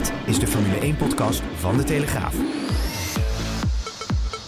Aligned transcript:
Dit 0.00 0.12
is 0.26 0.38
de 0.38 0.46
Formule 0.46 0.94
1-podcast 0.94 1.42
van 1.54 1.76
De 1.76 1.84
Telegraaf. 1.84 2.34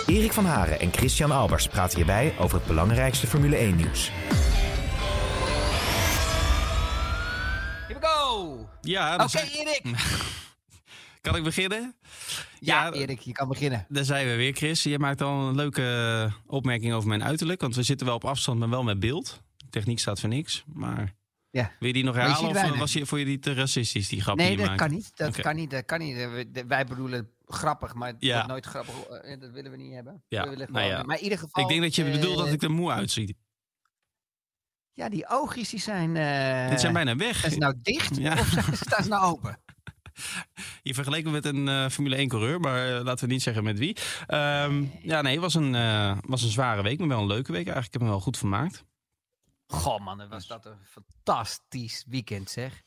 Erik 0.07 0.33
van 0.33 0.45
Haren 0.45 0.81
en 0.81 0.93
Christian 0.93 1.31
Albers 1.31 1.69
praten 1.69 1.97
hierbij 1.97 2.35
over 2.39 2.59
het 2.59 2.67
belangrijkste 2.67 3.27
Formule 3.27 3.57
1-nieuws. 3.57 4.11
Here 7.87 8.01
we 8.01 8.07
go! 8.07 8.69
Ja, 8.81 9.15
Oké, 9.15 9.39
Erik. 9.39 9.83
kan 11.21 11.37
ik 11.37 11.43
beginnen? 11.43 11.95
Ja, 12.61 12.85
Ja, 12.85 12.93
Erik, 12.93 13.21
je 13.21 13.33
kan 13.33 13.49
beginnen. 13.49 13.87
Daar 13.89 14.05
zijn 14.05 14.27
we 14.27 14.35
weer, 14.37 14.53
Chris. 14.55 14.83
Je 14.83 14.99
maakt 14.99 15.21
al 15.21 15.49
een 15.49 15.55
leuke 15.57 16.31
opmerking 16.47 16.93
over 16.93 17.09
mijn 17.09 17.25
uiterlijk. 17.25 17.61
Want 17.61 17.75
we 17.75 17.83
zitten 17.83 18.07
wel 18.07 18.17
op 18.17 18.25
afstand, 18.25 18.59
maar 18.59 18.71
wel 18.71 18.83
met 18.83 19.01
beeld. 19.01 19.43
Techniek 19.71 19.99
staat 19.99 20.21
voor 20.21 20.29
niks. 20.29 20.65
Maar 20.67 21.15
Ja. 21.53 21.71
wil 21.79 21.89
je 21.89 21.95
die 21.95 22.05
nog 22.05 22.15
herhalen? 22.15 22.49
Of 22.49 22.53
weinig. 22.55 22.79
was 22.79 22.93
je, 22.93 23.07
vond 23.07 23.21
je 23.21 23.27
die 23.27 23.39
te 23.39 23.55
racistisch, 23.55 24.09
die 24.09 24.21
grap 24.21 24.37
die 24.39 24.47
Nee, 24.47 24.57
je 24.57 24.67
dat 24.67 24.75
kan 24.77 24.91
niet. 24.91 25.13
Dat 25.17 25.41
kan 25.41 25.57
niet. 25.57 25.71
Dat 25.71 25.85
kan 25.85 25.99
niet. 25.99 26.29
Wij 26.67 26.85
bedoelen 26.87 27.31
grappig, 27.47 27.95
maar 27.95 28.09
het 28.09 28.17
Ja. 28.19 28.33
wordt 28.35 28.49
nooit 28.49 28.67
grappig. 28.67 28.95
Eh, 29.05 29.41
Dat 29.41 29.51
willen 29.51 29.71
we 29.71 29.77
niet 29.77 29.93
hebben. 29.95 30.23
Ja, 30.29 30.43
We 30.45 30.51
willen 30.51 30.73
nou 30.73 30.87
ja. 30.87 31.03
Maar 31.03 31.17
in 31.17 31.23
ieder 31.23 31.39
geval. 31.39 31.63
Ik 31.63 31.69
denk 31.69 31.83
dat 31.83 31.95
je 31.95 32.05
eh, 32.05 32.13
bedoelt 32.13 32.37
dat 32.39 32.53
ik 32.53 32.63
er 32.63 32.71
moe 32.71 32.91
uitzie. 32.91 33.37
Ja, 34.93 35.09
die 35.09 35.29
oogjes 35.29 35.69
die 35.71 35.81
zijn. 35.81 36.17
eh 36.17 36.69
Dit 36.71 36.81
zijn 36.81 36.93
bijna 36.93 37.17
weg. 37.17 37.37
Ze 37.51 37.59
nou 37.59 37.75
dicht 37.83 38.17
Ja. 38.17 38.33
of 38.39 38.47
staan 38.73 39.03
ze 39.03 39.09
nou 39.09 39.25
open? 39.25 39.59
Je 40.83 40.95
vergeleek 40.95 41.25
me 41.25 41.31
met 41.31 41.45
een 41.45 41.69
eh, 41.69 41.89
Formule 41.89 42.17
1 42.17 42.29
coureur, 42.29 42.61
maar 42.61 42.97
eh, 42.99 43.05
laten 43.05 43.27
we 43.27 43.33
niet 43.33 43.43
zeggen 43.43 43.65
met 43.65 43.79
wie. 43.79 43.97
Ehm, 44.27 44.85
ja, 45.03 45.23
nee, 45.23 45.33
het 45.33 45.41
was 45.43 45.55
een, 45.55 45.75
eh, 45.75 46.19
was 46.27 46.43
een 46.43 46.51
zware 46.51 46.83
week, 46.83 46.99
maar 46.99 47.09
wel 47.09 47.21
een 47.21 47.27
leuke 47.27 47.53
week 47.53 47.67
eigenlijk. 47.67 47.87
Ik 47.87 47.93
heb 47.93 48.03
me 48.03 48.09
wel 48.09 48.21
goed 48.21 48.39
vermaakt. 48.39 48.85
Goh, 49.73 50.01
man, 50.05 50.29
was 50.29 50.47
dat 50.47 50.67
een 50.67 50.79
fantastisch 50.85 52.05
weekend, 52.09 52.51
zeg. 52.51 52.83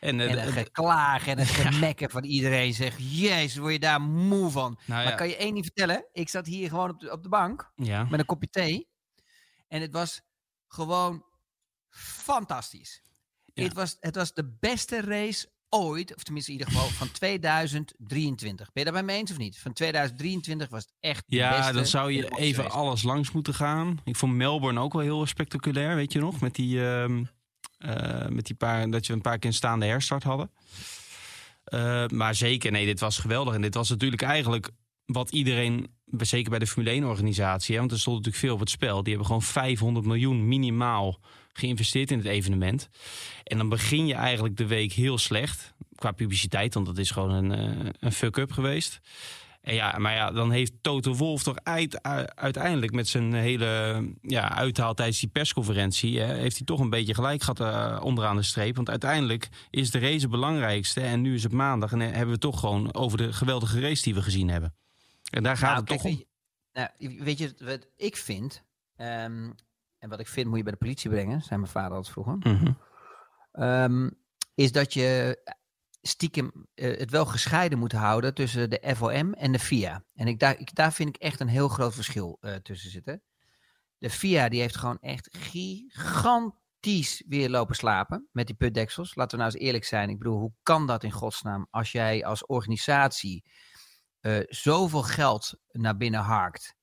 En, 0.00 0.20
eh, 0.20 0.30
En 0.40 0.46
de- 0.46 0.52
geklaag 0.52 1.26
en 1.26 1.38
een 1.38 1.46
gemekken 1.66 2.10
van 2.10 2.24
iedereen. 2.24 2.74
Zeg, 2.74 2.94
jezus, 2.98 3.56
word 3.56 3.72
je 3.72 3.78
daar 3.78 4.00
moe 4.00 4.50
van? 4.50 4.78
nou 4.84 5.02
Maar 5.02 5.12
ja, 5.12 5.16
kan 5.16 5.28
je 5.28 5.36
één 5.36 5.54
niet 5.54 5.64
vertellen? 5.64 6.06
Ik 6.12 6.28
zat 6.28 6.46
hier 6.46 6.68
gewoon 6.68 6.90
op 6.90 7.00
de, 7.00 7.10
op 7.12 7.22
de 7.22 7.28
bank. 7.28 7.72
ja. 7.76 8.04
met 8.04 8.20
een 8.20 8.26
kopje 8.26 8.48
thee. 8.50 8.88
En 9.68 9.80
het 9.80 9.92
was 9.92 10.20
gewoon 10.68 11.24
fantastisch. 11.90 13.02
Het, 13.54 13.72
was, 13.72 13.96
het 14.00 14.14
was 14.14 14.34
de 14.34 14.56
beste 14.60 15.00
race 15.00 15.48
ooit, 15.70 16.14
of 16.16 16.22
tenminste 16.22 16.52
in 16.52 16.58
ieder 16.58 16.72
geval 16.72 16.88
van 16.88 17.10
2023. 17.12 18.72
Ben 18.72 18.84
je 18.84 18.90
daar 18.90 19.04
bij 19.04 19.14
me 19.14 19.20
eens 19.20 19.30
of 19.30 19.38
niet? 19.38 19.58
Van 19.58 19.72
2023 19.72 20.68
was 20.68 20.82
het 20.82 20.92
echt 21.00 21.24
de 21.26 21.36
Ja, 21.36 21.72
dan 21.72 21.86
zou 21.86 22.12
je 22.12 22.28
even 22.36 22.54
geweest. 22.54 22.74
alles 22.74 23.02
langs 23.02 23.30
moeten 23.30 23.54
gaan. 23.54 24.00
Ik 24.04 24.16
vond 24.16 24.34
Melbourne 24.34 24.80
ook 24.80 24.92
wel 24.92 25.02
heel 25.02 25.26
spectaculair, 25.26 25.94
weet 25.96 26.12
je 26.12 26.18
nog? 26.18 26.40
Met 26.40 26.54
die, 26.54 26.86
ehm, 26.86 27.24
eh, 27.78 28.26
met 28.26 28.46
die 28.46 28.56
paar, 28.56 28.90
dat 28.90 29.06
je 29.06 29.12
een 29.12 29.20
paar 29.20 29.38
keer 29.38 29.50
een 29.50 29.56
staande 29.56 29.86
herstart 29.86 30.22
hadden. 30.22 30.50
Eh, 31.64 32.06
maar 32.06 32.34
zeker, 32.34 32.70
nee, 32.72 32.86
dit 32.86 33.00
was 33.00 33.18
geweldig. 33.18 33.54
En 33.54 33.62
dit 33.62 33.74
was 33.74 33.88
natuurlijk 33.88 34.22
eigenlijk 34.22 34.70
wat 35.04 35.30
iedereen, 35.30 35.86
zeker 36.18 36.50
bij 36.50 36.58
de 36.58 36.66
Formule 36.66 36.94
1-organisatie, 36.94 37.74
hè, 37.74 37.80
want 37.80 37.92
er 37.92 37.98
stond 37.98 38.16
natuurlijk 38.16 38.44
veel 38.44 38.54
op 38.54 38.60
het 38.60 38.70
spel. 38.70 38.98
Die 38.98 39.08
hebben 39.08 39.26
gewoon 39.26 39.42
500 39.42 40.06
miljoen 40.06 40.48
minimaal 40.48 41.20
geïnvesteerd 41.58 42.10
in 42.10 42.18
het 42.18 42.26
evenement. 42.26 42.88
En 43.44 43.56
dan 43.58 43.68
begin 43.68 44.06
je 44.06 44.14
eigenlijk 44.14 44.56
de 44.56 44.66
week 44.66 44.92
heel 44.92 45.18
slecht 45.18 45.74
qua 45.94 46.12
publiciteit, 46.12 46.74
want 46.74 46.86
dat 46.86 46.98
is 46.98 47.10
gewoon 47.10 47.30
een, 47.30 47.52
eh, 47.52 47.90
een 48.00 48.12
fuck-up 48.12 48.52
geweest. 48.52 49.00
En 49.60 49.74
ja, 49.74 49.98
maar 49.98 50.14
ja, 50.14 50.30
dan 50.32 50.50
heeft 50.50 50.72
Toto 50.80 51.14
Wolf 51.14 51.42
toch 51.42 51.56
uit, 51.62 52.02
uiteindelijk 52.34 52.92
met 52.92 53.08
zijn 53.08 53.34
hele 53.34 54.02
ja, 54.22 54.54
uithaal 54.54 54.94
tijdens 54.94 55.20
die 55.20 55.28
persconferentie, 55.28 56.18
hè, 56.20 56.34
heeft 56.34 56.56
hij 56.56 56.66
toch 56.66 56.80
een 56.80 56.90
beetje 56.90 57.14
gelijk 57.14 57.42
gehad 57.42 57.60
eh, 57.60 58.00
onderaan 58.04 58.36
de 58.36 58.42
streep. 58.42 58.76
Want 58.76 58.90
uiteindelijk 58.90 59.48
is 59.70 59.90
de 59.90 59.98
race 59.98 60.20
het 60.20 60.30
belangrijkste. 60.30 61.00
En 61.00 61.20
nu 61.20 61.34
is 61.34 61.42
het 61.42 61.52
maandag 61.52 61.92
en 61.92 62.00
eh, 62.00 62.10
hebben 62.12 62.34
we 62.34 62.40
toch 62.40 62.60
gewoon 62.60 62.94
over 62.94 63.18
de 63.18 63.32
geweldige 63.32 63.80
race 63.80 64.02
die 64.02 64.14
we 64.14 64.22
gezien 64.22 64.48
hebben. 64.48 64.74
En 65.30 65.42
daar 65.42 65.56
gaat 65.56 65.68
Nou, 65.68 65.78
het 65.80 65.88
kijk, 65.88 66.00
toch 66.00 66.10
om. 66.10 66.16
weet 66.16 66.26
je- 66.26 67.08
nou, 67.08 67.24
weet 67.24 67.38
je 67.38 67.54
wat 67.64 67.86
ik 67.96 68.16
vind? 68.16 68.62
ehm, 68.96 69.50
en 69.98 70.08
wat 70.08 70.20
ik 70.20 70.26
vind 70.26 70.46
moet 70.48 70.56
je 70.56 70.62
bij 70.62 70.72
de 70.72 70.78
politie 70.78 71.10
brengen, 71.10 71.42
zei 71.42 71.60
mijn 71.60 71.72
vader 71.72 71.96
altijd 71.96 72.12
vroeger. 72.12 72.36
Mhm. 72.38 72.72
ehm, 73.52 74.10
is 74.54 74.72
dat 74.72 74.94
je 74.94 75.38
stiekem 76.02 76.66
eh, 76.74 76.98
het 76.98 77.10
wel 77.10 77.26
gescheiden 77.26 77.78
moet 77.78 77.92
houden 77.92 78.34
tussen 78.34 78.70
de 78.70 78.94
FOM 78.96 79.34
en 79.34 79.52
de 79.52 79.58
FIA. 79.58 80.04
En 80.14 80.26
ik, 80.26 80.38
daar, 80.38 80.58
ik, 80.58 80.74
daar 80.74 80.92
vind 80.92 81.08
ik 81.08 81.22
echt 81.22 81.40
een 81.40 81.48
heel 81.48 81.68
groot 81.68 81.94
verschil 81.94 82.38
eh, 82.40 82.54
tussen 82.54 82.90
zitten. 82.90 83.22
De 83.98 84.10
FIA 84.10 84.48
die 84.48 84.60
heeft 84.60 84.76
gewoon 84.76 84.98
echt 85.00 85.36
gigantisch 85.38 87.24
weer 87.26 87.50
lopen 87.50 87.74
slapen 87.74 88.28
met 88.32 88.46
die 88.46 88.56
putdeksels. 88.56 89.14
Laten 89.14 89.38
we 89.38 89.44
nou 89.44 89.54
eens 89.54 89.64
eerlijk 89.64 89.84
zijn. 89.84 90.08
Ik 90.08 90.18
bedoel, 90.18 90.38
hoe 90.38 90.52
kan 90.62 90.86
dat 90.86 91.04
in 91.04 91.12
godsnaam 91.12 91.66
als 91.70 91.92
jij 91.92 92.24
als 92.24 92.46
organisatie 92.46 93.44
eh, 94.20 94.38
zoveel 94.46 95.02
geld 95.02 95.58
naar 95.68 95.96
binnen 95.96 96.20
harkt 96.20 96.76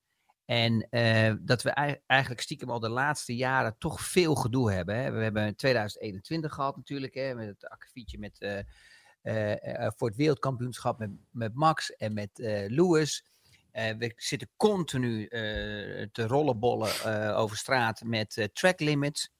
en 0.46 0.86
eh, 0.90 1.34
dat 1.40 1.62
we 1.62 1.70
ei- 1.70 2.00
eigenlijk 2.06 2.40
stiekem 2.40 2.70
al 2.70 2.80
de 2.80 2.88
laatste 2.88 3.36
jaren 3.36 3.76
toch 3.78 4.00
veel 4.00 4.34
gedoe 4.34 4.72
hebben. 4.72 4.96
Hè. 4.96 5.10
We 5.10 5.22
hebben 5.22 5.56
2021 5.56 6.54
gehad 6.54 6.76
natuurlijk, 6.76 7.14
hè, 7.14 7.34
met 7.34 7.46
het 7.46 7.68
akkefietje 7.68 8.18
met, 8.18 8.38
eh, 8.40 9.84
eh, 9.84 9.92
voor 9.96 10.08
het 10.08 10.16
wereldkampioenschap 10.16 10.98
met, 10.98 11.10
met 11.30 11.54
Max 11.54 11.90
en 11.90 12.12
met 12.12 12.30
Lewis. 12.68 13.24
We 13.72 14.12
zitten 14.16 14.50
continu 14.56 15.28
te 16.12 16.26
rollenbollen 16.26 17.34
over 17.36 17.56
straat 17.56 18.02
met 18.04 18.48
track 18.52 18.80
limits. 18.80 19.30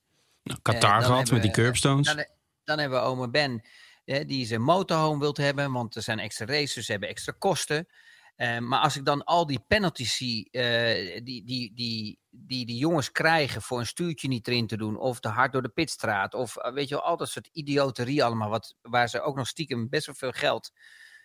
Nou, 0.42 0.58
Qatar 0.62 1.02
gehad 1.02 1.30
met 1.30 1.42
die 1.42 1.50
curbstones. 1.50 2.06
Dan, 2.06 2.24
dan 2.64 2.78
hebben 2.78 2.98
we 2.98 3.04
oma 3.04 3.28
Ben, 3.28 3.62
die 4.04 4.46
zijn 4.46 4.62
motorhome 4.62 5.20
wilt 5.20 5.36
hebben, 5.36 5.72
want 5.72 5.94
er 5.96 6.02
zijn 6.02 6.18
extra 6.18 6.46
races, 6.46 6.84
ze 6.84 6.90
hebben 6.90 7.08
extra 7.08 7.34
kosten. 7.38 7.86
Eh, 8.36 8.58
maar 8.58 8.80
als 8.80 8.96
ik 8.96 9.04
dan 9.04 9.24
al 9.24 9.46
die 9.46 9.64
penalties 9.66 10.16
zie, 10.16 10.50
eh, 10.50 11.24
die, 11.24 11.44
die, 11.44 11.74
die, 11.74 12.18
die 12.30 12.66
die 12.66 12.76
jongens 12.76 13.12
krijgen 13.12 13.62
voor 13.62 13.78
een 13.78 13.86
stuurtje 13.86 14.28
niet 14.28 14.48
erin 14.48 14.66
te 14.66 14.76
doen, 14.76 14.98
of 14.98 15.20
te 15.20 15.28
hard 15.28 15.52
door 15.52 15.62
de 15.62 15.68
pitstraat, 15.68 16.34
of 16.34 16.56
eh, 16.56 16.72
weet 16.72 16.88
je 16.88 16.94
wel, 16.94 17.04
al 17.04 17.16
dat 17.16 17.28
soort 17.28 17.48
idioterie 17.52 18.24
allemaal, 18.24 18.50
wat, 18.50 18.74
waar 18.82 19.08
ze 19.08 19.20
ook 19.20 19.36
nog 19.36 19.46
stiekem 19.46 19.88
best 19.88 20.06
wel 20.06 20.14
veel 20.14 20.32
geld 20.32 20.72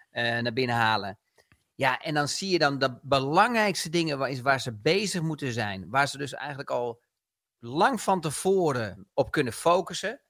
eh, 0.09 0.39
naar 0.39 0.53
binnen 0.53 0.75
halen. 0.75 1.19
Ja, 1.75 1.99
en 1.99 2.13
dan 2.13 2.27
zie 2.27 2.49
je 2.49 2.59
dan 2.59 2.79
de 2.79 2.99
belangrijkste 3.01 3.89
dingen 3.89 4.17
waar, 4.17 4.29
is 4.29 4.41
waar 4.41 4.61
ze 4.61 4.73
bezig 4.73 5.21
moeten 5.21 5.53
zijn, 5.53 5.89
waar 5.89 6.07
ze 6.07 6.17
dus 6.17 6.33
eigenlijk 6.33 6.69
al 6.69 7.01
lang 7.59 8.01
van 8.01 8.21
tevoren 8.21 9.07
op 9.13 9.31
kunnen 9.31 9.53
focussen. 9.53 10.21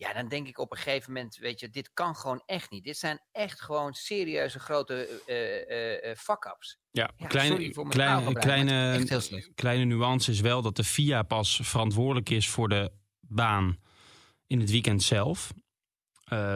Ja, 0.00 0.12
dan 0.12 0.28
denk 0.28 0.46
ik 0.48 0.58
op 0.58 0.70
een 0.70 0.76
gegeven 0.76 1.12
moment, 1.12 1.36
weet 1.36 1.60
je, 1.60 1.68
dit 1.68 1.90
kan 1.92 2.16
gewoon 2.16 2.42
echt 2.46 2.70
niet. 2.70 2.84
Dit 2.84 2.96
zijn 2.96 3.20
echt 3.32 3.60
gewoon 3.60 3.94
serieuze 3.94 4.58
grote 4.58 4.94
eh 5.26 6.16
fuck-ups. 6.16 6.78
Ja, 6.90 7.10
Ja, 7.16 7.26
kleine, 7.26 7.72
voor 7.74 7.88
kleine, 9.54 9.84
nuance 9.84 10.30
is 10.30 10.40
wel 10.40 10.62
dat 10.62 10.76
de 10.76 10.84
FIA 10.84 11.22
pas 11.22 11.60
verantwoordelijk 11.62 12.30
is 12.30 12.48
voor 12.48 12.68
de 12.68 12.92
baan 13.20 13.78
in 14.46 14.60
het 14.60 14.70
weekend 14.70 15.02
zelf. 15.02 15.52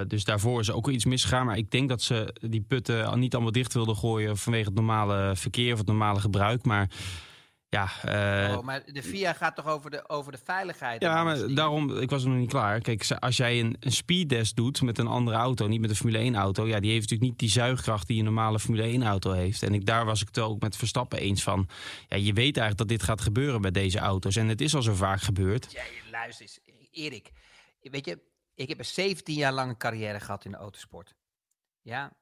Dus 0.06 0.24
daarvoor 0.24 0.60
is 0.60 0.70
ook 0.70 0.88
iets 0.88 1.04
misgegaan. 1.04 1.46
Maar 1.46 1.56
ik 1.56 1.70
denk 1.70 1.88
dat 1.88 2.02
ze 2.02 2.36
die 2.40 2.62
putten 2.62 3.18
niet 3.18 3.34
allemaal 3.34 3.52
dicht 3.52 3.74
wilden 3.74 3.96
gooien 3.96 4.36
vanwege 4.36 4.66
het 4.66 4.74
normale 4.74 5.36
verkeer 5.36 5.72
of 5.72 5.78
het 5.78 5.86
normale 5.86 6.20
gebruik. 6.20 6.64
Maar 6.64 6.90
ja, 7.74 7.88
eh, 8.48 8.56
oh, 8.56 8.62
maar 8.62 8.82
de 8.92 9.02
VIA 9.02 9.32
gaat 9.32 9.56
toch 9.56 9.66
over 9.66 9.90
de, 9.90 10.08
over 10.08 10.32
de 10.32 10.38
veiligheid? 10.44 11.02
ja, 11.02 11.24
maar 11.24 11.54
daarom, 11.54 11.98
ik 11.98 12.10
was 12.10 12.24
nog 12.24 12.36
niet 12.36 12.48
klaar. 12.48 12.80
Kijk, 12.80 13.10
als 13.18 13.36
jij 13.36 13.60
een, 13.60 13.76
een 13.80 13.92
speedtest 13.92 14.56
doet 14.56 14.82
met 14.82 14.98
een 14.98 15.06
andere 15.06 15.36
auto, 15.36 15.66
niet 15.66 15.80
met 15.80 15.90
een 15.90 15.96
Formule 15.96 16.18
1 16.18 16.34
auto, 16.34 16.66
ja, 16.66 16.80
die 16.80 16.90
heeft 16.90 17.02
natuurlijk 17.02 17.30
niet 17.30 17.38
die 17.38 17.48
zuigkracht 17.48 18.06
die 18.06 18.18
een 18.18 18.24
normale 18.24 18.58
Formule 18.58 18.82
1 18.82 19.02
auto 19.02 19.32
heeft. 19.32 19.62
En 19.62 19.74
ik, 19.74 19.86
daar 19.86 20.04
was 20.04 20.20
ik 20.20 20.26
het 20.26 20.38
ook 20.38 20.60
met 20.60 20.76
Verstappen 20.76 21.18
eens 21.18 21.42
van. 21.42 21.68
Ja, 22.08 22.16
je 22.16 22.32
weet 22.32 22.56
eigenlijk 22.56 22.76
dat 22.76 22.88
dit 22.88 23.02
gaat 23.02 23.20
gebeuren 23.20 23.60
bij 23.60 23.70
deze 23.70 23.98
auto's. 23.98 24.36
En 24.36 24.48
het 24.48 24.60
is 24.60 24.74
al 24.74 24.82
zo 24.82 24.94
vaak 24.94 25.20
gebeurd. 25.20 25.72
Ja, 25.72 25.82
luister 26.10 26.46
eens, 26.46 26.58
Erik. 26.90 27.32
Weet 27.80 28.06
je, 28.06 28.18
ik 28.54 28.68
heb 28.68 28.78
een 28.78 28.84
17 28.84 29.34
jaar 29.34 29.52
lange 29.52 29.76
carrière 29.76 30.20
gehad 30.20 30.44
in 30.44 30.50
de 30.50 30.56
autosport. 30.56 31.14
Ja, 31.82 32.12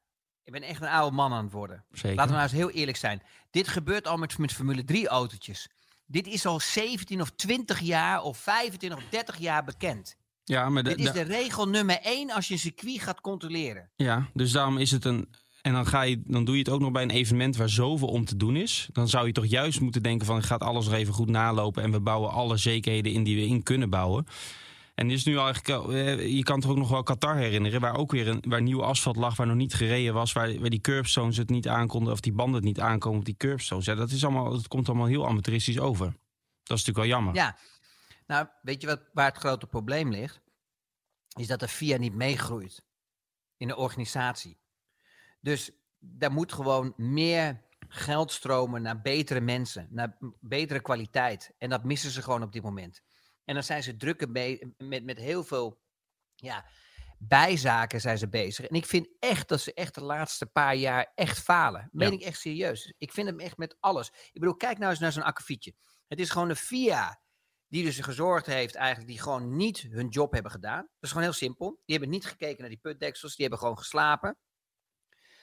ik 0.44 0.52
ben 0.52 0.62
echt 0.62 0.82
een 0.82 0.88
oude 0.88 1.16
man 1.16 1.32
aan 1.32 1.44
het 1.44 1.52
worden. 1.52 1.84
Zeker. 1.90 2.16
Laten 2.16 2.30
we 2.32 2.38
nou 2.38 2.42
eens 2.42 2.58
heel 2.58 2.70
eerlijk 2.70 2.96
zijn. 2.98 3.22
Dit 3.50 3.68
gebeurt 3.68 4.06
al 4.06 4.16
met, 4.16 4.38
met 4.38 4.52
Formule 4.52 4.84
3 4.84 5.08
autootjes. 5.08 5.68
Dit 6.06 6.26
is 6.26 6.46
al 6.46 6.60
17 6.60 7.20
of 7.20 7.30
20 7.30 7.80
jaar 7.80 8.22
of 8.22 8.38
25 8.38 8.98
of 8.98 9.04
30 9.10 9.38
jaar 9.38 9.64
bekend. 9.64 10.16
Ja, 10.44 10.68
maar 10.68 10.82
de- 10.82 10.88
Dit 10.88 10.98
is 10.98 11.04
de- 11.04 11.12
de 11.12 11.22
regel 11.22 11.68
nummer 11.68 11.98
1 12.02 12.30
als 12.30 12.48
je 12.48 12.54
een 12.54 12.60
circuit 12.60 13.00
gaat 13.00 13.20
controleren. 13.20 13.90
ja, 13.96 14.28
dus 14.34 14.52
daarom 14.52 14.78
is 14.78 14.90
het 14.90 15.04
een 15.04 15.28
En 15.62 15.72
dan, 15.72 15.86
ga 15.86 16.02
je, 16.02 16.22
dan 16.24 16.44
doe 16.44 16.54
je 16.54 16.60
het 16.60 16.70
ook 16.70 16.80
nog 16.80 16.92
bij 16.92 17.02
een 17.02 17.10
evenement 17.10 17.56
waar 17.56 17.68
zoveel 17.68 18.08
om 18.08 18.24
te 18.24 18.36
doen 18.36 18.56
is. 18.56 18.88
Dan 18.92 19.08
zou 19.08 19.26
je 19.26 19.32
toch 19.32 19.46
juist 19.46 19.80
moeten 19.80 20.02
denken 20.02 20.26
van... 20.26 20.36
ik 20.38 20.44
ga 20.44 20.54
alles 20.54 20.84
nog 20.84 20.94
even 20.94 21.14
goed 21.14 21.28
nalopen... 21.28 21.82
en 21.82 21.90
we 21.90 22.00
bouwen 22.00 22.30
alle 22.30 22.56
zekerheden 22.56 23.12
in 23.12 23.22
die 23.24 23.36
we 23.36 23.46
in 23.46 23.62
kunnen 23.62 23.90
bouwen. 23.90 24.26
En 24.94 25.10
is 25.10 25.24
nu 25.24 25.38
eigenlijk, 25.38 25.90
eh, 25.90 26.36
je 26.36 26.42
kan 26.42 26.60
toch 26.60 26.70
ook 26.70 26.76
nog 26.76 26.88
wel 26.88 27.02
Qatar 27.02 27.36
herinneren, 27.36 27.80
waar 27.80 27.96
ook 27.96 28.10
weer 28.10 28.28
een, 28.28 28.42
waar 28.48 28.62
nieuw 28.62 28.82
asfalt 28.82 29.16
lag, 29.16 29.36
waar 29.36 29.46
nog 29.46 29.56
niet 29.56 29.74
gereden 29.74 30.14
was, 30.14 30.32
waar, 30.32 30.58
waar 30.58 30.70
die 30.70 30.80
curbstones 30.80 31.36
het 31.36 31.50
niet 31.50 31.68
aankonden, 31.68 32.12
of 32.12 32.20
die 32.20 32.32
banden 32.32 32.54
het 32.54 32.64
niet 32.64 32.80
aankomen 32.80 33.18
op 33.18 33.24
die 33.24 33.36
curbstones. 33.36 33.84
Ja, 33.84 33.94
dat, 33.94 34.10
is 34.10 34.24
allemaal, 34.24 34.50
dat 34.50 34.68
komt 34.68 34.88
allemaal 34.88 35.06
heel 35.06 35.26
amateuristisch 35.26 35.78
over. 35.78 36.06
Dat 36.62 36.78
is 36.78 36.84
natuurlijk 36.84 36.98
wel 36.98 37.06
jammer. 37.06 37.34
Ja, 37.34 37.56
nou, 38.26 38.46
weet 38.62 38.80
je 38.80 38.86
wat, 38.86 39.00
waar 39.12 39.28
het 39.28 39.36
grote 39.36 39.66
probleem 39.66 40.10
ligt? 40.10 40.40
Is 41.38 41.46
dat 41.46 41.60
de 41.60 41.68
FIA 41.68 41.96
niet 41.96 42.14
meegroeit 42.14 42.84
in 43.62 43.68
de 43.68 43.76
organisatie. 43.76 44.58
Dus 45.40 45.70
daar 45.98 46.32
moet 46.32 46.52
gewoon 46.52 46.92
meer 46.96 47.62
geld 47.88 48.32
stromen 48.32 48.82
naar 48.82 49.00
betere 49.00 49.40
mensen, 49.40 49.86
naar 49.90 50.16
betere 50.40 50.80
kwaliteit. 50.80 51.54
En 51.58 51.70
dat 51.70 51.84
missen 51.84 52.10
ze 52.10 52.22
gewoon 52.22 52.42
op 52.42 52.52
dit 52.52 52.62
moment. 52.62 53.02
En 53.44 53.54
dan 53.54 53.62
zijn 53.62 53.82
ze 53.82 53.96
druk 53.96 54.28
mee, 54.28 54.74
met, 54.76 55.04
met 55.04 55.18
heel 55.18 55.44
veel 55.44 55.80
ja, 56.34 56.66
bijzaken 57.18 58.00
zijn 58.00 58.18
ze 58.18 58.28
bezig. 58.28 58.66
En 58.66 58.76
ik 58.76 58.86
vind 58.86 59.08
echt 59.18 59.48
dat 59.48 59.60
ze 59.60 59.74
echt 59.74 59.94
de 59.94 60.02
laatste 60.02 60.46
paar 60.46 60.74
jaar 60.74 61.12
echt 61.14 61.40
falen. 61.40 61.88
Meen 61.92 62.12
ik 62.12 62.22
echt 62.22 62.40
serieus. 62.40 62.94
Ik 62.98 63.12
vind 63.12 63.28
hem 63.28 63.40
echt 63.40 63.56
met 63.56 63.76
alles. 63.80 64.08
Ik 64.08 64.40
bedoel, 64.40 64.56
kijk 64.56 64.78
nou 64.78 64.90
eens 64.90 65.00
naar 65.00 65.12
zo'n 65.12 65.22
akkefietje. 65.22 65.74
Het 66.08 66.20
is 66.20 66.30
gewoon 66.30 66.48
de 66.48 66.56
FIA 66.56 67.20
die 67.68 67.84
dus 67.84 67.98
gezorgd 67.98 68.46
heeft 68.46 68.74
eigenlijk, 68.74 69.08
die 69.08 69.20
gewoon 69.20 69.56
niet 69.56 69.80
hun 69.80 70.08
job 70.08 70.32
hebben 70.32 70.52
gedaan. 70.52 70.80
Dat 70.80 70.88
is 71.00 71.08
gewoon 71.08 71.24
heel 71.24 71.32
simpel. 71.32 71.68
Die 71.84 71.96
hebben 71.96 72.08
niet 72.08 72.26
gekeken 72.26 72.60
naar 72.60 72.68
die 72.68 72.78
putdeksels, 72.78 73.36
die 73.36 73.40
hebben 73.40 73.58
gewoon 73.58 73.78
geslapen. 73.78 74.36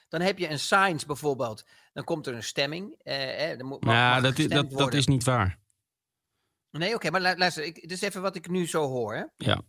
Dan 0.08 0.22
heb 0.22 0.38
je 0.38 0.50
een 0.50 0.60
science 0.60 1.06
bijvoorbeeld, 1.06 1.64
dan 1.94 2.04
komt 2.04 2.28
er 2.28 2.34
een 2.34 2.44
stemming. 2.44 2.96
Eh, 2.98 3.52
eh, 3.52 3.60
moet, 3.60 3.86
ja, 3.86 4.22
dat, 4.22 4.38
is, 4.38 4.48
dat, 4.48 4.72
dat 4.72 4.94
is 4.94 5.08
niet 5.08 5.24
waar. 5.24 5.60
Nee, 6.72 6.96
oké, 6.96 7.10
maar 7.10 7.22
luister, 7.22 7.64
ik, 7.64 7.76
dit 7.82 7.92
is 7.92 8.02
even 8.02 8.22
wat 8.22 8.36
ik 8.36 8.50
nu 8.50 8.68
zo 8.68 8.88
hoor. 8.88 9.16
Hè? 9.16 9.24
Ja. 9.38 9.62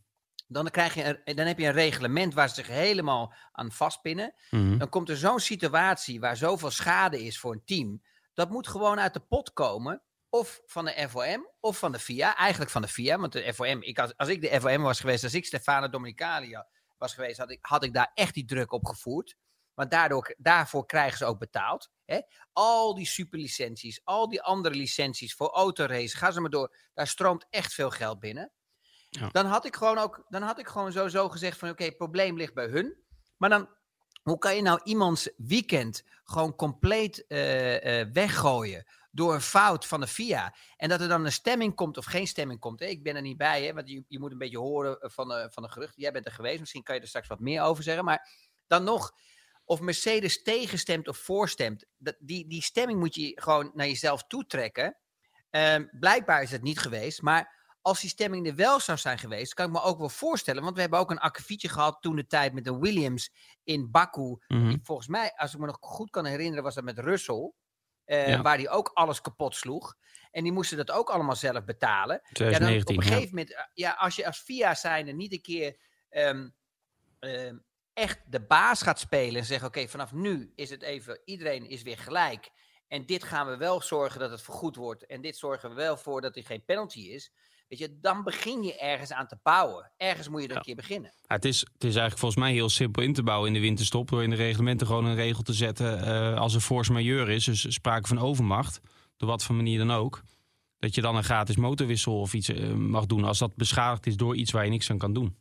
Dan, 0.47 0.70
krijg 0.70 0.94
je 0.94 1.20
een, 1.25 1.37
dan 1.37 1.47
heb 1.47 1.58
je 1.58 1.67
een 1.67 1.73
reglement 1.73 2.35
waar 2.35 2.49
ze 2.49 2.55
zich 2.55 2.67
helemaal 2.67 3.35
aan 3.52 3.73
vastpinnen. 3.73 4.35
Mhm. 4.50 4.79
Dan 4.79 4.88
komt 4.88 5.08
er 5.08 5.17
zo'n 5.17 5.41
situatie 5.41 6.20
waar 6.20 6.37
zoveel 6.37 6.70
schade 6.70 7.25
is 7.25 7.38
voor 7.38 7.52
een 7.52 7.64
team. 7.64 8.02
Dat 8.35 8.50
moet 8.50 8.69
gewoon 8.69 9.00
uit 9.00 9.14
de 9.14 9.20
pot 9.20 9.52
komen. 9.52 10.02
Of 10.29 10.61
van 10.67 10.85
de 10.85 11.06
FOM 11.08 11.50
of 11.61 11.79
van 11.79 11.93
de 11.93 11.99
FIA. 11.99 12.37
Eigenlijk 12.37 12.70
van 12.70 12.82
de 12.82 12.88
FIA, 12.88 13.19
want 13.19 13.32
de 13.32 13.55
FOM, 13.55 13.82
ik, 13.82 13.99
als, 13.99 14.17
als 14.17 14.29
ik 14.29 14.41
de 14.41 14.61
FOM 14.61 14.82
was 14.82 15.00
geweest, 15.00 15.25
als 15.25 15.35
ik 15.35 15.46
Stefano 15.46 15.88
Domenicali 15.88 16.56
was 16.99 17.14
geweest, 17.14 17.38
had 17.38 17.50
ik, 17.50 17.58
had 17.61 17.85
ik 17.85 17.94
daar 17.94 18.11
echt 18.14 18.35
die 18.35 18.44
druk 18.44 18.73
op 18.73 18.87
gevoerd. 18.87 19.37
Want 19.81 19.93
daardoor, 19.93 20.35
daarvoor 20.38 20.87
krijgen 20.87 21.19
ze 21.19 21.25
ook 21.25 21.38
betaald. 21.38 21.91
Hè? 22.05 22.21
Al 22.53 22.94
die 22.94 23.06
superlicenties, 23.06 24.00
al 24.05 24.29
die 24.29 24.43
andere 24.43 24.75
licenties 24.75 25.35
voor 25.35 25.49
autorace, 25.50 26.17
ga 26.17 26.31
ze 26.31 26.41
maar 26.41 26.50
door. 26.50 26.77
Daar 26.94 27.06
stroomt 27.06 27.47
echt 27.50 27.75
veel 27.75 27.91
geld 27.91 28.21
binnen. 28.21 28.53
Ja. 29.11 29.29
Dan 29.29 29.47
had 29.47 29.65
ik 29.65 29.77
gewoon 29.77 29.99
ook, 29.99 30.25
dan 30.29 30.43
had 30.43 30.59
ik 30.59 30.69
gewoon 30.69 30.93
sowieso 30.93 31.29
gezegd 31.29 31.59
van 31.59 31.69
oké, 31.69 31.85
het 31.85 31.97
probleem 31.97 32.37
ligt 32.37 32.55
bij 32.55 32.67
hun. 32.67 32.97
Maar 33.37 33.49
dan, 33.49 33.69
hoe 34.23 34.38
kan 34.38 34.56
je 34.56 34.62
nou 34.62 34.81
iemands 34.85 35.31
weekend 35.37 36.05
gewoon 36.25 36.55
compleet 36.55 37.25
uh, 37.29 38.00
uh, 38.00 38.06
weggooien 38.12 38.87
door 39.11 39.35
een 39.35 39.41
fout 39.41 39.87
van 39.87 40.00
de 40.00 40.06
FIA? 40.06 40.55
En 40.77 40.88
dat 40.88 41.00
er 41.00 41.09
dan 41.09 41.25
een 41.25 41.32
stemming 41.32 41.75
komt 41.75 41.97
of 41.97 42.05
geen 42.05 42.27
stemming 42.27 42.61
komt. 42.61 42.81
Hè? 42.81 42.87
Ik 42.87 43.03
ben 43.03 43.17
er 43.17 43.23
niet 43.23 43.37
bij, 43.37 43.65
hè? 43.65 43.73
want 43.73 43.88
je, 43.88 44.05
je 44.09 44.19
moet 44.19 44.32
een 44.32 44.38
beetje 44.38 44.59
horen 44.59 44.97
van 45.00 45.29
de, 45.29 45.49
van 45.53 45.62
de 45.62 45.69
geruchten. 45.69 46.03
Jij 46.03 46.12
bent 46.12 46.27
er 46.27 46.32
geweest, 46.32 46.61
misschien 46.61 46.82
kan 46.82 46.94
je 46.94 47.00
er 47.00 47.09
straks 47.09 47.29
wat 47.29 47.41
meer 47.41 47.62
over 47.62 47.82
zeggen. 47.82 48.05
Maar 48.05 48.29
dan 48.67 48.85
nog, 48.85 49.12
of 49.70 49.81
Mercedes 49.81 50.43
tegenstemt 50.43 51.08
of 51.08 51.17
voorstemt, 51.17 51.84
dat, 51.99 52.17
die, 52.19 52.46
die 52.46 52.62
stemming 52.62 52.99
moet 52.99 53.14
je 53.14 53.32
gewoon 53.34 53.70
naar 53.75 53.87
jezelf 53.87 54.25
toetrekken. 54.26 54.96
Um, 55.50 55.90
blijkbaar 56.00 56.43
is 56.43 56.50
het 56.50 56.62
niet 56.62 56.78
geweest, 56.78 57.22
maar 57.22 57.76
als 57.82 58.00
die 58.00 58.11
stemming 58.11 58.46
er 58.46 58.55
wel 58.55 58.81
zou 58.81 58.99
zijn 58.99 59.19
geweest, 59.19 59.55
kan 59.55 59.67
ik 59.67 59.72
me 59.72 59.82
ook 59.82 59.99
wel 59.99 60.08
voorstellen. 60.08 60.62
Want 60.62 60.75
we 60.75 60.81
hebben 60.81 60.99
ook 60.99 61.11
een 61.11 61.19
akkefietje 61.19 61.69
gehad 61.69 62.02
toen 62.02 62.17
de 62.17 62.26
tijd 62.26 62.52
met 62.52 62.64
de 62.64 62.78
Williams 62.78 63.32
in 63.64 63.90
Baku. 63.90 64.22
Mm 64.22 64.40
-hmm. 64.46 64.81
Volgens 64.82 65.08
mij, 65.08 65.32
als 65.37 65.55
ik 65.55 65.61
me 65.61 65.67
nog 65.67 65.76
goed 65.81 66.11
kan 66.11 66.25
herinneren, 66.25 66.62
was 66.64 66.75
dat 66.75 66.84
met 66.84 66.99
Russell. 66.99 67.52
Uh, 68.06 68.28
Ja. 68.28 68.43
Waar 68.43 68.56
die 68.56 68.69
ook 68.69 68.90
alles 68.94 69.20
kapot 69.20 69.55
sloeg. 69.55 69.96
En 70.31 70.43
die 70.43 70.52
moesten 70.52 70.76
dat 70.76 70.90
ook 70.90 71.11
allemaal 71.11 71.37
zelf 71.37 71.64
betalen. 71.64 72.20
Ja, 72.22 72.31
2019, 72.32 72.84
dan 72.84 72.96
op 72.96 73.02
een 73.02 73.08
ja. 73.08 73.14
gegeven 73.14 73.37
moment, 73.37 73.50
uh, 73.50 73.58
ja, 73.75 73.93
als 73.93 74.17
je 74.17 74.26
als 74.26 74.38
FIA 74.38 74.75
zijnde 74.75 75.12
niet 75.12 75.32
een 75.32 75.40
keer 75.40 75.76
ehm, 76.08 76.49
ehm, 77.19 77.56
echt 77.94 78.20
de 78.26 78.40
baas 78.40 78.82
gaat 78.82 78.98
spelen 79.00 79.40
en 79.40 79.46
zeggen: 79.46 79.69
Oké, 79.69 79.88
vanaf 79.88 80.12
nu 80.12 80.52
is 80.54 80.70
het 80.70 80.82
even, 80.82 81.20
iedereen 81.25 81.69
is 81.69 81.82
weer 81.82 81.98
gelijk. 81.98 82.50
En 82.88 83.06
dit 83.06 83.25
gaan 83.25 83.46
we 83.46 83.56
wel 83.56 83.82
zorgen 83.82 84.20
dat 84.20 84.31
het 84.31 84.42
vergoed 84.42 84.76
wordt. 84.76 85.06
En 85.06 85.20
dit 85.20 85.37
zorgen 85.37 85.69
we 85.69 85.75
wel 85.75 85.96
voor 85.96 86.20
dat 86.20 86.37
er 86.37 86.44
geen 86.44 86.64
penalty 86.64 87.00
is. 87.00 87.32
Weet 87.69 87.78
je, 87.78 87.98
dan 88.00 88.22
begin 88.22 88.62
je 88.62 88.78
ergens 88.78 89.12
aan 89.12 89.26
te 89.26 89.38
bouwen. 89.42 89.92
Ergens 89.96 90.28
moet 90.28 90.42
je 90.42 90.48
er 90.48 90.56
een 90.56 90.62
keer 90.62 90.75
beginnen. 90.75 91.12
Ja, 91.14 91.34
het, 91.34 91.44
is, 91.44 91.60
het 91.60 91.69
is 91.78 91.82
eigenlijk 91.82 92.19
volgens 92.19 92.40
mij 92.40 92.52
heel 92.52 92.69
simpel 92.69 93.02
in 93.02 93.12
te 93.12 93.22
bouwen 93.22 93.48
in 93.48 93.54
de 93.54 93.60
winterstop. 93.60 94.08
Door 94.08 94.22
in 94.22 94.31
de 94.31 94.36
reglementen 94.36 94.86
gewoon 94.86 95.04
een 95.04 95.14
regel 95.14 95.43
te 95.43 95.52
zetten. 95.52 96.02
eh, 96.02 96.36
als 96.38 96.54
er 96.54 96.60
force 96.60 96.93
majeure 96.93 97.34
is, 97.34 97.44
dus 97.44 97.72
sprake 97.72 98.08
van 98.08 98.19
overmacht. 98.19 98.81
Door 99.16 99.28
wat 99.28 99.43
voor 99.44 99.54
manier 99.54 99.78
dan 99.78 99.90
ook. 99.90 100.22
Dat 100.78 100.94
je 100.94 101.00
dan 101.00 101.16
een 101.16 101.25
gratis 101.25 101.56
motorwissel 101.56 102.20
of 102.20 102.34
iets 102.34 102.48
eh, 102.48 102.72
mag 102.72 103.06
doen. 103.06 103.25
Als 103.25 103.38
dat 103.38 103.56
beschadigd 103.56 104.06
is 104.06 104.16
door 104.16 104.36
iets 104.36 104.52
waar 104.52 104.64
je 104.64 104.70
niks 104.70 104.90
aan 104.90 104.98
kan 104.98 105.12
doen. 105.12 105.36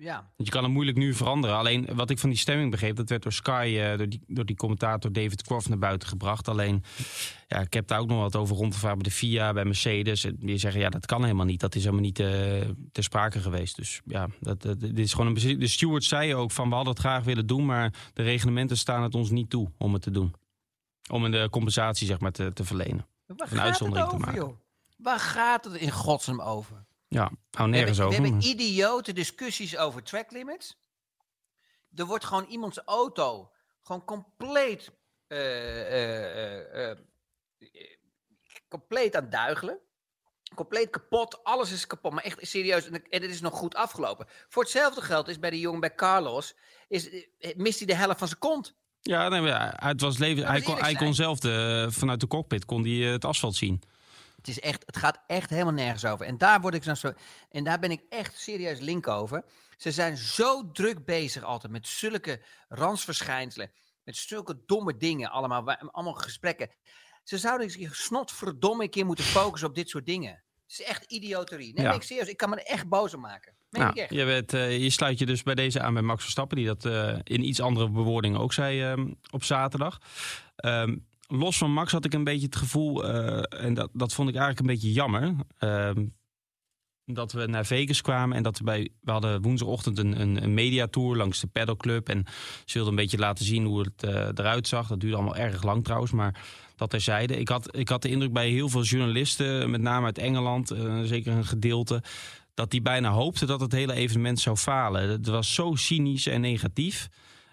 Ja, 0.00 0.14
Want 0.14 0.48
je 0.48 0.50
kan 0.50 0.62
het 0.62 0.72
moeilijk 0.72 0.96
nu 0.96 1.14
veranderen. 1.14 1.56
Alleen 1.56 1.88
wat 1.94 2.10
ik 2.10 2.18
van 2.18 2.28
die 2.28 2.38
stemming 2.38 2.70
begreep, 2.70 2.96
dat 2.96 3.08
werd 3.08 3.22
door 3.22 3.32
Sky, 3.32 3.76
eh, 3.80 3.96
door, 3.98 4.08
die, 4.08 4.20
door 4.26 4.44
die 4.44 4.56
commentator 4.56 5.12
David 5.12 5.42
Croft 5.42 5.68
naar 5.68 5.78
buiten 5.78 6.08
gebracht. 6.08 6.48
Alleen, 6.48 6.84
ja, 7.46 7.58
ik 7.60 7.72
heb 7.72 7.86
daar 7.86 8.00
ook 8.00 8.08
nog 8.08 8.20
wat 8.20 8.36
over 8.36 8.56
rondgevraagd 8.56 8.94
bij 8.94 9.04
de 9.04 9.10
FIA, 9.10 9.52
bij 9.52 9.64
Mercedes. 9.64 10.24
En 10.24 10.36
die 10.38 10.58
zeggen, 10.58 10.80
ja, 10.80 10.88
dat 10.88 11.06
kan 11.06 11.22
helemaal 11.22 11.46
niet. 11.46 11.60
Dat 11.60 11.74
is 11.74 11.82
helemaal 11.82 12.04
niet 12.04 12.18
eh, 12.18 12.28
ter 12.92 13.02
sprake 13.02 13.40
geweest. 13.40 13.76
Dus 13.76 14.00
ja, 14.04 14.28
dat, 14.40 14.62
dat, 14.62 14.80
dit 14.80 14.98
is 14.98 15.12
gewoon 15.12 15.36
een. 15.36 15.58
De 15.58 15.66
steward 15.66 16.04
zei 16.04 16.34
ook 16.34 16.50
van, 16.50 16.68
we 16.68 16.74
hadden 16.74 16.92
het 16.92 17.02
graag 17.02 17.24
willen 17.24 17.46
doen, 17.46 17.66
maar 17.66 18.10
de 18.12 18.22
reglementen 18.22 18.76
staan 18.76 19.02
het 19.02 19.14
ons 19.14 19.30
niet 19.30 19.50
toe 19.50 19.70
om 19.78 19.92
het 19.92 20.02
te 20.02 20.10
doen. 20.10 20.34
Om 21.10 21.24
een 21.24 21.50
compensatie, 21.50 22.06
zeg 22.06 22.20
maar, 22.20 22.32
te, 22.32 22.52
te 22.52 22.64
verlenen. 22.64 23.06
waar 23.26 23.36
Een 23.38 23.38
gaat 23.38 23.50
het 23.50 23.60
uitzondering 23.60 24.08
te 24.08 24.14
over, 24.14 24.26
maken. 24.26 24.42
joh? 24.42 24.56
Waar 24.96 25.20
gaat 25.20 25.64
het 25.64 25.74
in 25.74 25.90
godsnaam 25.90 26.40
over? 26.40 26.86
Ja, 27.08 27.30
hou 27.50 27.70
We 27.70 27.76
nergens 27.76 27.98
hebben, 27.98 28.16
we 28.16 28.22
over. 28.22 28.38
hebben 28.38 28.60
idiote 28.60 29.12
discussies 29.12 29.76
over 29.76 30.02
track 30.02 30.30
limits. 30.30 30.76
Er 31.94 32.06
wordt 32.06 32.24
gewoon 32.24 32.44
iemands 32.44 32.78
auto 32.78 33.50
gewoon 33.88 34.04
compleet, 34.04 34.92
eh, 35.26 36.90
eh, 36.90 36.98
compleet 38.68 39.16
aan 39.16 39.30
duigelen. 39.30 39.78
Compleet 40.54 40.90
kapot, 40.90 41.44
alles 41.44 41.72
is 41.72 41.86
kapot. 41.86 42.12
Maar 42.12 42.24
echt 42.24 42.38
serieus, 42.40 42.86
en 42.86 43.02
het 43.08 43.22
is 43.22 43.40
nog 43.40 43.54
goed 43.54 43.74
afgelopen. 43.74 44.26
Voor 44.48 44.62
hetzelfde 44.62 45.02
geld 45.02 45.28
is 45.28 45.38
bij 45.38 45.50
de 45.50 45.60
jongen 45.60 45.80
bij 45.80 45.94
Carlos, 45.94 46.54
is, 46.88 47.26
mist 47.56 47.78
hij 47.78 47.86
de 47.86 47.94
helft 47.94 48.18
van 48.18 48.28
zijn 48.28 48.40
kont. 48.40 48.76
Ja, 49.00 49.28
nee, 49.28 49.52
het 49.52 50.00
was 50.00 50.18
leven. 50.18 50.42
We 50.42 50.48
Hij 50.48 50.60
kon, 50.60 50.78
hij 50.78 50.94
kon 50.94 51.14
zelf 51.14 51.38
de, 51.38 51.86
vanuit 51.90 52.20
de 52.20 52.26
cockpit 52.26 52.64
kon 52.64 52.82
hij, 52.82 52.92
het 52.92 53.24
asfalt 53.24 53.56
zien. 53.56 53.82
Het, 54.38 54.48
is 54.48 54.60
echt, 54.60 54.82
het 54.86 54.96
gaat 54.96 55.18
echt 55.26 55.50
helemaal 55.50 55.72
nergens 55.72 56.04
over. 56.04 56.26
En 56.26 56.38
daar, 56.38 56.60
word 56.60 56.74
ik 56.74 56.84
dan 56.84 56.96
zo, 56.96 57.12
en 57.50 57.64
daar 57.64 57.78
ben 57.78 57.90
ik 57.90 58.02
echt 58.08 58.38
serieus 58.38 58.80
link 58.80 59.08
over. 59.08 59.44
Ze 59.76 59.92
zijn 59.92 60.16
zo 60.16 60.70
druk 60.70 61.04
bezig 61.04 61.42
altijd 61.42 61.72
met 61.72 61.86
zulke 61.86 62.42
ransverschijnselen. 62.68 63.70
Met 64.04 64.16
zulke 64.16 64.62
domme 64.66 64.96
dingen 64.96 65.30
allemaal. 65.30 65.70
Allemaal 65.70 66.12
gesprekken. 66.14 66.70
Ze 67.22 67.38
zouden 67.38 67.70
zich 67.70 67.96
snotverdomme 67.96 68.82
een 68.82 68.90
keer 68.90 69.06
moeten 69.06 69.24
focussen 69.24 69.68
op 69.68 69.74
dit 69.74 69.88
soort 69.88 70.06
dingen. 70.06 70.42
Het 70.68 70.78
is 70.78 70.82
echt 70.82 71.12
idioterie. 71.12 71.72
Nee, 71.74 71.84
Ja. 71.84 71.90
nee, 71.90 71.98
ik 71.98 72.04
serieus. 72.04 72.28
Ik 72.28 72.36
kan 72.36 72.50
me 72.50 72.56
er 72.56 72.66
echt 72.66 72.88
boos 72.88 73.14
om 73.14 73.20
maken. 73.20 73.52
Nou, 73.70 73.88
ik 73.90 73.96
echt. 73.96 74.10
je, 74.10 74.44
eh, 74.46 74.78
je 74.82 74.90
sluit 74.90 75.18
je 75.18 75.26
dus 75.26 75.42
bij 75.42 75.54
deze 75.54 75.80
aan 75.80 75.94
bij 75.94 76.02
Max 76.02 76.22
Verstappen, 76.22 76.56
die 76.56 76.66
dat 76.66 76.84
eh, 76.84 77.18
in 77.24 77.44
iets 77.44 77.60
andere 77.60 77.90
bewoording 77.90 78.36
ook 78.36 78.52
zei 78.52 78.82
ehm, 78.82 79.12
op 79.30 79.44
zaterdag. 79.44 79.98
Ehm, 80.56 80.96
los 81.28 81.58
van 81.58 81.72
Max 81.72 81.92
had 81.92 82.04
ik 82.04 82.14
een 82.14 82.24
beetje 82.24 82.46
het 82.46 82.56
gevoel, 82.56 83.04
eh, 83.04 83.64
en 83.64 83.74
dat, 83.74 83.90
dat 83.92 84.14
vond 84.14 84.28
ik 84.28 84.34
eigenlijk 84.34 84.66
een 84.66 84.74
beetje 84.74 84.92
jammer, 84.92 85.34
ehm, 85.58 86.06
dat 87.04 87.32
we 87.32 87.46
naar 87.46 87.66
Vegas 87.66 88.00
kwamen 88.00 88.36
en 88.36 88.42
dat 88.42 88.58
we 88.58 88.64
bij, 88.64 88.88
we 89.00 89.10
hadden 89.10 89.42
woensdagochtend 89.42 89.98
een, 89.98 90.20
een, 90.20 90.42
een 90.42 90.54
mediatour 90.54 91.16
langs 91.16 91.40
de 91.40 91.46
pedalclub 91.46 92.08
en 92.08 92.24
ze 92.64 92.72
wilden 92.72 92.92
een 92.92 92.98
beetje 92.98 93.18
laten 93.18 93.44
zien 93.44 93.64
hoe 93.64 93.80
het 93.80 94.02
eh, 94.02 94.12
eruit 94.14 94.68
zag. 94.68 94.88
Dat 94.88 95.00
duurde 95.00 95.16
allemaal 95.16 95.36
erg 95.36 95.62
lang 95.62 95.84
trouwens, 95.84 96.12
maar 96.12 96.40
dat 96.76 96.90
terzijde. 96.90 97.36
Ik 97.36 97.48
had, 97.48 97.76
ik 97.76 97.88
had 97.88 98.02
de 98.02 98.08
indruk 98.08 98.32
bij 98.32 98.48
heel 98.48 98.68
veel 98.68 98.82
journalisten, 98.82 99.70
met 99.70 99.80
name 99.80 100.06
uit 100.06 100.18
Engeland, 100.18 100.70
eh, 100.70 101.00
zeker 101.02 101.32
een 101.32 101.44
gedeelte, 101.44 102.02
dat 102.54 102.70
die 102.70 102.82
bijna 102.82 103.10
hoopten 103.10 103.46
dat 103.46 103.60
het 103.60 103.72
hele 103.72 103.92
evenement 103.92 104.40
zou 104.40 104.56
falen. 104.56 105.08
Het 105.08 105.26
was 105.26 105.54
zo 105.54 105.74
cynisch 105.74 106.26
en 106.26 106.40
negatief. 106.40 107.08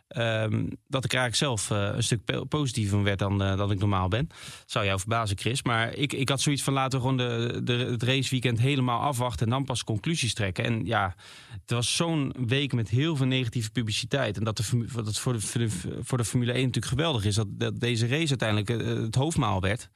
Ehm, 0.07 0.67
dat 0.87 1.05
ik 1.05 1.13
er 1.13 1.19
eigenlijk 1.19 1.35
zelf 1.35 1.71
eh, 1.71 1.95
een 1.95 2.03
stuk 2.03 2.23
po- 2.25 2.43
positiever 2.43 3.03
werd 3.03 3.19
dan, 3.19 3.43
eh, 3.43 3.57
dan 3.57 3.71
ik 3.71 3.79
normaal 3.79 4.07
ben. 4.07 4.27
Zou 4.65 4.85
jou 4.85 4.99
verbazen, 4.99 5.37
Chris. 5.37 5.63
Maar 5.63 5.93
ik, 5.93 6.13
ik 6.13 6.29
had 6.29 6.41
zoiets 6.41 6.63
van 6.63 6.73
laten 6.73 6.99
we 6.99 7.05
gewoon 7.07 7.17
de, 7.27 7.61
de, 7.63 7.73
het 7.73 8.03
raceweekend 8.03 8.59
helemaal 8.59 8.99
afwachten 9.01 9.45
en 9.45 9.51
dan 9.51 9.63
pas 9.65 9.83
conclusies 9.83 10.33
trekken. 10.33 10.63
En 10.63 10.85
ja, 10.85 11.15
het 11.61 11.71
was 11.71 11.95
zo'n 11.95 12.33
week 12.47 12.73
met 12.73 12.89
heel 12.89 13.15
veel 13.15 13.25
negatieve 13.25 13.71
publiciteit. 13.71 14.37
En 14.37 14.43
dat, 14.43 14.57
de, 14.57 14.85
dat 14.93 15.05
het 15.05 15.17
voor 15.19 15.33
de, 15.33 15.39
voor, 15.41 15.61
de, 15.61 15.69
voor 16.01 16.17
de 16.17 16.25
Formule 16.25 16.51
1 16.51 16.65
natuurlijk 16.65 16.93
geweldig 16.93 17.25
is 17.25 17.35
dat, 17.35 17.47
dat 17.49 17.79
deze 17.79 18.07
race 18.07 18.29
uiteindelijk 18.39 18.69
eh, 18.69 18.87
het 19.03 19.15
hoofdmaal 19.15 19.61
werd. 19.61 19.89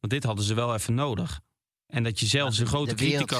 Want 0.00 0.12
dit 0.12 0.24
hadden 0.24 0.44
ze 0.44 0.54
wel 0.54 0.74
even 0.74 0.94
nodig. 0.94 1.40
En 1.86 2.02
dat 2.02 2.20
je 2.20 2.26
zelfs 2.26 2.58
een 2.58 2.64
de- 2.64 2.70
grote 2.70 2.94
de 2.94 3.04
wereld- 3.04 3.30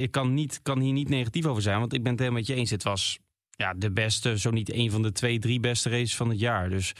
Ik 0.00 0.10
kan, 0.10 0.34
niet, 0.34 0.60
kan 0.62 0.80
hier 0.80 0.92
niet 0.92 1.08
negatief 1.08 1.44
over 1.46 1.62
zijn. 1.62 1.78
Want 1.80 1.92
ik 1.92 2.02
ben 2.02 2.10
het 2.10 2.20
helemaal 2.20 2.40
met 2.40 2.48
je 2.48 2.54
eens. 2.54 2.70
Het 2.70 2.82
was 2.82 3.18
ja, 3.56 3.74
de 3.76 3.90
beste, 3.90 4.38
zo 4.38 4.50
niet 4.50 4.72
een 4.72 4.90
van 4.90 5.02
de 5.02 5.12
twee, 5.12 5.38
drie 5.38 5.60
beste 5.60 5.90
races 5.90 6.16
van 6.16 6.28
het 6.28 6.38
jaar. 6.38 6.70
Dus, 6.70 6.92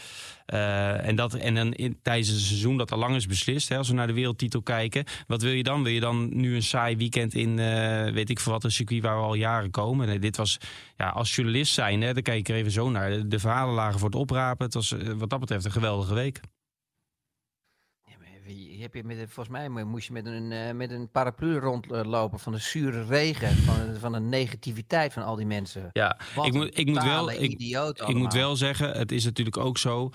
eh, 0.46 1.06
en, 1.06 1.16
dat, 1.16 1.34
en 1.34 1.54
dan 1.54 1.76
tijdens 2.02 2.28
een 2.28 2.38
seizoen 2.38 2.76
dat 2.76 2.92
al 2.92 2.98
lang 2.98 3.14
is 3.14 3.26
beslist. 3.26 3.68
Hè, 3.68 3.76
als 3.76 3.88
we 3.88 3.94
naar 3.94 4.06
de 4.06 4.12
wereldtitel 4.12 4.62
kijken. 4.62 5.04
Wat 5.26 5.42
wil 5.42 5.52
je 5.52 5.62
dan? 5.62 5.82
Wil 5.82 5.92
je 5.92 6.00
dan 6.00 6.36
nu 6.36 6.54
een 6.54 6.62
saai 6.62 6.96
weekend 6.96 7.34
in, 7.34 7.58
eh, 7.58 8.12
weet 8.12 8.30
ik 8.30 8.40
veel 8.40 8.52
wat, 8.52 8.64
een 8.64 8.70
circuit 8.70 9.02
waar 9.02 9.16
we 9.16 9.22
al 9.22 9.34
jaren 9.34 9.70
komen? 9.70 10.20
Dit 10.20 10.36
was, 10.36 10.58
ja, 10.96 11.08
als 11.08 11.34
journalist 11.34 11.72
zijn, 11.72 12.00
hè, 12.00 12.14
dan 12.14 12.22
kijk 12.22 12.38
ik 12.38 12.48
er 12.48 12.54
even 12.54 12.72
zo 12.72 12.90
naar. 12.90 13.10
De, 13.10 13.28
de 13.28 13.38
verhalen 13.38 13.74
lagen 13.74 13.98
voor 13.98 14.08
het 14.08 14.18
oprapen. 14.18 14.64
Het 14.64 14.74
was 14.74 14.92
eh, 14.92 15.12
wat 15.16 15.30
dat 15.30 15.40
betreft 15.40 15.64
een 15.64 15.72
geweldige 15.72 16.14
week. 16.14 16.40
Ja, 18.46 18.86
maar 18.92 18.96
je- 18.96 19.02
met, 19.04 19.16
volgens 19.16 19.48
mij 19.48 19.68
mo- 19.68 19.84
moest 19.86 20.06
je 20.06 20.12
met 20.12 20.26
een, 20.26 20.52
eh, 20.52 20.72
met 20.72 20.90
een 20.90 21.10
paraplu 21.10 21.58
rondlopen 21.58 22.38
van 22.38 22.52
de 22.52 22.58
zure 22.58 23.04
regen, 23.04 23.56
van, 23.56 23.94
van 23.98 24.12
de 24.12 24.20
negativiteit 24.20 25.12
van 25.12 25.22
al 25.22 25.36
die 25.36 25.46
mensen. 25.46 25.88
Ja, 25.92 26.18
Wat 26.34 26.46
ik 26.46 26.52
moet, 26.52 26.78
ik 26.78 26.86
moet 26.86 27.02
wel, 27.02 27.30
ik, 27.30 27.58
ik 28.06 28.14
moet 28.14 28.32
wel 28.32 28.56
zeggen, 28.56 28.90
het 28.98 29.12
is 29.12 29.24
natuurlijk 29.24 29.56
ook 29.56 29.78
zo. 29.78 30.10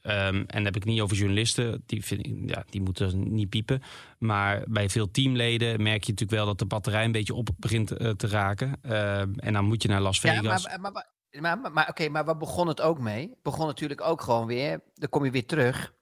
ehm, 0.00 0.34
en 0.34 0.46
dan 0.46 0.64
heb 0.64 0.76
ik 0.76 0.84
niet 0.84 1.00
over 1.00 1.16
journalisten, 1.16 1.82
die, 1.86 2.04
vind 2.04 2.26
ik, 2.26 2.34
ja, 2.50 2.64
die 2.70 2.80
moeten 2.80 3.32
niet 3.34 3.48
piepen. 3.48 3.82
Maar 4.18 4.64
bij 4.68 4.88
veel 4.88 5.10
teamleden 5.10 5.82
merk 5.82 6.04
je 6.04 6.10
natuurlijk 6.10 6.38
wel 6.38 6.46
dat 6.46 6.58
de 6.58 6.66
batterij 6.66 7.04
een 7.04 7.12
beetje 7.12 7.34
op 7.34 7.48
begint 7.56 7.90
eh, 7.90 8.10
te 8.10 8.26
raken. 8.26 8.72
Ehm, 8.82 9.32
en 9.36 9.52
dan 9.52 9.64
moet 9.64 9.82
je 9.82 9.88
naar 9.88 10.00
Las 10.00 10.20
Ja, 10.20 10.34
Vegas. 10.34 10.66
maar, 10.66 10.80
maar, 10.80 10.92
maar, 10.92 11.06
maar, 11.40 11.58
maar, 11.58 11.72
maar 11.72 11.88
oké, 11.88 12.08
maar 12.08 12.24
waar 12.24 12.36
begon 12.36 12.68
het 12.68 12.80
ook 12.80 12.98
mee? 12.98 13.30
Begon 13.42 13.66
natuurlijk 13.66 14.00
ook 14.00 14.20
gewoon 14.20 14.46
weer, 14.46 14.80
dan 14.94 15.08
kom 15.08 15.24
je 15.24 15.30
weer 15.30 15.46
terug 15.46 15.94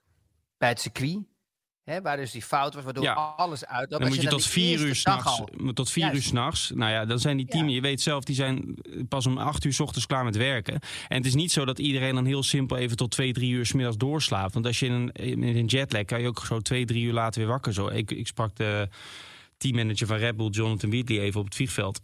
bij 0.59 0.69
het 0.69 0.81
circuit. 0.81 1.19
Hè, 1.85 2.01
waar 2.01 2.17
dus 2.17 2.31
die 2.31 2.43
fout 2.43 2.75
was, 2.75 2.85
waardoor 2.85 3.05
Ja. 3.05 3.13
alles 3.15 3.65
uit. 3.67 3.91
dan 3.91 4.07
moet 4.09 4.23
je 4.23 4.29
tot 4.29 4.47
vier 4.47 4.81
uur 4.81 4.95
s'nachts. 4.95 5.41
Tot 5.75 5.91
vier 5.91 6.05
uur 6.05 6.11
Juist. 6.13 6.27
s'nachts. 6.29 6.71
Nou 6.75 6.91
ja, 6.93 7.05
dan 7.05 7.19
zijn 7.19 7.37
die 7.37 7.47
Ja. 7.47 7.53
teams, 7.53 7.73
je 7.73 7.81
weet 7.81 8.01
zelf, 8.01 8.25
die 8.25 8.35
zijn 8.35 8.75
pas 9.09 9.27
om 9.27 9.39
acht 9.39 9.65
uur 9.65 9.73
s 9.73 9.81
ochtends 9.81 10.07
klaar 10.07 10.25
met 10.25 10.37
werken. 10.37 10.75
En 11.09 11.17
het 11.17 11.27
is 11.27 11.35
niet 11.35 11.53
zo 11.53 11.65
dat 11.65 11.79
iedereen 11.79 12.15
dan 12.15 12.25
heel 12.25 12.43
simpel 12.43 12.77
even 12.77 12.97
tot 12.97 13.11
twee, 13.11 13.33
drie 13.33 13.51
uur 13.53 13.67
s 13.67 13.73
middags 13.73 13.97
doorslaapt. 13.97 14.55
Want 14.55 14.67
als 14.67 14.79
je 14.81 14.87
in 14.87 14.93
een, 14.93 15.13
in 15.13 15.43
een 15.57 15.67
jetlag 15.67 16.05
kan 16.05 16.21
je 16.21 16.29
ook 16.29 16.45
zo 16.47 16.61
twee, 16.61 16.85
drie 16.85 17.05
uur 17.05 17.13
later 17.13 17.41
weer 17.41 17.51
wakker. 17.51 17.73
Zo. 17.73 17.89
Ik, 17.89 18.11
ik 18.11 18.27
sprak 18.27 18.57
de 18.57 18.89
teammanager 19.57 20.07
van 20.07 20.17
Red 20.17 20.37
Bull, 20.37 20.49
Jonathan 20.51 20.91
Wheatley, 20.91 21.19
even 21.21 21.41
op 21.41 21.47
het 21.47 21.55
vliegveld. 21.55 22.01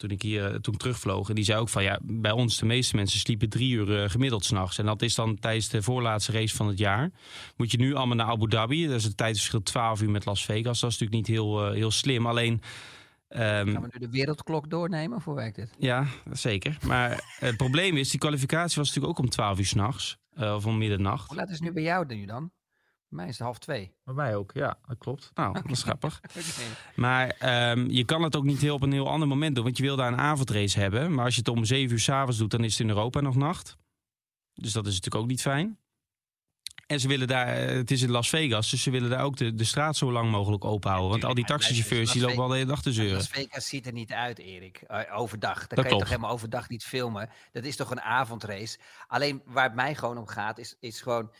Toen 0.00 0.10
ik 0.10 0.22
hier 0.22 0.44
eh, 0.44 0.54
toen 0.54 0.74
ik 0.74 0.80
terugvloog. 0.80 1.28
En 1.28 1.34
die 1.34 1.44
zei 1.44 1.58
ook 1.60 1.68
van 1.68 1.82
ja, 1.82 1.98
bij 2.02 2.30
ons, 2.30 2.58
de 2.58 2.66
meeste 2.66 2.96
mensen 2.96 3.18
sliepen 3.18 3.48
drie 3.48 3.72
uur 3.72 4.02
eh, 4.02 4.10
gemiddeld 4.10 4.44
s'nachts. 4.44 4.78
En 4.78 4.86
dat 4.86 5.02
is 5.02 5.14
dan 5.14 5.38
tijdens 5.38 5.68
de 5.68 5.82
voorlaatste 5.82 6.32
race 6.32 6.56
van 6.56 6.66
het 6.66 6.78
jaar. 6.78 7.10
Moet 7.56 7.70
je 7.70 7.76
nu 7.78 7.94
allemaal 7.94 8.16
naar 8.16 8.26
Abu 8.26 8.48
Dhabi. 8.48 8.86
Dat 8.86 8.96
is 8.96 9.04
een 9.04 9.14
tijdverschil 9.14 9.62
12 9.62 10.02
uur 10.02 10.10
met 10.10 10.24
Las 10.24 10.44
Vegas. 10.44 10.80
Dat 10.80 10.90
is 10.90 10.98
natuurlijk 10.98 11.28
niet 11.28 11.36
heel, 11.36 11.66
eh, 11.66 11.72
heel 11.74 11.90
slim. 11.90 12.26
Alleen. 12.26 12.60
ehm, 13.28 13.72
Gaan 13.72 13.82
we 13.82 13.88
nu 13.92 13.98
de 14.06 14.10
wereldklok 14.10 14.70
doornemen? 14.70 15.16
Of 15.16 15.24
hoe 15.24 15.34
werkt 15.34 15.56
dit? 15.56 15.70
ja, 15.78 16.06
zeker. 16.32 16.76
Maar 16.86 17.36
het 17.38 17.56
probleem 17.56 17.96
is, 17.96 18.10
die 18.10 18.20
kwalificatie 18.20 18.76
was 18.78 18.86
natuurlijk 18.88 19.18
ook 19.18 19.24
om 19.24 19.30
12 19.30 19.58
uur 19.58 19.66
s'nachts. 19.66 20.16
Uh, 20.38 20.54
of 20.54 20.66
om 20.66 20.78
middernacht. 20.78 21.28
Hoe 21.28 21.36
laat 21.36 21.48
is 21.48 21.54
het 21.54 21.62
nu 21.62 21.72
bij 21.72 21.82
jou 21.82 22.06
nu 22.14 22.24
dan? 22.26 22.50
Mij 23.10 23.28
is 23.28 23.38
het 23.38 23.46
half 23.46 23.58
twee. 23.58 23.92
Bij 24.04 24.14
mij 24.14 24.36
ook, 24.36 24.50
ja, 24.54 24.78
dat 24.86 24.98
klopt. 24.98 25.30
Nou, 25.34 25.52
dat 25.62 25.70
is 25.70 25.82
grappig. 25.82 26.20
Maar 26.94 27.28
ehm, 27.28 27.86
je 27.88 28.04
kan 28.04 28.22
het 28.22 28.36
ook 28.36 28.44
niet 28.44 28.60
heel 28.60 28.74
op 28.74 28.82
een 28.82 28.92
heel 28.92 29.08
ander 29.08 29.28
moment 29.28 29.54
doen. 29.54 29.64
Want 29.64 29.76
je 29.76 29.82
wil 29.82 29.96
daar 29.96 30.12
een 30.12 30.18
avondrace 30.18 30.80
hebben. 30.80 31.14
Maar 31.14 31.24
als 31.24 31.34
je 31.34 31.40
het 31.40 31.48
om 31.48 31.64
7 31.64 31.92
uur 31.92 32.00
s'avonds 32.00 32.38
doet, 32.38 32.50
dan 32.50 32.64
is 32.64 32.72
het 32.72 32.80
in 32.80 32.88
Europa 32.88 33.20
nog 33.20 33.34
nacht. 33.34 33.76
Dus 34.54 34.72
dat 34.72 34.86
is 34.86 34.94
natuurlijk 34.94 35.22
ook 35.22 35.30
niet 35.30 35.42
fijn. 35.42 35.78
En 36.86 37.00
ze 37.00 37.08
willen 37.08 37.28
daar, 37.28 37.46
eh, 37.46 37.76
het 37.76 37.90
is 37.90 38.02
in 38.02 38.10
Las 38.10 38.28
Vegas, 38.28 38.70
dus 38.70 38.82
ze 38.82 38.90
willen 38.90 39.10
daar 39.10 39.24
ook 39.24 39.36
de, 39.36 39.54
de 39.54 39.64
straat 39.64 39.96
zo 39.96 40.12
lang 40.12 40.30
mogelijk 40.30 40.64
open 40.64 40.90
houden. 40.90 41.10
Want 41.10 41.24
al 41.24 41.34
die 41.34 41.44
maar 41.48 41.58
taxichauffeurs 41.58 42.12
die 42.12 42.22
lopen 42.22 42.42
al 42.42 42.48
de 42.48 42.54
hele 42.54 42.66
dag 42.66 42.82
te 42.82 42.92
zeuren. 42.92 43.16
Las 43.16 43.28
Vegas 43.28 43.68
ziet 43.68 43.86
er 43.86 43.92
niet 43.92 44.12
uit, 44.12 44.38
Erik. 44.38 44.76
Eh, 44.76 45.18
overdag. 45.18 45.66
Dan 45.66 45.84
kan 45.84 45.92
je 45.92 45.98
toch 45.98 46.08
helemaal 46.08 46.30
overdag 46.30 46.68
niet 46.68 46.84
filmen. 46.84 47.30
Dat 47.52 47.64
is 47.64 47.76
toch 47.76 47.90
een 47.90 48.00
avondrace. 48.00 48.78
Alleen 49.06 49.42
waar 49.44 49.64
het 49.64 49.74
mij 49.74 49.94
gewoon 49.94 50.18
om 50.18 50.26
gaat, 50.26 50.58
is, 50.58 50.76
is 50.80 51.00
gewoon. 51.00 51.30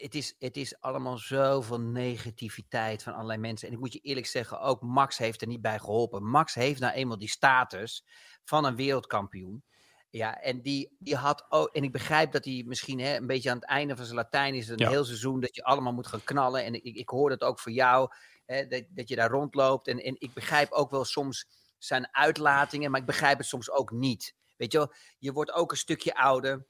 Het 0.00 0.14
is, 0.14 0.34
het 0.38 0.56
is 0.56 0.80
allemaal 0.80 1.18
zoveel 1.18 1.80
negativiteit 1.80 3.02
van 3.02 3.12
allerlei 3.12 3.38
mensen. 3.38 3.68
En 3.68 3.74
ik 3.74 3.80
moet 3.80 3.92
je 3.92 3.98
eerlijk 3.98 4.26
zeggen, 4.26 4.60
ook 4.60 4.82
Max 4.82 5.18
heeft 5.18 5.40
er 5.40 5.46
niet 5.46 5.60
bij 5.62 5.78
geholpen. 5.78 6.24
Max 6.30 6.54
heeft 6.54 6.80
nou 6.80 6.92
eenmaal 6.92 7.18
die 7.18 7.28
status 7.28 8.04
van 8.44 8.64
een 8.64 8.76
wereldkampioen. 8.76 9.64
Ja, 10.10 10.40
en 10.40 10.62
die, 10.62 10.96
die 10.98 11.16
had 11.16 11.46
ook. 11.48 11.68
En 11.74 11.82
ik 11.82 11.92
begrijp 11.92 12.32
dat 12.32 12.44
hij 12.44 12.62
misschien 12.66 12.98
hè, 13.00 13.16
een 13.16 13.26
beetje 13.26 13.50
aan 13.50 13.56
het 13.56 13.66
einde 13.66 13.96
van 13.96 14.04
zijn 14.04 14.16
Latijn 14.16 14.54
is. 14.54 14.68
Een 14.68 14.78
Ja. 14.78 14.88
heel 14.88 15.04
seizoen 15.04 15.40
dat 15.40 15.54
je 15.54 15.64
allemaal 15.64 15.92
moet 15.92 16.06
gaan 16.06 16.24
knallen. 16.24 16.64
En 16.64 16.74
ik, 16.74 16.96
ik 16.96 17.08
hoor 17.08 17.28
dat 17.30 17.42
ook 17.42 17.58
voor 17.58 17.72
jou. 17.72 18.08
Hè, 18.46 18.66
dat, 18.66 18.84
dat 18.88 19.08
je 19.08 19.16
daar 19.16 19.30
rondloopt. 19.30 19.88
En, 19.88 19.98
en 20.02 20.16
ik 20.18 20.32
begrijp 20.34 20.72
ook 20.72 20.90
wel 20.90 21.04
soms 21.04 21.46
zijn 21.78 22.08
uitlatingen, 22.14 22.90
maar 22.90 23.00
ik 23.00 23.06
begrijp 23.06 23.38
het 23.38 23.46
soms 23.46 23.70
ook 23.70 23.90
niet. 23.90 24.34
Weet 24.56 24.72
je 24.72 24.78
wel, 24.78 24.92
je 25.18 25.32
wordt 25.32 25.52
ook 25.52 25.70
een 25.70 25.76
stukje 25.76 26.14
ouder. 26.14 26.66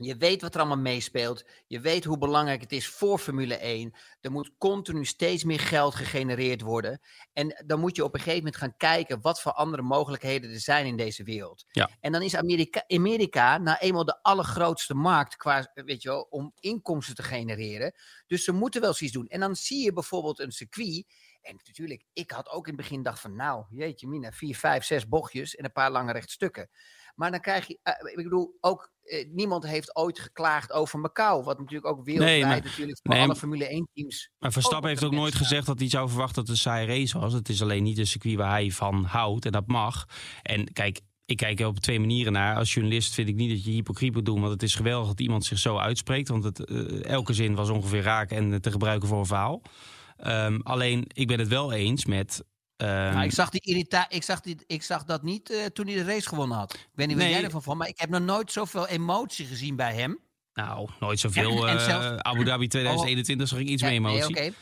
Je 0.00 0.16
weet 0.16 0.42
wat 0.42 0.54
er 0.54 0.60
allemaal 0.60 0.78
meespeelt. 0.78 1.44
Je 1.66 1.80
weet 1.80 2.04
hoe 2.04 2.18
belangrijk 2.18 2.60
het 2.60 2.72
is 2.72 2.88
voor 2.88 3.18
Formule 3.18 3.56
1. 3.56 3.94
Er 4.20 4.30
moet 4.30 4.50
continu 4.58 5.04
steeds 5.04 5.44
meer 5.44 5.60
geld 5.60 5.94
gegenereerd 5.94 6.60
worden. 6.60 7.00
En 7.32 7.62
dan 7.66 7.80
moet 7.80 7.96
je 7.96 8.04
op 8.04 8.14
een 8.14 8.20
gegeven 8.20 8.38
moment 8.38 8.56
gaan 8.56 8.76
kijken 8.76 9.20
wat 9.20 9.40
voor 9.40 9.52
andere 9.52 9.82
mogelijkheden 9.82 10.50
er 10.50 10.60
zijn 10.60 10.86
in 10.86 10.96
deze 10.96 11.22
wereld. 11.22 11.64
Ja. 11.70 11.90
En 12.00 12.12
dan 12.12 12.22
is 12.22 12.36
Amerika, 12.36 12.84
Amerika 12.86 13.58
nou 13.58 13.78
eenmaal 13.80 14.04
de 14.04 14.22
allergrootste 14.22 14.94
markt 14.94 15.36
qua, 15.36 15.70
weet 15.74 16.02
je 16.02 16.08
wel, 16.08 16.26
om 16.30 16.52
inkomsten 16.60 17.14
te 17.14 17.22
genereren. 17.22 17.94
Dus 18.26 18.44
ze 18.44 18.52
moeten 18.52 18.80
wel 18.80 18.94
zoiets 18.94 19.16
doen. 19.16 19.28
En 19.28 19.40
dan 19.40 19.56
zie 19.56 19.84
je 19.84 19.92
bijvoorbeeld 19.92 20.38
een 20.38 20.52
circuit. 20.52 21.06
En 21.42 21.60
natuurlijk, 21.66 22.04
ik 22.12 22.30
had 22.30 22.48
ook 22.48 22.66
in 22.66 22.72
het 22.72 22.82
begin 22.82 23.02
dacht 23.02 23.20
van, 23.20 23.36
nou, 23.36 23.64
jeetje 23.70 24.08
mina, 24.08 24.32
vier, 24.32 24.56
vijf, 24.56 24.84
zes 24.84 25.08
bochtjes 25.08 25.56
en 25.56 25.64
een 25.64 25.72
paar 25.72 25.90
lange 25.90 26.12
rechtstukken. 26.12 26.70
Maar 27.18 27.30
dan 27.30 27.40
krijg 27.40 27.66
je, 27.66 27.78
eh, 27.82 28.10
ik 28.10 28.16
bedoel, 28.16 28.56
ook 28.60 28.90
eh, 29.02 29.28
niemand 29.30 29.66
heeft 29.66 29.96
ooit 29.96 30.18
geklaagd 30.18 30.72
over 30.72 30.98
Macau. 30.98 31.44
Wat 31.44 31.58
natuurlijk 31.58 31.86
ook 31.86 32.04
wereldwijd 32.04 32.42
maar- 32.42 32.62
natuurlijk 32.62 32.98
voor 33.02 33.14
nee, 33.14 33.24
alle 33.24 33.36
Formule 33.36 33.72
1 33.72 33.88
teams. 33.94 34.30
Maar 34.38 34.52
Verstappen 34.52 34.88
heeft 34.88 35.04
ook 35.04 35.12
nooit 35.12 35.34
gezegd 35.34 35.66
dat 35.66 35.78
hij 35.78 35.88
zou 35.88 36.08
verwachten 36.08 36.34
dat 36.34 36.46
het 36.46 36.56
een 36.56 36.62
saaie 36.62 36.86
race 36.86 37.18
was. 37.18 37.32
Het 37.32 37.48
is 37.48 37.62
alleen 37.62 37.82
niet 37.82 37.98
een 37.98 38.06
circuit 38.06 38.36
waar 38.36 38.50
hij 38.50 38.70
van 38.70 39.04
houdt 39.04 39.44
en 39.44 39.52
dat 39.52 39.66
mag. 39.66 40.06
En 40.42 40.72
kijk, 40.72 41.00
ik 41.24 41.36
kijk 41.36 41.60
er 41.60 41.66
op 41.66 41.78
twee 41.78 42.00
manieren 42.00 42.32
naar. 42.32 42.56
Als 42.56 42.74
journalist 42.74 43.14
vind 43.14 43.28
ik 43.28 43.34
niet 43.34 43.50
dat 43.50 43.64
je 43.64 43.70
hypocriet 43.70 44.14
moet 44.14 44.24
doen, 44.24 44.40
want 44.40 44.52
het 44.52 44.62
is 44.62 44.74
geweldig 44.74 45.08
dat 45.08 45.20
iemand 45.20 45.44
zich 45.44 45.58
zo 45.58 45.76
uitspreekt. 45.76 46.28
Want 46.28 46.44
het, 46.44 46.64
eh, 46.64 47.04
elke 47.04 47.32
zin 47.32 47.54
was 47.54 47.70
ongeveer 47.70 48.02
raak 48.02 48.30
en 48.30 48.60
te 48.60 48.70
gebruiken 48.70 49.08
voor 49.08 49.18
een 49.18 49.26
verhaal. 49.26 49.62
Ehm, 50.16 50.58
alleen, 50.62 51.04
ik 51.06 51.26
ben 51.26 51.38
het 51.38 51.48
wel 51.48 51.72
eens 51.72 52.04
met... 52.04 52.44
ehm, 52.86 53.20
ik, 53.20 53.32
zag 53.32 53.50
die 53.50 53.60
irrita 53.60 54.06
ik, 54.08 54.22
zag 54.22 54.40
die, 54.40 54.56
ik 54.66 54.82
zag 54.82 55.04
dat 55.04 55.22
niet 55.22 55.50
eh, 55.50 55.64
toen 55.64 55.86
hij 55.86 55.94
de 55.94 56.04
race 56.04 56.28
gewonnen 56.28 56.56
had. 56.58 56.74
Ik 56.74 56.86
weet 56.94 57.06
niet 57.06 57.16
wat 57.16 57.24
Nee. 57.24 57.34
jij 57.34 57.44
ervan 57.44 57.62
vond, 57.62 57.78
maar 57.78 57.88
ik 57.88 58.00
heb 58.00 58.10
nog 58.10 58.20
nooit 58.20 58.52
zoveel 58.52 58.86
emotie 58.86 59.46
gezien 59.46 59.76
bij 59.76 59.94
hem. 59.94 60.18
nou, 60.52 60.88
nooit 61.00 61.20
zoveel. 61.20 61.68
En 61.68 61.78
eh, 61.78 61.84
zelfs- 61.84 62.22
Abu 62.22 62.44
Dhabi 62.44 62.66
2021 62.68 63.48
zag 63.48 63.58
ik 63.58 63.68
iets 63.68 63.82
Ja, 63.82 63.88
meer 63.88 64.00
nee, 64.00 64.16
emotie. 64.16 64.34
Maar, 64.34 64.52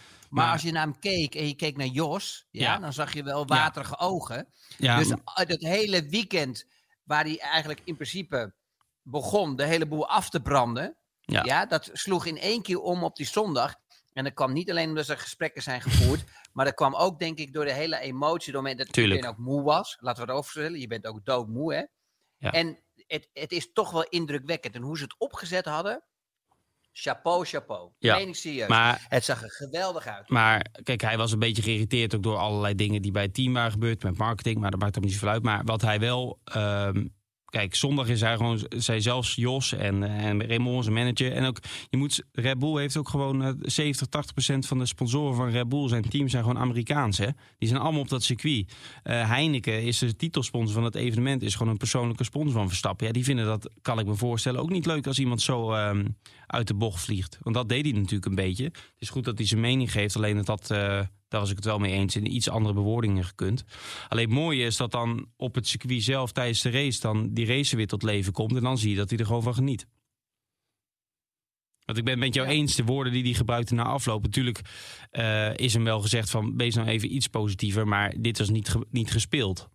Maar- 0.45 0.53
als 0.53 0.63
je 0.63 0.73
naar 0.73 0.83
hem 0.83 0.99
keek 0.99 1.35
en 1.35 1.47
je 1.49 1.55
keek 1.55 1.77
naar 1.77 1.87
Jos, 1.87 2.47
ja, 2.51 2.73
Ja. 2.73 2.79
dan 2.79 2.93
zag 2.93 3.13
je 3.13 3.23
wel 3.23 3.47
waterige 3.47 3.99
ogen. 3.99 4.49
Ja, 4.79 4.99
dus 4.99 5.09
uh, 5.09 5.17
dat 5.35 5.61
hele 5.61 6.09
weekend 6.09 6.65
waar 7.05 7.25
hij 7.25 7.39
eigenlijk 7.39 7.81
in 7.85 7.95
principe 7.95 8.55
begon 9.03 9.57
de 9.57 9.65
hele 9.65 9.87
boel 9.87 10.09
af 10.09 10.31
te 10.31 10.41
branden. 10.41 10.97
Ja. 11.21 11.67
dat 11.67 11.91
sloeg 11.93 12.27
in 12.27 12.39
één 12.39 12.63
keer 12.63 12.81
om 12.81 13.05
op 13.05 13.17
die 13.17 13.27
zondag. 13.27 13.75
En 14.17 14.25
dat 14.25 14.35
kwam 14.35 14.53
niet 14.53 14.71
alleen 14.71 14.89
omdat 14.89 15.09
er 15.09 15.19
gesprekken 15.19 15.63
zijn 15.63 15.81
gevoerd. 15.81 16.25
maar 16.53 16.65
dat 16.65 16.75
kwam 16.75 16.95
ook 16.95 17.19
denk 17.19 17.39
ik 17.39 17.53
door 17.53 17.65
de 17.65 17.73
hele 17.73 17.99
emotie. 17.99 18.53
Door 18.53 18.63
dat 18.63 18.93
Tuurlijk. 18.93 18.97
iedereen 18.97 19.25
ook 19.25 19.45
moe 19.47 19.63
was. 19.63 19.97
Laten 20.01 20.25
we 20.25 20.31
het 20.31 20.39
overstellen. 20.39 20.81
Je 20.81 20.87
bent 20.87 21.07
ook 21.07 21.25
doodmoe 21.25 21.75
hè. 21.75 21.83
Ja. 22.37 22.51
En 22.53 22.83
het, 22.95 23.29
het 23.33 23.53
is 23.53 23.73
toch 23.73 23.91
wel 23.91 24.05
indrukwekkend. 24.05 24.75
En 24.75 24.83
hoe 24.83 24.97
ze 24.97 25.03
het 25.03 25.15
opgezet 25.19 25.65
hadden. 25.65 26.05
Chapeau, 26.93 27.45
chapeau. 27.45 27.93
Ja, 27.99 28.17
Meen 28.17 28.29
ik 28.29 28.35
serieus. 28.35 28.69
maar 28.69 29.05
Het 29.09 29.25
zag 29.25 29.43
er 29.43 29.51
geweldig 29.51 30.07
uit. 30.07 30.29
Maar 30.29 30.67
kijk, 30.83 31.01
hij 31.01 31.17
was 31.17 31.33
een 31.33 31.39
beetje 31.39 31.63
geïrriteerd 31.63 32.15
ook 32.15 32.23
door 32.23 32.37
allerlei 32.37 32.75
dingen 32.75 33.03
die 33.03 33.11
bij 33.13 33.23
het 33.23 33.35
team 33.35 33.53
waren 33.53 33.73
gebeurd 33.73 34.03
met 34.03 34.19
marketing. 34.19 34.59
Maar 34.59 34.71
dat 34.71 34.81
maakt 34.81 34.95
hem 34.95 35.05
niet 35.05 35.13
zoveel 35.13 35.29
uit. 35.29 35.43
Maar 35.43 35.65
wat 35.65 35.83
hij 35.83 36.01
wel 36.01 36.41
ehm, 36.45 37.07
kijk, 37.47 37.75
zondag 37.75 38.09
is 38.09 38.21
hij 38.21 38.37
gewoon, 38.37 38.61
zij 38.69 39.01
zelfs 39.01 39.35
Jos 39.35 39.73
en, 39.73 40.03
en 40.03 40.47
Raymond, 40.47 40.85
zijn 40.85 40.97
manager. 40.97 41.33
En 41.33 41.45
ook, 41.45 41.59
je 41.89 41.97
moet, 41.97 42.25
Red 42.33 42.59
Bull 42.59 42.81
heeft 42.81 42.97
ook 42.97 43.09
gewoon 43.09 43.47
uh, 43.47 43.53
70, 43.61 44.07
80 44.07 44.33
procent 44.33 44.67
van 44.67 44.79
de 44.79 44.87
sponsoren 44.87 45.37
van 45.37 45.51
Red 45.51 45.69
Bull, 45.69 45.89
zijn 45.89 46.09
team 46.09 46.29
zijn 46.29 46.43
gewoon 46.43 46.59
Amerikaans. 46.59 47.19
Hè? 47.19 47.29
Die 47.59 47.69
zijn 47.69 47.81
allemaal 47.81 48.01
op 48.01 48.09
dat 48.09 48.23
circuit. 48.23 48.75
Uh, 49.05 49.29
Heineken 49.29 49.83
is 49.83 49.99
de 49.99 50.17
titelsponsor 50.17 50.75
van 50.75 50.85
het 50.85 50.95
evenement, 50.95 51.43
is 51.43 51.55
gewoon 51.55 51.73
een 51.73 51.79
persoonlijke 51.79 52.25
sponsor 52.25 52.53
van 52.53 52.69
Verstappen. 52.69 53.07
Ja, 53.07 53.13
die 53.13 53.25
vinden 53.25 53.47
dat, 53.47 53.71
kan 53.83 53.99
ik 53.99 54.07
me 54.07 54.15
voorstellen, 54.15 54.61
ook 54.61 54.71
niet 54.71 54.87
leuk 54.87 55.07
als 55.07 55.19
iemand 55.19 55.43
zo 55.43 55.75
um, 55.75 56.17
uit 56.47 56.67
de 56.67 56.75
bocht 56.75 57.01
vliegt. 57.01 57.39
Want 57.43 57.55
dat 57.55 57.69
deed 57.69 57.85
hij 57.85 57.95
natuurlijk 57.95 58.27
een 58.27 58.35
beetje. 58.35 58.65
Het 58.65 58.75
is 58.99 59.11
goed 59.11 59.25
dat 59.25 59.39
hij 59.39 59.47
zijn 59.47 59.61
mening 59.61 59.93
geeft, 59.93 60.17
alleen 60.17 60.37
dat 60.37 60.47
dat... 60.47 60.71
daar 61.29 61.41
was 61.41 61.51
ik 61.51 61.57
het 61.57 61.65
wel 61.65 61.79
mee 61.79 61.93
eens. 61.93 62.17
In 62.17 62.35
iets 62.35 62.49
andere 62.49 62.75
bewoordingen 62.75 63.25
gekund. 63.25 63.65
Alleen 64.09 64.25
het 64.25 64.35
mooie 64.35 64.65
is 64.65 64.77
dat 64.77 64.91
dan 64.91 65.29
op 65.37 65.55
het 65.55 65.67
circuit 65.67 66.03
zelf 66.03 66.33
tijdens 66.33 66.63
de 66.63 66.71
race... 66.71 67.01
dan 67.01 67.33
die 67.33 67.47
race 67.47 67.77
weer 67.77 67.87
tot 67.87 68.03
leven 68.03 68.33
komt. 68.33 68.57
En 68.57 68.63
dan 68.63 68.79
zie 68.79 68.91
je 68.91 68.97
dat 68.97 69.11
hij 69.11 69.19
er 69.19 69.27
gewoon 69.27 69.43
van 69.43 69.55
geniet. 69.55 69.87
Want 71.85 71.99
ik 71.99 72.05
ben 72.05 72.13
het 72.13 72.23
met 72.23 72.35
jou 72.35 72.49
eens, 72.49 72.75
de 72.75 72.85
woorden 72.85 73.13
die 73.13 73.23
hij 73.23 73.33
gebruikte 73.33 73.75
na 73.75 73.85
afloop. 73.85 74.23
Natuurlijk 74.23 74.61
uh, 75.13 75.57
is 75.57 75.75
hem 75.75 75.85
wel 75.85 76.01
gezegd 76.01 76.31
van, 76.31 76.57
wees 76.57 76.75
nou 76.75 76.89
even 76.89 77.15
iets 77.15 77.29
positiever. 77.29 77.89
Maar 77.89 78.15
dit 78.19 78.39
was 78.39 78.49
niet, 78.49 78.69
ge 78.69 78.87
niet 78.91 79.11
gespeeld. 79.11 79.69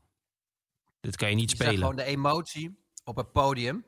Dit 0.99 1.15
kan 1.15 1.29
je 1.29 1.35
niet 1.35 1.49
je 1.49 1.55
spelen. 1.55 1.77
gewoon 1.77 1.95
de 1.95 2.03
emotie 2.03 2.77
op 3.03 3.15
het 3.15 3.31
podium. 3.31 3.85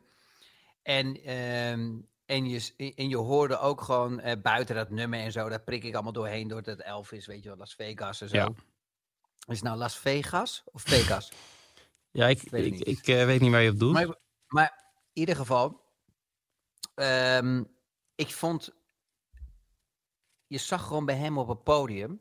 En 0.81 1.29
uh, 1.29 1.99
en 2.25 2.49
je, 2.49 2.93
en 2.95 3.09
je 3.09 3.17
hoorde 3.17 3.57
ook 3.57 3.81
gewoon 3.81 4.19
uh, 4.19 4.31
buiten 4.41 4.75
dat 4.75 4.89
nummer 4.89 5.19
en 5.19 5.31
zo, 5.31 5.49
daar 5.49 5.61
prik 5.63 5.83
ik 5.83 5.93
allemaal 5.93 6.11
doorheen 6.13 6.47
door 6.47 6.63
dat 6.63 6.79
Elvis, 6.79 7.25
weet 7.25 7.43
je 7.43 7.49
wel, 7.49 7.57
Las 7.57 7.75
Vegas 7.75 8.21
en 8.21 8.29
zo. 8.29 8.35
Ja. 8.35 8.49
Is 9.47 9.55
het 9.55 9.63
nou 9.63 9.77
Las 9.77 9.97
Vegas 9.97 10.63
of 10.71 10.81
Vegas? 10.81 11.31
ja, 12.11 12.27
ik, 12.27 12.49
Weet 12.49 12.65
ik, 12.65 12.73
ik 12.73 12.79
ik, 12.79 12.87
niet. 12.87 13.07
eh, 13.17 13.25
weet 13.25 13.41
niet 13.41 13.51
waar 13.51 13.61
je 13.61 13.69
op 13.71 13.79
doet. 13.79 13.93
maar, 13.93 14.15
maar 14.47 14.83
in 15.13 15.19
ieder 15.19 15.35
geval, 15.35 15.81
ehm, 16.95 17.63
ik 18.15 18.33
vond, 18.33 18.69
je 20.47 20.57
zag 20.57 20.87
gewoon 20.87 21.05
bij 21.05 21.15
hem 21.15 21.37
op 21.37 21.47
het 21.47 21.63
podium. 21.63 22.19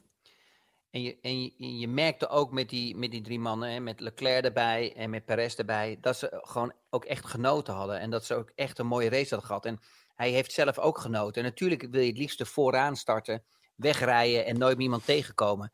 En 0.93 1.03
je, 1.03 1.19
en 1.21 1.43
je, 1.43 1.79
je 1.79 1.89
merkte 1.89 2.29
ook 2.29 2.53
met 2.53 2.69
die, 2.69 2.97
met 2.97 3.11
die 3.11 3.21
drie 3.21 3.39
mannen, 3.39 3.73
hè, 3.73 3.81
met 3.81 4.01
Leclerc 4.01 4.45
erbij 4.45 4.95
en 4.97 5.11
met 5.11 5.25
Perez 5.25 5.55
erbij, 5.55 5.99
dat 6.01 6.17
ze 6.17 6.41
gewoon 6.43 6.73
ook 6.91 7.05
echt 7.05 7.27
genoten 7.27 7.75
hadden. 7.75 8.01
En 8.01 8.11
dat 8.11 8.25
ze 8.25 8.35
ook 8.35 8.53
echt 8.55 8.79
een 8.79 8.87
mooie 8.87 9.09
race 9.09 9.29
hadden 9.29 9.47
gehad. 9.47 9.67
En 9.67 9.81
hij 10.15 10.31
heeft 10.31 10.53
zelf 10.53 10.79
ook 10.79 10.99
genoten. 10.99 11.43
En 11.43 11.49
natuurlijk 11.49 11.87
wil 11.91 12.01
je 12.01 12.09
het 12.09 12.19
liefst 12.19 12.49
vooraan 12.49 12.97
starten, 12.97 13.45
wegrijden 13.77 14.47
en 14.47 14.59
nooit 14.59 14.79
iemand 14.79 15.05
tegenkomen. 15.05 15.73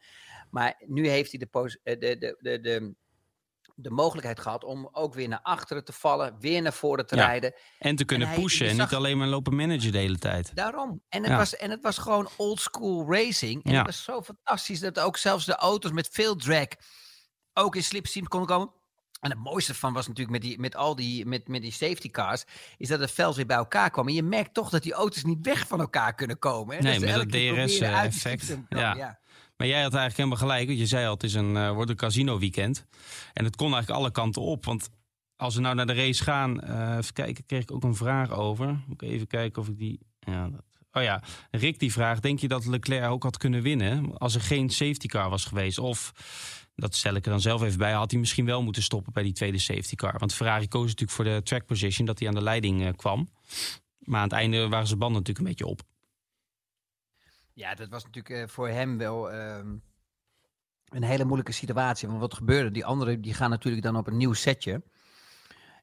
Maar 0.51 0.83
nu 0.87 1.09
heeft 1.09 1.33
hij 1.33 1.49
de, 1.51 1.79
eh, 1.83 1.99
de, 1.99 2.19
de, 2.19 2.37
de, 2.41 2.61
de, 2.61 2.95
de 3.81 3.91
mogelijkheid 3.91 4.41
gehad 4.41 4.65
om 4.65 4.89
ook 4.93 5.15
weer 5.15 5.29
naar 5.29 5.41
achteren 5.43 5.85
te 5.85 5.93
vallen, 5.93 6.37
weer 6.41 6.63
naar 6.63 6.73
voren 6.73 7.07
te 7.07 7.17
Ja. 7.17 7.27
rijden. 7.27 7.55
En 7.79 7.97
te 7.97 8.05
kunnen 8.05 8.27
En 8.29 8.33
hij- 8.35 8.43
pushen 8.43 8.69
en 8.69 8.77
zag- 8.77 8.87
niet 8.91 8.99
alleen 8.99 9.19
maar 9.19 9.27
lopen 9.27 9.57
managen 9.57 9.93
de 9.93 9.99
hele 9.99 10.19
tijd. 10.19 10.51
Daarom. 10.55 11.03
En 11.09 11.21
het, 11.23 11.31
Ja. 11.31 11.37
was, 11.37 11.57
en 11.57 11.71
het 11.71 11.83
was 11.83 11.99
gewoon 11.99 12.29
old 12.37 12.61
school 12.61 13.07
racing. 13.13 13.65
En 13.65 13.71
Ja. 13.73 13.77
het 13.79 13.87
was 13.87 14.05
zo 14.05 14.23
fantastisch 14.23 14.81
dat 14.81 14.99
ook 15.01 15.17
zelfs 15.17 15.45
de 15.45 15.55
auto's 15.57 15.93
met 15.93 16.09
veel 16.13 16.37
drag 16.37 16.67
ook 17.55 17.77
in 17.77 17.83
slipstream 17.85 18.29
konden 18.29 18.49
komen. 18.49 18.71
En 19.21 19.31
het 19.31 19.39
mooiste 19.39 19.75
van 19.75 19.93
was 19.93 20.07
natuurlijk 20.07 20.39
met, 20.39 20.49
die, 20.51 20.59
met 20.61 20.77
al 20.77 20.95
die, 20.97 21.27
met, 21.27 21.49
met 21.49 21.63
die 21.63 21.73
safety 21.73 22.11
cars, 22.11 22.45
is 22.77 22.89
dat 22.89 23.01
het 23.01 23.11
veld 23.11 23.37
weer 23.37 23.47
bij 23.47 23.57
elkaar 23.57 23.91
kwam. 23.91 24.09
En 24.09 24.15
je 24.15 24.23
merkt 24.23 24.55
toch 24.55 24.71
dat 24.71 24.83
die 24.83 24.93
auto's 24.93 25.25
niet 25.25 25.39
weg 25.47 25.67
van 25.67 25.81
elkaar 25.81 26.15
kunnen 26.15 26.39
komen. 26.39 26.77
Hè? 26.77 26.83
Nee, 26.83 26.99
ze 26.99 27.05
met 27.07 27.15
dat 27.15 27.29
DRS-effect. 27.31 28.47
te 28.47 28.53
komen, 28.69 28.97
Ja. 28.97 29.19
Maar 29.59 29.67
jij 29.67 29.83
had 29.83 29.95
eigenlijk 29.95 30.17
helemaal 30.17 30.49
gelijk. 30.49 30.67
Want 30.67 30.79
je 30.79 30.87
zei 30.87 31.07
al, 31.07 31.13
het 31.13 31.23
is 31.23 31.35
een, 31.35 31.57
eh, 31.57 31.73
wordt 31.73 31.91
een 31.91 31.97
casino 31.97 32.39
weekend. 32.39 32.87
En 33.33 33.45
het 33.45 33.57
kon 33.57 33.73
eigenlijk 33.73 34.01
alle 34.01 34.11
kanten 34.11 34.43
op. 34.43 34.65
Want 34.65 34.91
als 35.37 35.55
we 35.55 35.61
nou 35.61 35.75
naar 35.75 35.87
de 35.87 35.95
race 35.95 36.23
gaan... 36.23 36.61
eh, 36.61 36.97
even 36.97 37.13
kijken, 37.13 37.47
kreeg 37.47 37.63
ik 37.63 37.73
ook 37.73 37.83
een 37.83 37.95
vraag 37.95 38.31
over. 38.31 38.67
Moet 38.87 39.03
ik 39.03 39.09
even 39.09 39.27
kijken 39.27 39.63
of 39.63 39.69
ik 39.69 39.79
die... 39.79 40.01
Ja, 40.19 40.49
dat, 40.49 40.63
oh 40.93 41.03
ja, 41.03 41.23
Rick 41.51 41.79
die 41.79 41.93
vraagt... 41.93 42.23
Denk 42.23 42.39
je 42.39 42.49
dat 42.49 42.67
Leclerc 42.67 43.11
ook 43.11 43.23
had 43.23 43.37
kunnen 43.37 43.63
winnen... 43.63 44.19
als 44.19 44.35
er 44.35 44.41
geen 44.41 44.71
safety 44.71 45.07
car 45.07 45.31
was 45.31 45.45
geweest? 45.45 45.79
Of, 45.79 46.13
dat 46.75 46.95
stel 46.95 47.15
ik 47.15 47.25
er 47.25 47.31
dan 47.31 47.41
zelf 47.41 47.63
even 47.63 47.79
bij... 47.79 47.93
had 47.93 48.11
hij 48.11 48.21
misschien 48.21 48.45
wel 48.45 48.63
moeten 48.63 48.83
stoppen 48.83 49.13
bij 49.13 49.23
die 49.23 49.33
tweede 49.33 49.59
safety 49.59 49.95
car? 49.95 50.19
Want 50.19 50.35
Ferrari 50.35 50.69
koos 50.69 50.87
natuurlijk 50.87 51.11
voor 51.11 51.25
de 51.25 51.41
track 51.43 51.67
position... 51.67 52.07
dat 52.07 52.19
hij 52.19 52.29
aan 52.29 52.35
de 52.35 52.43
leiding 52.43 52.85
eh, 52.85 52.93
kwam. 52.97 53.31
Maar 53.99 54.21
aan 54.21 54.29
het 54.29 54.33
einde 54.33 54.69
waren 54.69 54.87
zijn 54.87 54.99
banden 54.99 55.19
natuurlijk 55.19 55.47
een 55.47 55.55
beetje 55.55 55.73
op. 55.73 55.83
Ja, 57.59 57.75
dat 57.75 57.89
was 57.89 58.05
natuurlijk 58.05 58.35
eh, 58.35 58.49
voor 58.49 58.69
hem 58.69 58.99
wel 58.99 59.31
ehm, 59.31 59.77
een 60.85 61.03
hele 61.03 61.25
moeilijke 61.25 61.53
situatie. 61.53 62.09
Want 62.09 62.21
wat 62.21 62.35
gebeurde? 62.35 62.71
Die 62.71 62.85
anderen 62.85 63.21
die 63.21 63.35
gaan 63.35 63.51
natuurlijk 63.51 63.83
dan 63.83 63.97
op 63.97 64.07
een 64.07 64.17
nieuw 64.17 64.33
setje. 64.33 64.83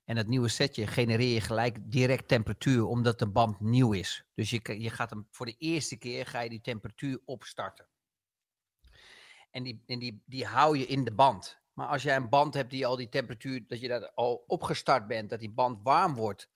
En 0.05 0.15
dat 0.15 0.27
nieuwe 0.27 0.47
setje 0.47 0.87
genereer 0.87 1.33
je 1.33 1.41
gelijk 1.41 1.91
direct 1.91 2.27
temperatuur, 2.27 2.85
omdat 2.85 3.19
de 3.19 3.27
band 3.27 3.59
nieuw 3.59 3.91
is. 3.91 4.25
Dus 4.35 4.49
je, 4.49 4.81
je 4.81 4.89
gaat 4.89 5.09
hem 5.09 5.27
voor 5.31 5.45
de 5.45 5.55
eerste 5.57 5.97
keer 5.97 6.25
ga 6.25 6.39
je 6.39 6.49
die 6.49 6.61
temperatuur 6.61 7.19
opstarten. 7.25 7.87
En 9.51 9.63
die, 9.63 9.83
en 9.85 9.99
die, 9.99 10.23
die 10.25 10.45
hou 10.45 10.77
je 10.77 10.85
in 10.85 11.03
de 11.03 11.13
band. 11.13 11.59
Maar 11.73 11.87
als 11.87 12.03
jij 12.03 12.15
een 12.15 12.29
band 12.29 12.53
hebt 12.53 12.69
die 12.69 12.85
al 12.85 12.95
die 12.95 13.09
temperatuur, 13.09 13.67
dat 13.67 13.79
je 13.79 13.87
daar 13.87 14.11
al 14.11 14.43
opgestart 14.47 15.07
bent, 15.07 15.29
dat 15.29 15.39
die 15.39 15.51
band 15.51 15.79
warm 15.83 16.13
wordt. 16.13 16.49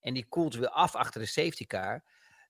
En 0.00 0.14
die 0.14 0.26
koelt 0.28 0.54
weer 0.54 0.68
af 0.70 0.94
achter 0.94 1.20
de 1.20 1.26
safety 1.26 1.66
car 1.66 2.04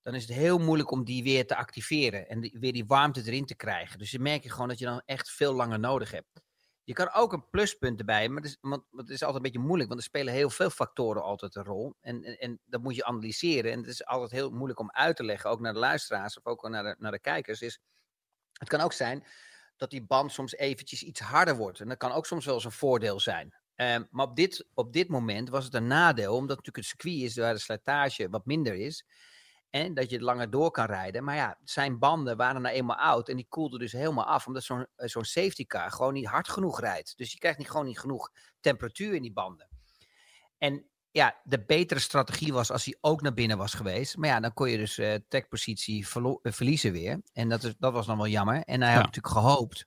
dan 0.06 0.14
is 0.14 0.28
het 0.28 0.36
heel 0.36 0.58
moeilijk 0.58 0.90
om 0.90 1.04
die 1.04 1.22
weer 1.22 1.46
te 1.46 1.56
activeren 1.56 2.28
en 2.28 2.40
weer 2.40 2.72
die 2.72 2.86
warmte 2.86 3.22
erin 3.24 3.46
te 3.46 3.54
krijgen. 3.54 3.98
Dus 3.98 4.10
je 4.10 4.18
merk 4.18 4.42
je 4.42 4.50
gewoon 4.50 4.68
dat 4.68 4.78
je 4.78 4.84
dan 4.84 5.02
echt 5.04 5.30
veel 5.30 5.52
langer 5.52 5.78
nodig 5.78 6.10
hebt. 6.10 6.42
Je 6.84 6.92
kan 6.92 7.12
ook 7.12 7.32
een 7.32 7.48
pluspunt 7.50 7.98
erbij, 7.98 8.28
maar 8.28 8.42
het 8.42 8.50
is, 8.50 8.58
want, 8.60 8.84
het 8.90 9.08
is 9.08 9.22
altijd 9.22 9.36
een 9.36 9.50
beetje 9.50 9.66
moeilijk, 9.66 9.88
want 9.88 10.00
er 10.00 10.06
spelen 10.06 10.34
heel 10.34 10.50
veel 10.50 10.70
factoren 10.70 11.22
altijd 11.22 11.54
een 11.54 11.64
rol. 11.64 11.94
En, 12.00 12.24
en, 12.24 12.60
dat 12.64 12.82
moet 12.82 12.94
je 12.94 13.04
analyseren. 13.04 13.72
En 13.72 13.78
het 13.78 13.86
is 13.86 14.04
altijd 14.04 14.30
heel 14.30 14.50
moeilijk 14.50 14.80
om 14.80 14.90
uit 14.90 15.16
te 15.16 15.24
leggen, 15.24 15.50
ook 15.50 15.60
naar 15.60 15.72
de 15.72 15.78
luisteraars 15.78 16.38
of 16.38 16.46
ook 16.46 16.68
naar 16.68 16.82
de, 16.82 16.96
naar 16.98 17.12
de 17.12 17.20
kijkers. 17.20 17.60
Is, 17.60 17.80
het 18.52 18.68
kan 18.68 18.80
ook 18.80 18.92
zijn 18.92 19.26
dat 19.76 19.90
die 19.90 20.04
band 20.04 20.32
soms 20.32 20.54
eventjes 20.54 21.02
iets 21.02 21.20
harder 21.20 21.56
wordt. 21.56 21.80
En 21.80 21.88
dat 21.88 21.98
kan 21.98 22.12
ook 22.12 22.26
soms 22.26 22.44
wel 22.44 22.54
eens 22.54 22.64
een 22.64 22.72
voordeel 22.72 23.20
zijn. 23.20 23.54
Ehm, 23.74 24.04
maar 24.10 24.26
op 24.26 24.36
dit, 24.36 24.66
op 24.74 24.92
dit 24.92 25.08
moment 25.08 25.48
was 25.48 25.64
het 25.64 25.74
een 25.74 25.86
nadeel, 25.86 26.34
omdat 26.34 26.56
natuurlijk 26.56 26.76
het 26.76 27.00
circuit 27.00 27.22
is 27.22 27.36
waar 27.36 27.54
de 27.54 27.60
slijtage 27.60 28.28
wat 28.28 28.46
minder 28.46 28.74
is. 28.74 29.04
En 29.84 29.94
dat 29.94 30.10
je 30.10 30.16
het 30.16 30.24
langer 30.24 30.50
door 30.50 30.70
kan 30.70 30.86
rijden. 30.86 31.24
Maar 31.24 31.34
ja, 31.34 31.58
zijn 31.64 31.98
banden 31.98 32.36
waren 32.36 32.62
nou 32.62 32.74
eenmaal 32.74 32.96
oud. 32.96 33.28
En 33.28 33.36
die 33.36 33.46
koelden 33.48 33.78
dus 33.78 33.92
helemaal 33.92 34.24
af. 34.24 34.46
Omdat 34.46 34.62
zo'n 34.62 34.86
eh, 34.96 35.08
zo'n 35.08 35.24
safety 35.24 35.66
car 35.66 35.90
gewoon 35.90 36.12
niet 36.12 36.26
hard 36.26 36.48
genoeg 36.48 36.80
rijdt. 36.80 37.16
Dus 37.16 37.32
je 37.32 37.38
krijgt 37.38 37.58
niet, 37.58 37.70
gewoon 37.70 37.86
niet 37.86 37.98
genoeg 37.98 38.30
temperatuur 38.60 39.14
in 39.14 39.22
die 39.22 39.32
banden. 39.32 39.68
En 40.58 40.86
ja, 41.10 41.40
de 41.44 41.64
betere 41.64 42.00
strategie 42.00 42.52
was 42.52 42.70
als 42.70 42.84
hij 42.84 42.96
ook 43.00 43.22
naar 43.22 43.34
binnen 43.34 43.58
was 43.58 43.74
geweest. 43.74 44.16
Maar 44.16 44.28
ja, 44.28 44.40
dan 44.40 44.52
kon 44.52 44.70
je 44.70 44.76
dus 44.76 45.00
trekpositie 45.28 46.08
verlo- 46.08 46.38
eh, 46.42 46.52
verliezen 46.52 46.92
weer. 46.92 47.20
En 47.32 47.48
dat, 47.48 47.62
is, 47.62 47.74
dat 47.78 47.92
was 47.92 48.06
dan 48.06 48.16
wel 48.16 48.28
jammer. 48.28 48.62
En 48.62 48.82
hij 48.82 48.92
had 48.92 49.04
natuurlijk 49.04 49.34
gehoopt 49.34 49.86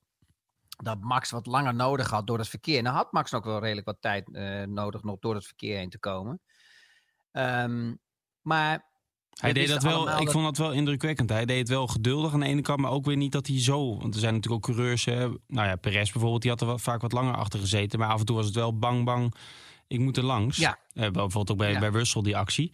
dat 0.83 1.01
Max 1.01 1.31
wat 1.31 1.45
langer 1.45 1.75
nodig 1.75 2.09
had 2.09 2.27
door 2.27 2.37
het 2.37 2.49
verkeer. 2.49 2.81
Nou 2.81 2.95
had 2.95 3.11
Max 3.11 3.33
ook 3.33 3.45
wel 3.45 3.59
redelijk 3.59 3.87
wat 3.87 4.01
tijd 4.01 4.27
nodig 4.67 5.03
nog 5.03 5.19
door 5.19 5.35
het 5.35 5.45
verkeer 5.45 5.77
heen 5.77 5.89
te 5.89 5.99
komen. 5.99 6.41
Ehm, 7.31 7.93
maar 8.41 8.88
Hij 9.39 9.53
deed 9.53 9.67
dat 9.67 9.83
wel, 9.83 10.09
ik 10.09 10.17
dat- 10.25 10.31
vond 10.31 10.43
dat 10.45 10.57
wel 10.57 10.71
indrukwekkend. 10.71 11.29
Hij 11.29 11.45
deed 11.45 11.59
het 11.59 11.69
wel 11.69 11.87
geduldig 11.87 12.33
aan 12.33 12.39
de 12.39 12.45
ene 12.45 12.61
kant, 12.61 12.79
maar 12.79 12.91
ook 12.91 13.05
weer 13.05 13.17
niet 13.17 13.31
dat 13.31 13.47
hij 13.47 13.61
zo. 13.61 13.97
Want 13.97 14.13
er 14.13 14.19
zijn 14.19 14.33
natuurlijk 14.33 14.67
ook 14.67 14.75
coureurs. 14.75 15.05
Hè, 15.05 15.27
nou 15.47 15.67
ja, 15.67 15.75
Perez 15.75 16.11
bijvoorbeeld, 16.11 16.41
die 16.41 16.51
had 16.51 16.61
er 16.61 16.67
wel 16.67 16.77
vaak 16.77 17.01
wat 17.01 17.11
langer 17.11 17.35
achter 17.35 17.59
gezeten. 17.59 17.99
Maar 17.99 18.09
af 18.09 18.19
en 18.19 18.25
toe 18.25 18.35
was 18.35 18.45
het 18.45 18.55
wel 18.55 18.77
bang, 18.77 19.05
bang. 19.05 19.33
Ik 19.87 19.99
moet 19.99 20.17
er 20.17 20.23
langs. 20.23 20.57
Ja. 20.57 20.77
Eh, 20.93 21.01
bijvoorbeeld 21.01 21.51
ook 21.51 21.57
bij, 21.57 21.71
Ja. 21.71 21.79
bij 21.79 21.89
Russell 21.89 22.21
die 22.21 22.37
actie. 22.37 22.71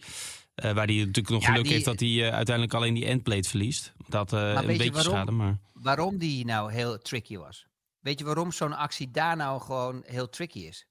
Eh, 0.54 0.72
waar 0.72 0.86
hij 0.86 0.94
natuurlijk 0.96 1.28
nog 1.28 1.42
Ja, 1.42 1.48
geluk 1.48 1.62
die- 1.64 1.72
heeft 1.72 1.84
dat 1.84 2.00
hij 2.00 2.08
eh, 2.08 2.34
uiteindelijk 2.34 2.74
alleen 2.74 2.94
die 2.94 3.06
endplate 3.06 3.48
verliest. 3.48 3.92
Dat 4.08 4.32
een 4.32 4.66
beetje 4.66 4.90
waarom? 4.92 5.12
schade, 5.14 5.32
maar 5.32 5.58
waarom 5.72 6.18
die 6.18 6.44
nou 6.44 6.72
heel 6.72 6.98
tricky 6.98 7.36
was? 7.36 7.66
Weet 8.00 8.18
je 8.18 8.24
waarom 8.24 8.52
zo'n 8.52 8.76
actie 8.76 9.10
daar 9.10 9.36
nou 9.36 9.60
gewoon 9.60 10.02
heel 10.06 10.28
tricky 10.28 10.58
is? 10.58 10.86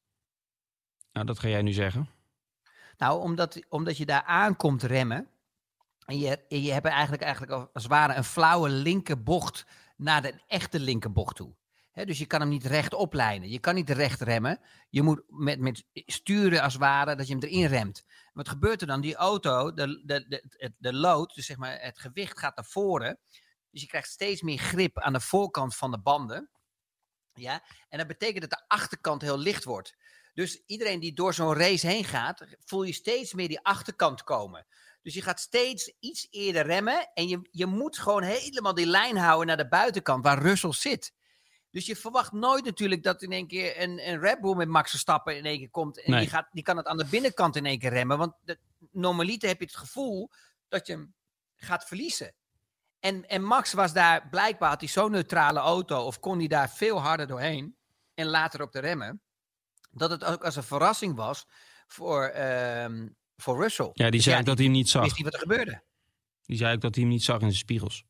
nou, 1.13 1.25
dat 1.27 1.39
ga 1.39 1.47
jij 1.47 1.61
nu 1.61 1.71
zeggen. 1.71 2.09
Nou, 2.97 3.21
omdat, 3.21 3.59
omdat 3.69 3.97
je 3.97 4.05
daar 4.05 4.23
aankomt 4.23 4.83
remmen. 4.83 5.27
En 6.05 6.19
je, 6.19 6.45
je 6.47 6.71
hebt 6.71 6.85
eigenlijk, 6.85 7.23
eigenlijk 7.23 7.51
als 7.73 7.83
het 7.83 7.91
ware 7.91 8.15
een 8.15 8.23
flauwe 8.23 8.69
linkerbocht 8.69 9.65
naar 9.97 10.21
de 10.21 10.43
echte 10.47 10.79
linkerbocht 10.79 11.35
toe. 11.35 11.55
Dus 12.03 12.17
je 12.17 12.25
kan 12.25 12.39
hem 12.39 12.49
niet 12.49 12.65
recht 12.65 12.93
oplijnen. 12.93 13.49
Je 13.49 13.59
kan 13.59 13.75
niet 13.75 13.89
recht 13.89 14.21
remmen. 14.21 14.59
Je 14.89 15.01
moet 15.01 15.23
met, 15.27 15.59
met 15.59 15.85
sturen 15.93 16.61
als 16.61 16.73
het 16.73 16.81
ware 16.81 17.15
dat 17.15 17.27
je 17.27 17.33
hem 17.33 17.43
erin 17.43 17.65
remt. 17.65 18.05
Wat 18.33 18.49
gebeurt 18.49 18.81
er 18.81 18.87
dan? 18.87 19.01
Die 19.01 19.15
auto, 19.15 19.73
de, 19.73 20.01
de, 20.05 20.27
de, 20.27 20.73
de 20.77 20.93
lood, 20.93 21.35
dus 21.35 21.45
zeg 21.45 21.57
maar 21.57 21.81
het 21.81 21.99
gewicht 21.99 22.39
gaat 22.39 22.55
naar 22.55 22.65
voren. 22.65 23.19
Dus 23.71 23.81
je 23.81 23.87
krijgt 23.87 24.09
steeds 24.09 24.41
meer 24.41 24.57
grip 24.57 24.99
aan 24.99 25.13
de 25.13 25.21
voorkant 25.21 25.75
van 25.75 25.91
de 25.91 25.99
banden. 25.99 26.49
Ja, 27.33 27.63
en 27.89 27.97
dat 27.97 28.07
betekent 28.07 28.41
dat 28.41 28.59
de 28.59 28.65
achterkant 28.67 29.21
heel 29.21 29.37
licht 29.37 29.63
wordt. 29.63 29.95
Dus 30.33 30.63
iedereen 30.65 30.99
die 30.99 31.13
door 31.13 31.33
zo'n 31.33 31.53
race 31.53 31.87
heen 31.87 32.03
gaat, 32.03 32.45
voel 32.59 32.83
je 32.83 32.93
steeds 32.93 33.33
meer 33.33 33.47
die 33.47 33.63
achterkant 33.63 34.23
komen. 34.23 34.65
Dus 35.05 35.13
je 35.13 35.21
gaat 35.21 35.39
steeds 35.39 35.93
iets 35.99 36.27
eerder 36.29 36.65
remmen 36.65 37.11
en 37.13 37.27
je, 37.27 37.47
je 37.51 37.65
moet 37.65 37.97
gewoon 37.97 38.23
helemaal 38.23 38.73
die 38.73 38.85
lijn 38.85 39.17
houden 39.17 39.47
naar 39.47 39.57
de 39.57 39.67
buitenkant 39.67 40.23
waar 40.23 40.41
Russell 40.41 40.73
zit. 40.73 41.13
Dus 41.71 41.85
je 41.85 41.95
verwacht 41.95 42.31
nooit 42.31 42.65
natuurlijk 42.65 43.03
dat 43.03 43.21
in 43.21 43.31
één 43.31 43.47
keer 43.47 43.81
een, 43.81 44.07
een 44.09 44.19
Red 44.19 44.41
Bull 44.41 44.55
met 44.55 44.67
Max 44.67 44.89
Verstappen 44.89 45.37
in 45.37 45.45
één 45.45 45.57
keer 45.57 45.69
komt. 45.69 46.03
En 46.03 46.11
Nee. 46.11 46.19
die, 46.19 46.29
gaat, 46.29 46.47
die 46.51 46.63
kan 46.63 46.77
het 46.77 46.85
aan 46.85 46.97
de 46.97 47.05
binnenkant 47.05 47.55
in 47.55 47.65
één 47.65 47.79
keer 47.79 47.89
remmen. 47.89 48.17
Want 48.17 48.33
de, 48.43 48.59
normaliter 48.91 49.47
heb 49.47 49.59
je 49.59 49.65
het 49.65 49.75
gevoel 49.75 50.29
dat 50.67 50.87
je 50.87 50.93
hem 50.93 51.13
gaat 51.55 51.85
verliezen. 51.85 52.33
En, 52.99 53.27
en 53.27 53.43
Max 53.43 53.73
was 53.73 53.93
daar, 53.93 54.29
blijkbaar 54.29 54.69
had 54.69 54.79
hij 54.79 54.89
zo'n 54.89 55.11
neutrale 55.11 55.59
auto. 55.59 56.05
Of 56.05 56.19
kon 56.19 56.37
hij 56.37 56.47
daar 56.47 56.69
veel 56.69 57.01
harder 57.01 57.27
doorheen. 57.27 57.77
En 58.13 58.25
later 58.27 58.61
op 58.61 58.71
de 58.71 58.79
remmen. 58.79 59.21
Dat 59.91 60.09
het 60.09 60.23
ook 60.23 60.43
als 60.45 60.55
een 60.55 60.63
verrassing 60.63 61.15
was 61.15 61.47
voor, 61.87 62.23
ehm, 62.23 63.07
voor 63.37 63.61
Russell. 63.61 63.89
Ja, 63.93 64.03
die 64.03 64.11
Dus 64.11 64.23
zei 64.23 64.39
ook 64.39 64.45
dat 64.45 64.57
hij 64.57 64.65
hem 64.65 64.75
niet 64.75 64.89
zag. 64.89 65.03
wist 65.03 65.15
niet 65.15 65.25
wat 65.25 65.33
er 65.33 65.39
gebeurde. 65.39 65.83
Die 66.41 66.57
zei 66.57 66.75
ook 66.75 66.81
dat 66.81 66.95
hij 66.95 67.03
hem 67.03 67.13
niet 67.13 67.23
zag 67.23 67.35
in 67.35 67.41
zijn 67.41 67.53
spiegels. 67.53 68.05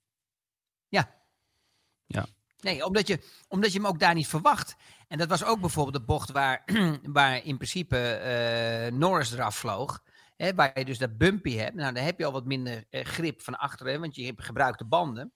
Nee, 2.65 2.85
omdat 2.85 3.07
je, 3.07 3.19
omdat 3.47 3.71
je 3.71 3.77
hem 3.79 3.88
ook 3.88 3.99
daar 3.99 4.13
niet 4.13 4.27
verwacht. 4.27 4.75
En 5.07 5.17
dat 5.17 5.29
was 5.29 5.43
ook 5.43 5.59
bijvoorbeeld 5.59 5.95
de 5.95 6.03
bocht 6.03 6.31
waar, 6.31 6.63
waar 7.03 7.43
in 7.43 7.55
principe 7.55 7.97
eh, 7.97 8.91
Norris 8.91 9.31
eraf 9.31 9.55
vloog. 9.55 10.03
Hè, 10.35 10.53
waar 10.53 10.79
je 10.79 10.85
dus 10.85 10.97
dat 10.97 11.17
bumpy 11.17 11.55
hebt. 11.55 11.75
Nou, 11.75 11.93
dan 11.93 12.03
heb 12.03 12.19
je 12.19 12.25
al 12.25 12.31
wat 12.31 12.45
minder 12.45 12.85
eh, 12.89 13.05
grip 13.05 13.41
van 13.41 13.55
achteren, 13.55 13.99
want 13.99 14.15
je 14.15 14.25
hebt 14.25 14.43
gebruikte 14.43 14.85
banden. 14.85 15.33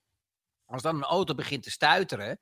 Als 0.66 0.82
dan 0.82 0.96
een 0.96 1.02
auto 1.02 1.34
begint 1.34 1.62
te 1.62 1.70
stuiteren, 1.70 2.40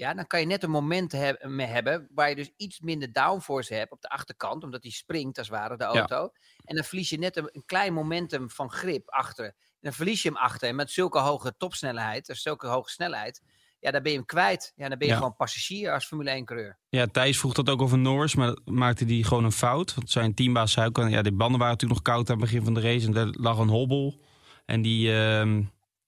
ja, 0.00 0.14
dan 0.14 0.26
kan 0.26 0.40
je 0.40 0.46
net 0.46 0.62
een 0.62 0.70
moment 0.70 1.12
mee 1.42 1.66
hebben 1.66 2.08
waar 2.14 2.28
je 2.28 2.34
dus 2.34 2.50
iets 2.56 2.80
minder 2.80 3.12
downforce 3.12 3.74
hebt 3.74 3.92
op 3.92 4.00
de 4.00 4.08
achterkant, 4.08 4.64
omdat 4.64 4.82
die 4.82 4.92
springt 4.92 5.38
als 5.38 5.48
het 5.48 5.56
ware, 5.56 5.76
de 5.76 5.84
auto. 5.84 6.30
En 6.64 6.74
dan 6.74 6.84
verlies 6.84 7.08
je 7.10 7.18
net 7.18 7.36
een, 7.36 7.48
een 7.52 7.64
klein 7.66 7.92
momentum 7.92 8.50
van 8.50 8.70
grip 8.70 9.08
achter. 9.10 9.54
Dan 9.80 9.92
verlies 9.92 10.22
je 10.22 10.28
hem 10.28 10.36
achter. 10.36 10.68
En 10.68 10.74
met 10.74 10.90
zulke 10.90 11.18
hoge 11.18 11.54
topsnelheid, 11.56 12.26
dus 12.26 12.42
zulke 12.42 12.66
hoge 12.66 12.90
snelheid, 12.90 13.42
ja, 13.80 13.90
dan 13.90 14.02
ben 14.02 14.10
je 14.12 14.16
hem 14.18 14.26
kwijt. 14.26 14.72
Ja, 14.76 14.88
dan 14.88 14.98
ben 14.98 15.06
je 15.06 15.12
Ja. 15.12 15.18
gewoon 15.18 15.36
passagier 15.36 15.92
als 15.92 16.06
Formule 16.06 16.40
1-coureur. 16.40 16.78
Ja, 16.88 17.06
Thijs 17.06 17.38
vroeg 17.38 17.52
dat 17.52 17.68
ook 17.68 17.82
over 17.82 17.98
Norris, 17.98 18.34
maar 18.34 18.56
maakte 18.64 19.04
hij 19.04 19.22
gewoon 19.22 19.44
een 19.44 19.52
fout. 19.52 19.94
Want 19.94 20.10
zijn 20.10 20.34
teambaas 20.34 20.72
zei 20.72 20.86
ook, 20.86 21.08
ja, 21.08 21.22
de 21.22 21.32
banden 21.32 21.58
waren 21.58 21.74
natuurlijk 21.74 22.04
nog 22.04 22.14
koud 22.14 22.30
aan 22.30 22.36
het 22.36 22.44
begin 22.44 22.64
van 22.64 22.74
de 22.74 22.80
race. 22.80 23.06
En 23.06 23.16
er 23.16 23.34
lag 23.40 23.58
een 23.58 23.68
hobbel. 23.68 24.20
En 24.64 24.82
die, 24.82 25.12
ehm, 25.14 25.62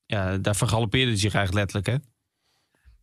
ja, 0.07 0.37
daar 0.39 0.57
vergalopeerde 0.57 1.11
hij 1.11 1.21
zich 1.21 1.35
eigenlijk 1.35 1.73
letterlijk, 1.73 2.05
hè? 2.05 2.11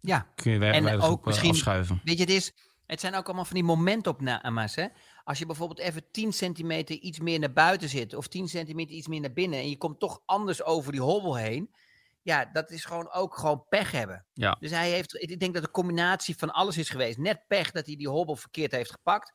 Ja, 0.02 0.28
Kun 0.36 0.52
je 0.52 0.66
En 0.66 1.02
ook 1.02 1.12
op 1.12 1.20
eh, 1.20 1.26
misschien- 1.26 1.50
afschuiven. 1.50 2.02
weet 2.04 2.16
je, 2.18 2.24
het, 2.24 2.32
is, 2.34 2.52
het 2.86 3.00
zijn 3.00 3.16
ook 3.16 3.26
allemaal 3.26 3.46
van 3.46 3.56
die 3.56 3.64
momentopnames. 3.64 4.76
Hè? 4.76 4.88
Als 5.24 5.40
je 5.40 5.46
bijvoorbeeld 5.46 5.80
even 5.80 6.12
10 6.12 6.34
centimeter 6.34 6.96
iets 6.96 7.20
meer 7.20 7.40
naar 7.40 7.54
buiten 7.54 7.90
zit, 7.90 8.14
of 8.14 8.28
10 8.28 8.48
centimeter 8.48 8.96
iets 8.96 9.08
meer 9.08 9.20
naar 9.20 9.34
binnen, 9.34 9.60
en 9.60 9.70
je 9.70 9.78
komt 9.78 10.00
toch 10.00 10.22
anders 10.26 10.64
over 10.64 10.92
die 10.92 11.02
hobbel 11.02 11.36
heen. 11.36 11.76
Ja, 12.22 12.46
dat 12.46 12.72
is 12.72 12.86
gewoon 12.86 13.12
ook 13.12 13.38
gewoon 13.38 13.66
pech 13.70 13.92
hebben. 13.92 14.26
Ja. 14.34 14.58
Dus 14.60 14.72
hij 14.72 14.90
heeft, 14.90 15.22
ik 15.22 15.40
denk 15.40 15.54
dat 15.54 15.64
de 15.64 15.72
combinatie 15.72 16.38
van 16.38 16.52
alles 16.52 16.78
is 16.78 16.90
geweest. 16.90 17.18
Net 17.18 17.48
pech 17.48 17.72
dat 17.72 17.86
hij 17.86 17.96
die 17.96 18.10
hobbel 18.10 18.36
verkeerd 18.36 18.72
heeft 18.72 18.92
gepakt. 18.92 19.34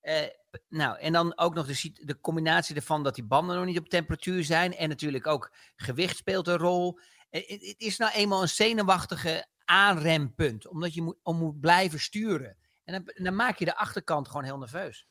Eh, 0.00 0.20
nou, 0.68 0.98
en 0.98 1.12
dan 1.12 1.38
ook 1.38 1.54
nog 1.54 1.66
de, 1.66 1.90
de 1.92 2.20
combinatie 2.20 2.76
ervan 2.76 3.02
dat 3.02 3.14
die 3.14 3.24
banden 3.24 3.56
nog 3.56 3.64
niet 3.64 3.78
op 3.78 3.88
temperatuur 3.88 4.44
zijn. 4.44 4.74
En 4.76 4.88
natuurlijk 4.88 5.26
ook 5.26 5.54
gewicht 5.76 6.16
speelt 6.16 6.48
een 6.48 6.56
rol. 6.58 6.98
Eh, 7.30 7.48
het 7.48 7.74
is 7.80 7.96
nou 7.96 8.12
eenmaal 8.12 8.42
een 8.42 8.48
zenuwachtige 8.48 9.46
aanrempunt. 9.64 10.68
Omdat 10.68 10.94
je 10.94 11.02
moet, 11.02 11.16
om 11.22 11.36
moet 11.38 11.60
blijven 11.60 12.00
sturen. 12.00 12.56
En 12.84 12.92
dan, 13.04 13.24
dan 13.24 13.34
maak 13.36 13.58
je 13.58 13.64
de 13.64 13.76
achterkant 13.76 14.28
gewoon 14.28 14.44
heel 14.44 14.58
nerveus. 14.58 15.06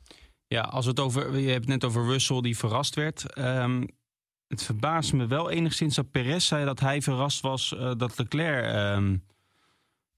Ja, 0.47 0.61
als 0.61 0.85
het 0.85 0.99
over, 0.99 1.37
je 1.37 1.47
hebt 1.49 1.59
het 1.65 1.67
net 1.73 1.83
over 1.83 2.05
Russell 2.05 2.41
die 2.41 2.57
verrast 2.57 2.95
werd. 2.95 3.33
Ehm, 3.33 3.87
het 4.47 4.63
verbaast 4.63 5.13
me 5.13 5.27
wel 5.27 5.49
enigszins 5.49 5.95
dat 5.95 6.11
Perez 6.11 6.47
zei 6.47 6.65
dat 6.65 6.79
hij 6.79 7.01
verrast 7.01 7.41
was 7.41 7.73
eh, 7.77 7.91
dat 7.97 8.17
Leclerc 8.17 8.65
ehm, 8.65 9.17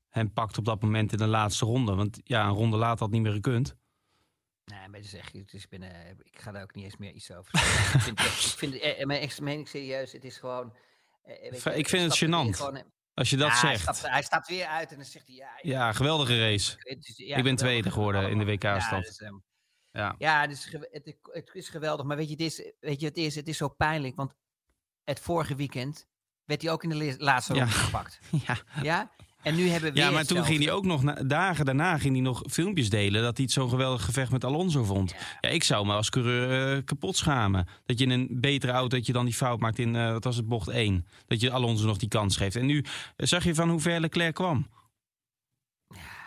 hem 0.10 0.34
pakt 0.34 0.58
op 0.58 0.66
dat 0.66 0.82
moment 0.82 1.12
in 1.12 1.18
de 1.18 1.28
laatste 1.28 1.66
ronde. 1.66 1.96
Want 1.96 2.20
ja, 2.24 2.44
een 2.46 2.54
ronde 2.54 2.78
later 2.78 3.00
had 3.00 3.12
niet 3.12 3.22
meer 3.22 3.32
gekund. 3.32 3.76
Nee, 4.66 4.88
maar 4.90 5.00
is 5.00 5.14
echt, 5.14 5.34
het 5.34 5.54
is 5.54 5.68
binnen, 5.68 6.18
ik 6.24 6.40
ga 6.42 6.52
daar 6.52 6.62
ook 6.64 6.76
niet 6.76 6.84
eens 6.84 6.98
meer 6.98 7.12
iets 7.12 7.32
over 7.32 7.58
zeggen. 7.58 7.96
ik 8.00 8.02
vind, 8.02 8.20
het- 8.20 8.28
ik 8.52 8.58
vind, 8.58 8.74
eh, 8.80 9.06
mijn 9.06 9.22
echt 9.22 9.42
meen 9.42 9.60
ik 9.60 9.68
serieus, 9.68 10.12
het 10.12 10.24
is 10.24 10.38
gewoon... 10.38 10.74
eh, 11.24 11.52
weet 11.52 11.64
je, 11.64 11.76
Ik 11.76 11.90
vind 11.90 12.04
het 12.14 12.24
gênant. 12.26 12.56
gewoon, 12.58 12.76
eh, 12.76 12.84
Als 13.14 13.30
je 13.30 13.38
dat 13.38 13.48
ja, 13.52 13.60
Hij 13.60 13.70
zegt. 13.78 13.82
stapt, 13.96 14.14
hij 14.14 14.22
stapt 14.24 14.48
weer 14.48 14.66
uit 14.66 14.90
en 14.92 14.96
dan 14.96 15.06
zegt 15.06 15.28
hij, 15.28 15.36
ja... 15.36 15.50
Ja, 15.62 15.92
geweldige 15.94 16.40
race. 16.40 16.76
het 16.78 17.08
is- 17.08 17.18
ja, 17.18 17.38
Ik 17.38 17.44
ben 17.44 17.56
tweede 17.56 17.92
geworden 17.92 18.30
in 18.30 18.38
de. 18.38 18.46
WK-stand. 18.46 18.84
Ja, 18.90 19.00
dus, 19.00 19.18
ehm, 19.18 19.36
Ja. 19.92 20.16
Ja, 20.18 20.42
het 20.42 20.52
is, 20.52 20.66
gew- 20.66 20.92
het, 20.92 21.06
is- 21.06 21.16
het 21.22 21.50
is 21.54 21.70
geweldig. 21.70 22.06
Maar 22.06 22.18
weet 22.18 22.26
je, 22.28 22.32
het 22.32 22.42
is, 22.42 22.72
weet 22.80 23.00
je, 23.00 23.06
het 23.08 23.18
is, 23.18 23.36
het 23.36 23.48
is 23.48 23.58
zo 23.58 23.68
pijnlijk. 23.70 24.16
Want 24.16 24.34
het 25.04 25.20
vorige 25.20 25.56
weekend 25.56 26.08
werd 26.46 26.62
hij 26.62 26.72
ook 26.72 26.84
in 26.84 26.90
de 26.90 27.16
laatste 27.18 27.54
ronde 27.54 27.68
gepakt. 27.72 28.20
Ja. 28.48 28.58
Ja? 28.82 29.12
En 29.44 29.56
nu 29.56 29.68
hebben 29.68 29.94
we 29.94 30.00
ja, 30.00 30.12
maar 30.12 30.26
toen 30.26 30.44
ging 30.46 30.64
hij 30.64 30.72
ook 30.72 30.86
nog, 30.86 31.04
na- 31.04 31.24
dagen 31.26 31.66
daarna 31.66 31.98
ging 31.98 32.14
hij 32.14 32.24
nog 32.24 32.42
filmpjes 32.50 32.90
delen 32.90 33.22
dat 33.22 33.36
hij 33.36 33.46
het 33.46 33.54
zo'n 33.54 33.70
geweldig 33.70 34.06
gevecht 34.06 34.32
met 34.32 34.44
Alonso 34.44 34.84
vond. 34.84 35.16
Ja, 35.42 35.50
ik 35.50 35.64
zou 35.64 35.86
me 35.86 35.94
als 35.94 36.10
coureur 36.10 36.76
eh, 36.78 36.84
kapot 36.86 37.18
schamen. 37.18 37.68
Dat 37.86 38.00
je 38.00 38.06
in 38.06 38.12
een 38.12 38.28
betere 38.32 38.72
auto, 38.72 38.98
dat 38.98 39.06
je 39.06 39.14
dan 39.14 39.26
die 39.26 39.34
fout 39.34 39.60
maakt 39.60 39.80
in, 39.80 39.96
eh, 39.96 40.12
wat 40.12 40.24
was 40.24 40.36
het, 40.36 40.48
bocht 40.48 40.68
1. 40.68 41.06
Dat 41.28 41.42
je 41.42 41.52
Alonso 41.52 41.86
nog 41.86 41.98
die 41.98 42.10
kans 42.10 42.38
geeft. 42.38 42.56
En 42.56 42.66
nu 42.66 42.86
eh, 43.16 43.28
zag 43.28 43.44
je 43.44 43.56
van 43.56 43.70
hoe 43.70 43.80
ver 43.80 44.00
Leclerc 44.00 44.34
kwam. 44.36 44.68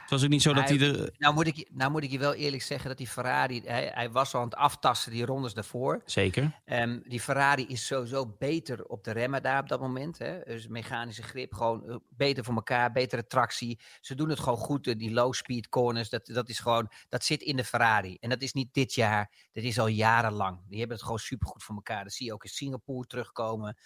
Het 0.06 0.14
was 0.14 0.24
ook 0.24 0.30
niet 0.30 0.42
zo 0.42 0.52
dat 0.52 0.68
hij 0.68 0.76
Hij- 0.76 0.88
er... 0.88 1.10
Nou 1.18 1.34
moet, 1.34 1.46
ik, 1.46 1.56
je- 1.56 1.68
nou 1.72 1.90
moet 1.90 2.02
ik 2.02 2.10
je 2.10 2.18
wel 2.18 2.34
eerlijk 2.34 2.62
zeggen 2.62 2.88
dat 2.88 2.98
die 2.98 3.06
Ferrari... 3.06 3.62
Hij, 3.64 3.90
hij 3.94 4.10
was 4.10 4.34
al 4.34 4.40
aan 4.40 4.46
het 4.46 4.54
aftasten 4.56 5.12
die 5.12 5.24
rondes 5.24 5.54
daarvoor. 5.54 6.02
Zeker. 6.04 6.60
Ehm, 6.64 7.00
die 7.02 7.20
Ferrari 7.20 7.66
is 7.66 7.86
sowieso 7.86 8.34
beter 8.38 8.84
op 8.84 9.04
de 9.04 9.10
remmen 9.10 9.42
daar 9.42 9.60
op 9.60 9.68
dat 9.68 9.80
moment. 9.80 10.18
Hè? 10.18 10.40
Dus 10.44 10.66
mechanische 10.66 11.22
grip, 11.22 11.54
gewoon 11.54 11.88
eh, 11.88 11.96
beter 12.08 12.44
voor 12.44 12.54
elkaar, 12.54 12.92
betere 12.92 13.26
tractie. 13.26 13.80
Ze 14.00 14.14
doen 14.14 14.28
het 14.28 14.40
gewoon 14.40 14.58
goed, 14.58 14.86
eh, 14.86 14.94
die 14.98 15.12
low 15.12 15.32
speed 15.32 15.68
corners. 15.68 16.08
Dat, 16.08 16.26
dat 16.26 16.48
is 16.48 16.58
gewoon, 16.58 16.90
dat 17.08 17.24
zit 17.24 17.42
in 17.42 17.56
de 17.56 17.64
Ferrari. 17.64 18.16
En 18.20 18.28
dat 18.28 18.42
is 18.42 18.52
niet 18.52 18.74
dit 18.74 18.94
jaar, 18.94 19.48
dat 19.52 19.64
is 19.64 19.78
al 19.78 19.86
jarenlang. 19.88 20.58
Die 20.68 20.78
hebben 20.78 20.96
het 20.96 21.04
gewoon 21.04 21.20
supergoed 21.20 21.62
voor 21.62 21.74
elkaar. 21.74 22.04
Dat 22.04 22.12
zie 22.12 22.26
je 22.26 22.32
ook 22.32 22.44
in 22.44 22.50
Singapore 22.50 23.06
terugkomen. 23.06 23.76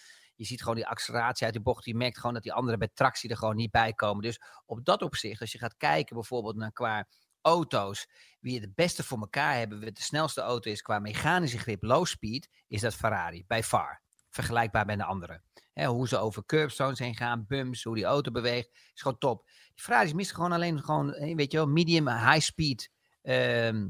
Je 0.41 0.47
ziet 0.47 0.61
gewoon 0.61 0.75
die 0.75 0.87
acceleratie 0.87 1.45
uit 1.45 1.53
de 1.53 1.61
bocht. 1.61 1.85
Je 1.85 1.95
merkt 1.95 2.17
gewoon 2.17 2.33
dat 2.33 2.43
die 2.43 2.53
anderen 2.53 2.79
bij 2.79 2.89
tractie 2.93 3.29
er 3.29 3.37
gewoon 3.37 3.55
niet 3.55 3.71
bij 3.71 3.93
komen. 3.93 4.23
Dus 4.23 4.41
op 4.65 4.85
dat 4.85 5.01
opzicht, 5.01 5.41
als 5.41 5.51
je 5.51 5.57
gaat 5.57 5.77
kijken 5.77 6.15
bijvoorbeeld 6.15 6.55
naar 6.55 6.71
qua 6.71 7.07
auto's, 7.41 8.07
wie 8.39 8.59
het 8.59 8.75
beste 8.75 9.03
voor 9.03 9.19
elkaar 9.19 9.57
hebben, 9.57 9.79
wie 9.79 9.91
de 9.91 10.01
snelste 10.01 10.41
auto 10.41 10.71
is 10.71 10.81
qua 10.81 10.99
mechanische 10.99 11.57
grip, 11.57 11.83
low 11.83 12.05
speed, 12.05 12.49
is 12.67 12.81
dat 12.81 12.95
Ferrari, 12.95 13.43
by 13.47 13.61
far. 13.63 14.01
Vergelijkbaar 14.29 14.85
met 14.85 14.97
de 14.97 15.03
anderen. 15.03 15.43
Hè, 15.73 15.85
hoe 15.85 16.07
ze 16.07 16.17
over 16.17 16.45
curbstones 16.45 16.99
heen 16.99 17.15
gaan, 17.15 17.45
bumps, 17.47 17.83
hoe 17.83 17.95
die 17.95 18.05
auto 18.05 18.31
beweegt, 18.31 18.69
is 18.93 19.01
gewoon 19.01 19.17
top. 19.17 19.45
Die 19.73 19.83
Ferraris 19.83 20.13
missen 20.13 20.35
gewoon 20.35 20.51
alleen 20.51 20.83
gewoon, 20.83 21.13
eh, 21.13 21.35
weet 21.35 21.51
je 21.51 21.57
wel, 21.57 21.67
medium, 21.67 22.07
high 22.07 22.39
speed 22.39 22.91
ehm, 23.21 23.87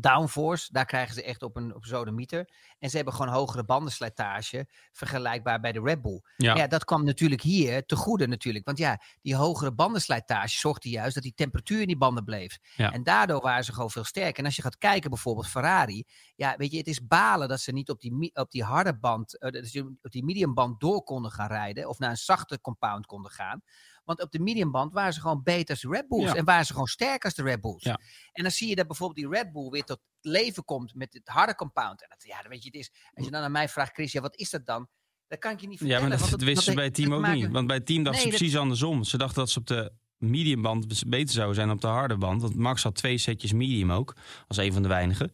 downforce. 0.00 0.72
Daar 0.72 0.84
krijgen 0.84 1.14
ze 1.14 1.22
echt 1.22 1.42
op 1.42 1.56
een 1.56 1.74
op 1.74 1.84
zo'n 1.84 2.14
meter. 2.14 2.50
En 2.78 2.90
ze 2.90 2.96
hebben 2.96 3.14
gewoon 3.14 3.32
hogere 3.32 3.64
bandenslijtage, 3.64 4.68
vergelijkbaar 4.92 5.60
bij 5.60 5.72
de 5.72 5.80
Red 5.80 6.02
Bull. 6.02 6.22
Ja. 6.36 6.56
Ja. 6.56 6.66
dat 6.66 6.84
kwam 6.84 7.04
natuurlijk 7.04 7.42
hier 7.42 7.86
te 7.86 7.96
goede 7.96 8.26
natuurlijk. 8.26 8.64
Want 8.64 8.78
ja, 8.78 9.00
die 9.22 9.36
hogere 9.36 9.72
bandenslijtage 9.72 10.58
zorgde 10.58 10.88
juist 10.88 11.14
dat 11.14 11.22
die 11.22 11.34
temperatuur 11.34 11.80
in 11.80 11.86
die 11.86 11.96
banden 11.96 12.24
bleef. 12.24 12.58
Ja. 12.76 12.92
En 12.92 13.02
daardoor 13.02 13.40
waren 13.40 13.64
ze 13.64 13.72
gewoon 13.72 13.90
veel 13.90 14.04
sterker. 14.04 14.38
En 14.38 14.44
als 14.44 14.56
je 14.56 14.62
gaat 14.62 14.78
kijken 14.78 15.10
bijvoorbeeld 15.10 15.48
Ferrari. 15.48 16.04
Ja, 16.36 16.56
weet 16.56 16.70
je, 16.70 16.78
het 16.78 16.86
is 16.86 17.06
balen 17.06 17.48
dat 17.48 17.60
ze 17.60 17.72
niet 17.72 17.90
op 17.90 18.00
die, 18.00 18.30
op 18.34 18.50
die 18.50 18.64
harde 18.64 18.98
band, 18.98 19.38
eh, 19.38 19.50
dat 19.50 19.66
ze 19.66 19.96
op 20.02 20.10
die 20.10 20.24
medium 20.24 20.54
band 20.54 20.80
door 20.80 21.02
konden 21.02 21.30
gaan 21.30 21.48
rijden. 21.48 21.88
Of 21.88 21.98
naar 21.98 22.10
een 22.10 22.16
zachte 22.16 22.60
compound 22.60 23.06
konden 23.06 23.30
gaan. 23.30 23.62
Want 24.08 24.22
op 24.22 24.30
de 24.32 24.38
medium 24.38 24.70
band 24.70 24.92
waren 24.92 25.12
ze 25.12 25.20
gewoon 25.20 25.42
beter 25.42 25.70
als 25.70 25.80
de 25.80 25.88
Red 25.88 26.08
Bulls. 26.08 26.24
Ja. 26.24 26.34
En 26.34 26.44
waren 26.44 26.66
ze 26.66 26.72
gewoon 26.72 26.86
sterker 26.86 27.24
als 27.24 27.34
de 27.34 27.42
Red 27.42 27.60
Bulls. 27.60 27.82
Ja. 27.82 27.98
En 28.32 28.42
dan 28.42 28.52
zie 28.52 28.68
je 28.68 28.74
dat 28.76 28.86
bijvoorbeeld 28.86 29.18
die 29.30 29.38
Red 29.38 29.52
Bull 29.52 29.68
weer 29.70 29.84
tot 29.84 30.00
leven 30.20 30.64
komt 30.64 30.94
met 30.94 31.12
het 31.12 31.28
harde 31.28 31.54
compound. 31.54 32.02
En 32.02 32.08
dat, 32.08 32.24
ja, 32.24 32.40
dan 32.40 32.50
weet 32.50 32.62
je, 32.62 32.68
het 32.68 32.78
is, 32.78 32.90
als 33.14 33.24
je 33.24 33.30
dan 33.30 33.42
aan 33.42 33.52
mij 33.52 33.68
vraagt, 33.68 33.92
Chris, 33.92 34.12
ja, 34.12 34.20
wat 34.20 34.36
is 34.36 34.50
dat 34.50 34.66
dan? 34.66 34.88
Dat 35.26 35.38
kan 35.38 35.52
ik 35.52 35.60
je 35.60 35.66
niet 35.68 35.78
Ja, 35.78 35.86
vertellen. 35.86 36.08
maar 36.20 36.30
dat, 36.30 36.40
wisten 36.42 36.64
ze 36.64 36.74
bij 36.74 36.84
het 36.84 36.94
team 36.94 37.14
ook 37.14 37.20
maken- 37.20 37.36
niet. 37.38 37.50
Want 37.50 37.66
bij 37.66 37.76
het 37.76 37.86
team 37.86 38.02
dachten 38.02 38.22
Nee, 38.22 38.32
ze 38.32 38.38
dat- 38.38 38.38
precies 38.38 38.60
andersom. 38.62 39.04
Ze 39.04 39.18
dachten 39.18 39.38
dat 39.38 39.50
ze 39.50 39.58
op 39.58 39.66
de 39.66 39.92
mediumband 40.16 41.02
beter 41.08 41.34
zouden 41.34 41.54
zijn 41.54 41.66
dan 41.66 41.76
op 41.76 41.82
de 41.82 41.88
harde 41.88 42.16
band. 42.16 42.42
Want 42.42 42.54
Max 42.56 42.82
had 42.82 42.94
twee 42.94 43.18
setjes 43.18 43.52
medium 43.52 43.92
ook, 43.92 44.16
als 44.46 44.56
een 44.56 44.72
van 44.72 44.82
de 44.82 44.88
weinigen. 44.88 45.32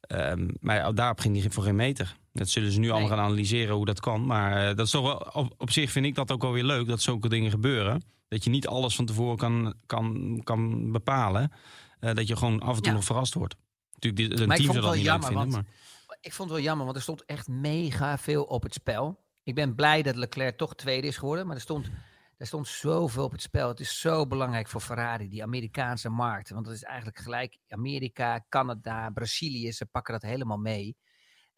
Ehm, 0.00 0.48
maar 0.60 0.94
daarop 0.94 1.20
ging 1.20 1.40
hij 1.40 1.50
voor 1.50 1.62
geen 1.62 1.76
meter. 1.76 2.16
Dat 2.38 2.48
zullen 2.48 2.72
ze 2.72 2.78
nu 2.80 2.90
allemaal 2.90 3.08
gaan 3.08 3.18
analyseren 3.18 3.74
hoe 3.74 3.86
dat 3.86 4.00
kan. 4.00 4.26
Maar 4.26 4.56
eh, 4.68 4.76
dat 4.76 4.86
is 4.86 4.90
toch 4.92 5.02
wel, 5.02 5.16
op, 5.44 5.54
op 5.56 5.70
zich 5.70 5.90
vind 5.90 6.06
ik 6.06 6.14
dat 6.14 6.32
ook 6.32 6.42
wel 6.42 6.52
weer 6.52 6.64
leuk 6.64 6.86
dat 6.88 7.02
zulke 7.02 7.28
dingen 7.28 7.50
gebeuren. 7.50 8.02
Dat 8.28 8.44
je 8.44 8.50
niet 8.50 8.66
alles 8.66 8.96
van 8.96 9.06
tevoren 9.06 9.36
kan, 9.36 9.74
kan, 9.86 10.40
kan 10.44 10.92
bepalen. 10.92 11.52
Eh, 12.00 12.14
dat 12.14 12.28
je 12.28 12.36
gewoon 12.36 12.60
af 12.60 12.76
en 12.76 12.82
toe 12.82 12.86
Ja. 12.90 12.92
nog 12.96 13.04
verrast 13.04 13.34
wordt. 13.34 13.56
Natuurlijk, 13.92 14.22
die- 14.36 14.42
een 14.42 14.48
team 14.48 14.62
zou 14.62 14.74
dat 14.74 14.84
wel 14.84 14.92
niet 14.94 15.02
jammer, 15.04 15.26
vinden. 15.28 15.50
want- 15.50 15.66
Maar 16.06 16.16
Ik 16.20 16.32
vond 16.32 16.48
het 16.48 16.58
wel 16.58 16.66
jammer, 16.66 16.84
want 16.84 16.96
er 16.96 17.02
stond 17.02 17.24
echt 17.24 17.48
mega 17.48 18.18
veel 18.18 18.44
op 18.44 18.62
het 18.62 18.74
spel. 18.74 19.20
Ik 19.42 19.54
ben 19.54 19.74
blij 19.74 20.02
dat 20.02 20.16
Leclerc 20.16 20.56
toch 20.56 20.74
tweede 20.74 21.06
is 21.06 21.16
geworden, 21.16 21.46
maar 21.46 21.54
er 21.56 21.62
stond, 21.62 21.90
er 22.36 22.46
stond 22.46 22.66
zoveel 22.68 23.24
op 23.24 23.32
het 23.32 23.42
spel. 23.42 23.68
Het 23.68 23.80
is 23.80 24.00
zo 24.00 24.26
belangrijk 24.26 24.68
voor 24.68 24.80
Ferrari, 24.80 25.28
die 25.28 25.42
Amerikaanse 25.42 26.08
markt. 26.08 26.50
Want 26.50 26.64
dat 26.64 26.74
is 26.74 26.82
eigenlijk 26.82 27.18
gelijk 27.18 27.58
Amerika, 27.68 28.44
Canada, 28.48 29.10
Brazilië, 29.10 29.72
ze 29.72 29.86
pakken 29.86 30.12
dat 30.12 30.22
helemaal 30.22 30.56
mee. 30.58 30.96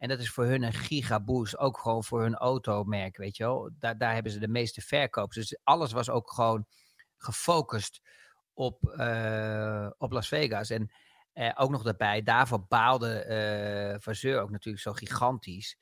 En 0.01 0.09
dat 0.09 0.19
is 0.19 0.29
voor 0.31 0.45
hun 0.45 0.63
een 0.63 0.73
gigaboost, 0.73 1.57
ook 1.57 1.77
gewoon 1.77 2.03
voor 2.03 2.21
hun 2.21 2.35
automerk, 2.35 3.17
weet 3.17 3.37
je 3.37 3.43
wel. 3.43 3.69
Daar, 3.79 3.97
daar 3.97 4.13
hebben 4.13 4.31
ze 4.31 4.39
de 4.39 4.47
meeste 4.47 4.81
verkopers. 4.81 5.35
Dus 5.35 5.59
alles 5.63 5.91
was 5.91 6.09
ook 6.09 6.31
gewoon 6.31 6.65
gefocust 7.17 8.01
op, 8.53 8.93
uh, 8.97 9.89
op 9.97 10.11
Las 10.11 10.27
Vegas. 10.27 10.69
En 10.69 10.91
uh, 11.33 11.51
ook 11.55 11.69
nog 11.69 11.83
daarbij, 11.83 12.21
daarvoor 12.23 12.65
baalde 12.67 13.99
uh, 14.05 14.41
ook 14.41 14.49
natuurlijk 14.49 14.83
zo 14.83 14.93
gigantisch. 14.93 15.77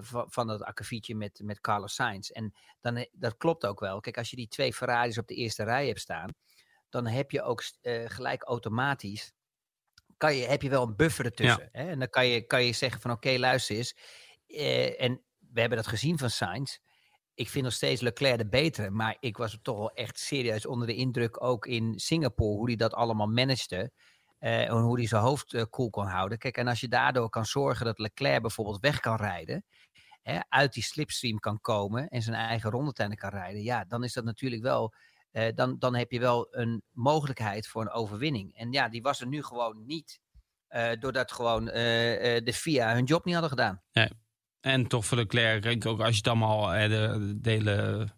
van, 0.00 0.30
van 0.30 0.46
dat 0.46 0.62
akkefietje 0.62 1.14
met, 1.14 1.40
met 1.44 1.60
Carlos 1.60 1.94
Sainz. 1.94 2.30
En 2.30 2.54
dan, 2.80 3.06
dat 3.12 3.36
klopt 3.36 3.66
ook 3.66 3.80
wel. 3.80 4.00
Kijk, 4.00 4.18
als 4.18 4.30
je 4.30 4.36
die 4.36 4.48
twee 4.48 4.74
Ferraris 4.74 5.18
op 5.18 5.26
de 5.26 5.34
eerste 5.34 5.64
rij 5.64 5.86
hebt 5.86 6.00
staan, 6.00 6.34
dan 6.88 7.06
heb 7.06 7.30
je 7.30 7.42
ook 7.42 7.62
gelijk 8.04 8.42
automatisch. 8.42 9.32
Kan 10.20 10.36
je, 10.36 10.46
heb 10.46 10.62
je 10.62 10.68
wel 10.68 10.82
een 10.82 10.96
buffer 10.96 11.24
ertussen. 11.24 11.70
Ja. 11.72 11.80
Hè? 11.80 11.88
En 11.88 11.98
dan 11.98 12.08
kan 12.08 12.26
je, 12.26 12.46
kan 12.46 12.64
je 12.64 12.72
zeggen 12.72 13.00
van 13.00 13.10
oké, 13.10 13.38
luister 13.38 13.76
eens. 13.76 13.96
en 14.98 15.22
we 15.52 15.60
hebben 15.60 15.78
dat 15.78 15.86
gezien 15.86 16.18
van 16.18 16.30
Sainz 16.30 16.78
ik 17.40 17.48
vind 17.48 17.64
nog 17.64 17.72
steeds 17.72 18.00
Leclerc 18.00 18.38
de 18.38 18.48
betere. 18.48 18.90
Maar 18.90 19.16
ik 19.20 19.36
was 19.36 19.58
toch 19.62 19.78
wel 19.78 19.90
echt 19.90 20.18
serieus 20.18 20.66
onder 20.66 20.86
de 20.86 20.94
indruk 20.94 21.42
ook 21.42 21.66
in 21.66 21.98
Singapore. 21.98 22.56
Hoe 22.56 22.66
hij 22.66 22.76
dat 22.76 22.94
allemaal 22.94 23.26
managede. 23.26 23.90
Uh, 24.40 24.68
en 24.68 24.76
hoe 24.76 24.98
hij 24.98 25.06
zijn 25.06 25.22
hoofd 25.22 25.52
uh, 25.52 25.62
koel 25.70 25.90
kon 25.90 26.06
houden. 26.06 26.38
Kijk, 26.38 26.56
en 26.56 26.68
als 26.68 26.80
je 26.80 26.88
daardoor 26.88 27.28
kan 27.28 27.46
zorgen 27.46 27.86
dat 27.86 27.98
Leclerc 27.98 28.40
bijvoorbeeld 28.40 28.80
weg 28.80 29.00
kan 29.00 29.16
rijden. 29.16 29.64
Hè, 30.22 30.40
uit 30.48 30.72
die 30.72 30.82
slipstream 30.82 31.38
kan 31.38 31.60
komen. 31.60 32.08
En 32.08 32.22
zijn 32.22 32.36
eigen 32.36 32.70
rondetijden 32.70 33.16
kan 33.16 33.30
rijden. 33.30 33.62
Ja, 33.62 33.84
dan 33.84 34.04
is 34.04 34.12
dat 34.12 34.24
natuurlijk 34.24 34.62
wel. 34.62 34.94
Uh, 35.32 35.48
dan, 35.54 35.78
dan 35.78 35.94
heb 35.94 36.10
je 36.10 36.20
wel 36.20 36.48
een 36.50 36.82
mogelijkheid 36.90 37.68
voor 37.68 37.82
een 37.82 37.90
overwinning. 37.90 38.56
En 38.56 38.72
ja, 38.72 38.88
die 38.88 39.02
was 39.02 39.20
er 39.20 39.26
nu 39.26 39.42
gewoon 39.42 39.86
niet. 39.86 40.20
doordat 40.98 41.32
gewoon 41.32 41.64
de 41.64 42.52
FIA 42.54 42.94
hun 42.94 43.04
job 43.04 43.24
niet 43.24 43.34
hadden 43.34 43.52
gedaan. 43.52 43.82
Nee. 43.92 44.08
En 44.60 44.86
toch 44.86 45.06
voor 45.06 45.16
Leclerc, 45.16 45.86
ook 45.86 46.00
als 46.00 46.10
je 46.10 46.16
het 46.16 46.26
allemaal 46.26 46.88
de, 46.88 47.36
de 47.40 47.50
hele 47.50 48.08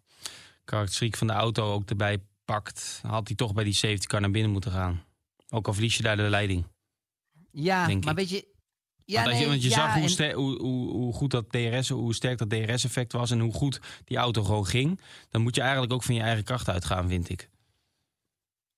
karakteristiek 0.63 1.17
van 1.17 1.27
de 1.27 1.33
auto 1.33 1.73
ook 1.73 1.89
erbij 1.89 2.23
pakt, 2.45 2.99
had 3.07 3.27
hij 3.27 3.35
toch 3.35 3.53
bij 3.53 3.63
die 3.63 3.73
safety 3.73 4.05
car 4.05 4.21
naar 4.21 4.31
binnen 4.31 4.51
moeten 4.51 4.71
gaan. 4.71 5.03
Ook 5.49 5.67
al 5.67 5.73
verlies 5.73 5.97
je 5.97 6.03
daar 6.03 6.17
de 6.17 6.21
leiding. 6.29 6.65
Ja, 7.51 7.87
maar 7.87 7.91
ik. 7.91 8.03
weet 8.03 8.29
je. 8.29 8.52
Ja, 9.05 9.23
want, 9.23 9.35
nee, 9.37 9.47
want 9.47 9.63
je 9.63 9.69
ja, 9.69 9.75
zag 9.75 9.93
hoe, 9.93 10.25
en- 10.27 10.33
hoe, 10.35 10.61
hoe, 10.61 10.91
hoe 10.91 11.13
goed 11.13 11.31
dat 11.31 11.49
DRS, 11.51 11.89
hoe 11.89 12.13
sterk 12.13 12.37
dat 12.37 12.49
DRS-effect 12.49 13.11
was 13.11 13.31
en 13.31 13.39
hoe 13.39 13.53
goed 13.53 13.79
die 14.05 14.17
auto 14.17 14.43
gewoon 14.43 14.65
ging. 14.65 14.99
Dan 15.29 15.41
moet 15.41 15.55
je 15.55 15.61
eigenlijk 15.61 15.93
ook 15.93 16.03
van 16.03 16.15
je 16.15 16.21
eigen 16.21 16.43
kracht 16.43 16.69
uitgaan, 16.69 17.07
vind 17.07 17.29
ik. 17.29 17.49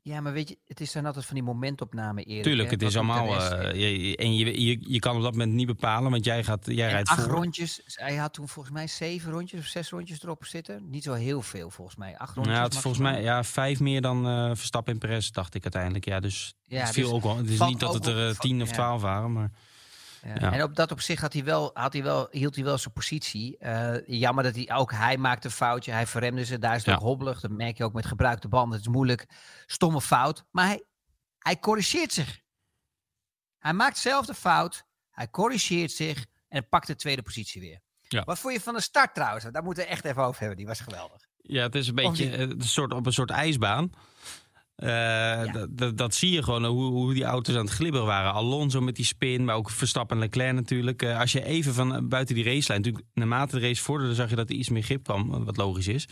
Ja, 0.02 0.22
maar 0.22 0.34
weet 0.34 0.50
je, 0.50 0.58
het 0.66 0.80
is 0.80 0.92
dan 0.92 1.06
altijd 1.06 1.26
van 1.26 1.36
die 1.36 1.44
momentopname 1.44 2.24
eerder. 2.24 2.44
Tuurlijk, 2.44 2.72
het 2.72 2.82
is 2.82 2.96
allemaal. 2.96 3.28
Uh, 3.28 3.70
eh, 3.70 3.76
je- 4.10 4.18
en 4.18 4.36
je, 4.36 4.62
je, 4.62 4.80
je 4.88 5.00
kan 5.00 5.16
op 5.16 5.22
dat 5.22 5.32
moment 5.32 5.54
niet 5.54 5.68
bepalen, 5.68 6.12
want 6.12 6.26
jij, 6.26 6.44
gaat, 6.44 6.66
jij 6.66 6.90
rijdt 6.90 7.10
acht 7.10 7.24
voor. 7.24 7.32
rondjes. 7.32 7.82
Hij 7.86 8.16
had 8.16 8.34
toen 8.34 8.48
volgens 8.48 8.74
mij 8.76 8.88
zeven 8.88 9.32
rondjes 9.32 9.60
of 9.60 9.66
zes 9.66 9.90
rondjes 9.90 10.24
erop 10.24 10.46
zitten. 10.46 10.90
Niet 10.90 11.04
zo 11.04 11.14
heel 11.14 11.42
veel 11.42 11.70
volgens 11.70 11.98
mij. 11.98 12.18
Acht 12.18 12.36
rondjes. 12.36 12.56
Ja, 12.58 12.64
het 12.64 12.74
is 12.74 12.80
volgens 12.80 13.04
mij 13.04 13.22
ja, 13.22 13.44
vijf 13.44 13.80
meer 13.80 14.02
dan 14.02 14.28
eh, 14.28 14.52
Verstappen 14.54 14.94
en 14.94 15.00
Perez, 15.00 15.30
dacht 15.30 15.56
ik 15.56 15.64
uiteindelijk. 15.64 16.06
Ja, 16.06 16.20
dus 16.20 16.56
Ja, 16.64 16.80
het 16.80 16.90
viel 16.94 17.04
dus 17.06 17.14
ook 17.14 17.24
wel. 17.24 17.38
Het 17.38 17.50
is 17.50 17.60
niet 17.60 17.80
dat 17.80 17.94
het 17.94 18.06
er 18.06 18.30
eh, 18.30 18.36
tien 18.40 18.62
of 18.62 18.68
ja. 18.68 18.74
twaalf 18.74 19.02
waren, 19.02 19.32
maar 19.34 19.52
Ja. 20.28 20.52
En 20.52 20.64
op 20.64 20.76
dat 20.76 20.92
opzicht 20.92 21.22
had 21.22 21.34
hij 21.34 21.44
wel, 21.44 21.72
had 21.74 21.94
hij 21.94 22.04
wel, 22.04 22.28
hield 22.32 22.56
hij 22.56 22.64
wel 22.64 22.78
zijn 22.78 22.94
positie. 22.94 23.58
Eh, 23.58 24.08
jammer 24.08 24.44
dat 24.44 24.56
hij 24.56 24.72
ook, 24.74 24.92
hij 24.92 25.18
maakte 25.18 25.48
een 25.48 25.54
foutje. 25.54 25.92
Hij 25.92 26.08
verremde 26.08 26.46
ze. 26.46 26.60
Daar 26.60 26.72
is 26.76 26.78
het 26.78 26.86
Ja. 26.86 26.94
ook 26.96 27.02
hobbelig. 27.02 27.40
Dat 27.40 27.52
merk 27.52 27.78
je 27.78 27.84
ook 27.84 27.94
met 27.94 28.06
gebruikte 28.06 28.48
banden. 28.48 28.78
Het 28.78 28.88
is 28.88 28.94
moeilijk. 28.94 29.26
Stomme 29.66 30.02
fout. 30.02 30.46
Maar 30.52 30.66
hij, 30.66 30.84
hij 31.40 31.60
corrigeert 31.60 32.14
zich. 32.14 32.40
Hij 33.60 33.74
maakt 33.74 33.98
zelf 33.98 34.26
de 34.26 34.34
fout. 34.34 34.84
Hij 35.12 35.30
corrigeert 35.30 35.92
zich. 35.92 36.26
En 36.48 36.68
pakt 36.70 36.88
de 36.88 36.96
tweede 36.96 37.22
positie 37.22 37.62
weer. 37.62 37.80
Ja. 38.02 38.24
Wat 38.24 38.40
vond 38.40 38.54
je 38.54 38.62
van 38.62 38.74
de 38.74 38.82
start 38.82 39.14
trouwens? 39.14 39.46
Daar 39.52 39.64
moeten 39.64 39.84
we 39.84 39.90
echt 39.90 40.06
even 40.06 40.24
over 40.24 40.40
hebben. 40.40 40.58
Die 40.58 40.68
was 40.68 40.80
geweldig. 40.80 41.22
Ja, 41.38 41.64
het 41.64 41.76
is 41.76 41.88
een 41.88 41.96
beetje 41.96 42.38
een 42.38 42.62
soort, 42.62 42.94
op 42.94 43.06
een 43.06 43.14
soort 43.14 43.30
ijsbaan. 43.30 43.92
Eh, 44.76 45.44
dat, 45.96 46.16
zie 46.16 46.32
je 46.32 46.44
gewoon, 46.44 46.66
hoe, 46.66 46.92
hoe 46.92 47.14
die 47.14 47.24
auto's 47.24 47.56
aan 47.56 47.66
het 47.66 47.74
glibberen 47.74 48.06
waren. 48.06 48.34
Alonso 48.34 48.82
met 48.82 48.96
die 48.96 49.06
spin, 49.06 49.46
maar 49.46 49.56
ook 49.56 49.70
Verstappen 49.70 50.16
en 50.16 50.22
Leclerc 50.24 50.54
natuurlijk. 50.54 51.02
Eh, 51.02 51.20
als 51.20 51.32
je 51.32 51.44
even 51.46 51.74
van 51.74 51.96
eh, 51.96 52.02
buiten 52.04 52.36
die 52.36 52.44
racelijn... 52.44 52.82
Natuurlijk, 52.82 53.06
naarmate 53.14 53.60
de 53.60 53.68
race 53.68 53.84
vorderde, 53.84 54.16
zag 54.16 54.30
je 54.30 54.36
dat 54.36 54.50
er 54.50 54.56
iets 54.56 54.70
meer 54.70 54.84
grip 54.84 55.04
kwam. 55.04 55.44
Wat 55.46 55.58
logisch 55.58 55.88
is. 55.88 56.08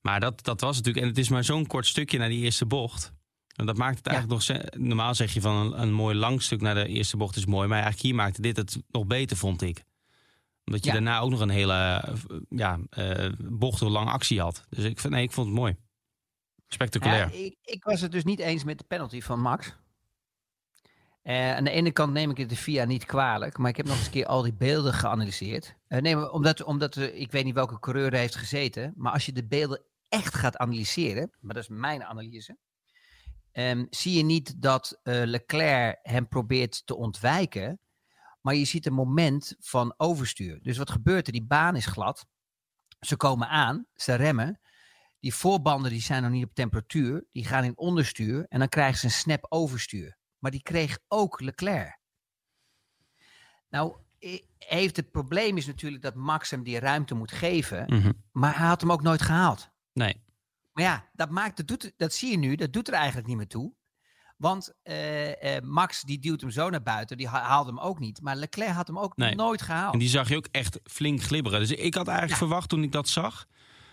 Maar 0.00 0.20
dat, 0.20 0.44
dat 0.44 0.60
was 0.60 0.76
natuurlijk. 0.76 1.04
En 1.04 1.10
het 1.10 1.18
is 1.20 1.28
maar 1.28 1.44
zo'n 1.44 1.66
kort 1.66 1.86
stukje 1.86 2.18
naar 2.18 2.28
die 2.28 2.44
eerste 2.44 2.66
bocht. 2.66 3.12
En 3.56 3.66
dat 3.66 3.76
maakt 3.76 3.96
het 3.96 4.06
Ja. 4.06 4.12
eigenlijk 4.12 4.48
nog... 4.48 4.86
Normaal 4.86 5.14
zeg 5.14 5.32
je 5.34 5.40
van 5.40 5.56
een, 5.56 5.82
een 5.82 5.92
mooi 5.92 6.16
lang 6.16 6.42
stuk 6.42 6.60
naar 6.60 6.74
de 6.74 6.86
eerste 6.86 7.16
bocht 7.16 7.36
is 7.36 7.46
mooi. 7.46 7.66
Maar 7.68 7.76
eigenlijk 7.82 8.02
hier 8.06 8.14
maakte 8.14 8.42
dit 8.42 8.56
het 8.56 8.82
nog 8.90 9.06
beter, 9.06 9.36
vond 9.36 9.62
ik. 9.62 9.84
Omdat 10.64 10.84
je 10.84 10.86
Ja. 10.90 10.92
daarna 10.92 11.18
ook 11.18 11.30
nog 11.30 11.40
een 11.40 11.48
hele 11.48 12.04
ja, 12.48 12.78
eh 12.90 13.28
bochtenlange 13.38 14.10
actie 14.10 14.40
had. 14.40 14.66
Dus 14.68 14.84
ik, 14.84 15.08
nee, 15.08 15.22
ik 15.22 15.32
vond 15.32 15.46
het 15.46 15.56
mooi. 15.56 15.76
Spectaculair. 16.74 17.34
Ik, 17.34 17.56
ik 17.62 17.84
was 17.84 18.00
het 18.00 18.12
dus 18.12 18.24
niet 18.24 18.38
eens 18.38 18.64
met 18.64 18.78
de 18.78 18.84
penalty 18.84 19.20
van 19.20 19.40
Max. 19.40 19.76
Eh, 21.22 21.56
aan 21.56 21.64
de 21.64 21.70
ene 21.70 21.90
kant 21.92 22.12
neem 22.12 22.30
ik 22.30 22.36
het 22.36 22.48
de 22.48 22.56
VIA 22.56 22.84
niet 22.84 23.04
kwalijk, 23.04 23.58
maar 23.58 23.70
ik 23.70 23.76
heb 23.76 23.86
nog 23.86 23.96
eens 23.96 24.04
een 24.06 24.12
keer 24.12 24.26
al 24.26 24.42
die 24.42 24.54
beelden 24.54 24.92
geanalyseerd. 24.92 25.74
Eh, 25.86 26.00
nee, 26.00 26.30
omdat, 26.32 26.62
omdat 26.62 26.94
er- 26.94 27.14
ik 27.14 27.32
weet 27.32 27.44
niet 27.44 27.54
welke 27.54 27.78
coureur 27.78 28.12
er 28.12 28.18
heeft 28.18 28.36
gezeten, 28.36 28.92
maar 28.96 29.12
als 29.12 29.26
je 29.26 29.32
de 29.32 29.46
beelden 29.46 29.82
echt 30.08 30.34
gaat 30.34 30.56
analyseren, 30.56 31.30
maar 31.40 31.54
dat 31.54 31.62
is 31.62 31.68
mijn 31.68 32.04
analyse, 32.04 32.56
ehm, 33.52 33.86
zie 33.90 34.16
je 34.16 34.22
niet 34.22 34.62
dat 34.62 35.00
eh, 35.02 35.22
Leclerc 35.24 35.98
hem 36.02 36.28
probeert 36.28 36.86
te 36.86 36.96
ontwijken, 36.96 37.80
maar 38.40 38.54
je 38.54 38.64
ziet 38.64 38.86
een 38.86 38.92
moment 38.92 39.54
van 39.58 39.94
overstuur. 39.96 40.58
Dus 40.62 40.76
wat 40.78 40.90
gebeurt 40.90 41.26
er? 41.26 41.32
Die 41.32 41.46
baan 41.46 41.76
is 41.76 41.86
glad. 41.86 42.26
Ze 43.00 43.16
komen 43.16 43.48
aan, 43.48 43.86
ze 43.94 44.14
remmen. 44.14 44.60
Die 45.20 45.34
voorbanden 45.34 45.90
die 45.90 46.00
zijn 46.00 46.22
nog 46.22 46.30
niet 46.30 46.44
op 46.44 46.54
temperatuur. 46.54 47.24
Die 47.32 47.44
gaan 47.44 47.64
in 47.64 47.76
onderstuur 47.78 48.46
en 48.48 48.58
dan 48.58 48.68
krijgen 48.68 48.98
ze 48.98 49.04
een 49.04 49.10
snap 49.12 49.46
overstuur. 49.48 50.16
Maar 50.38 50.50
die 50.50 50.62
kreeg 50.62 50.98
ook 51.08 51.40
Leclerc. 51.40 51.98
Nou, 53.68 53.96
heeft 54.58 54.96
het 54.96 55.10
probleem 55.10 55.56
is 55.56 55.66
natuurlijk 55.66 56.02
dat 56.02 56.14
Max 56.14 56.50
hem 56.50 56.62
die 56.62 56.78
ruimte 56.78 57.14
moet 57.14 57.32
geven. 57.32 57.84
Mhm. 57.86 58.12
Maar 58.32 58.58
hij 58.58 58.66
had 58.66 58.80
hem 58.80 58.92
ook 58.92 59.02
nooit 59.02 59.22
gehaald. 59.22 59.70
Nee. 59.92 60.22
Maar 60.72 60.84
ja, 60.84 61.08
dat, 61.12 61.30
maakt, 61.30 61.56
dat, 61.56 61.66
doet, 61.66 61.92
dat 61.96 62.12
zie 62.12 62.30
je 62.30 62.36
nu. 62.38 62.54
Dat 62.54 62.72
doet 62.72 62.88
er 62.88 62.94
eigenlijk 62.94 63.26
niet 63.26 63.36
meer 63.36 63.46
toe. 63.48 63.72
Want 64.36 64.74
eh, 64.82 65.56
eh, 65.56 65.62
Max 65.64 66.02
die 66.02 66.18
duwt 66.18 66.40
hem 66.40 66.50
zo 66.50 66.70
naar 66.70 66.82
buiten. 66.82 67.16
Die 67.16 67.28
ha- 67.28 67.42
haalde 67.42 67.70
hem 67.70 67.80
ook 67.80 67.98
niet. 67.98 68.20
Maar 68.20 68.36
Leclerc 68.36 68.72
had 68.74 68.86
hem 68.86 68.98
ook 68.98 69.16
Nee. 69.16 69.34
nooit 69.34 69.62
gehaald. 69.62 69.92
En 69.92 69.98
die 69.98 70.08
zag 70.08 70.28
je 70.28 70.36
ook 70.36 70.48
echt 70.50 70.80
flink 70.84 71.22
glibberen. 71.22 71.60
Dus 71.60 71.70
ik 71.70 71.94
had 71.94 72.08
eigenlijk 72.08 72.40
Ja. 72.40 72.46
verwacht 72.46 72.68
toen 72.68 72.82
ik 72.82 72.92
dat 72.92 73.08
zag. 73.08 73.46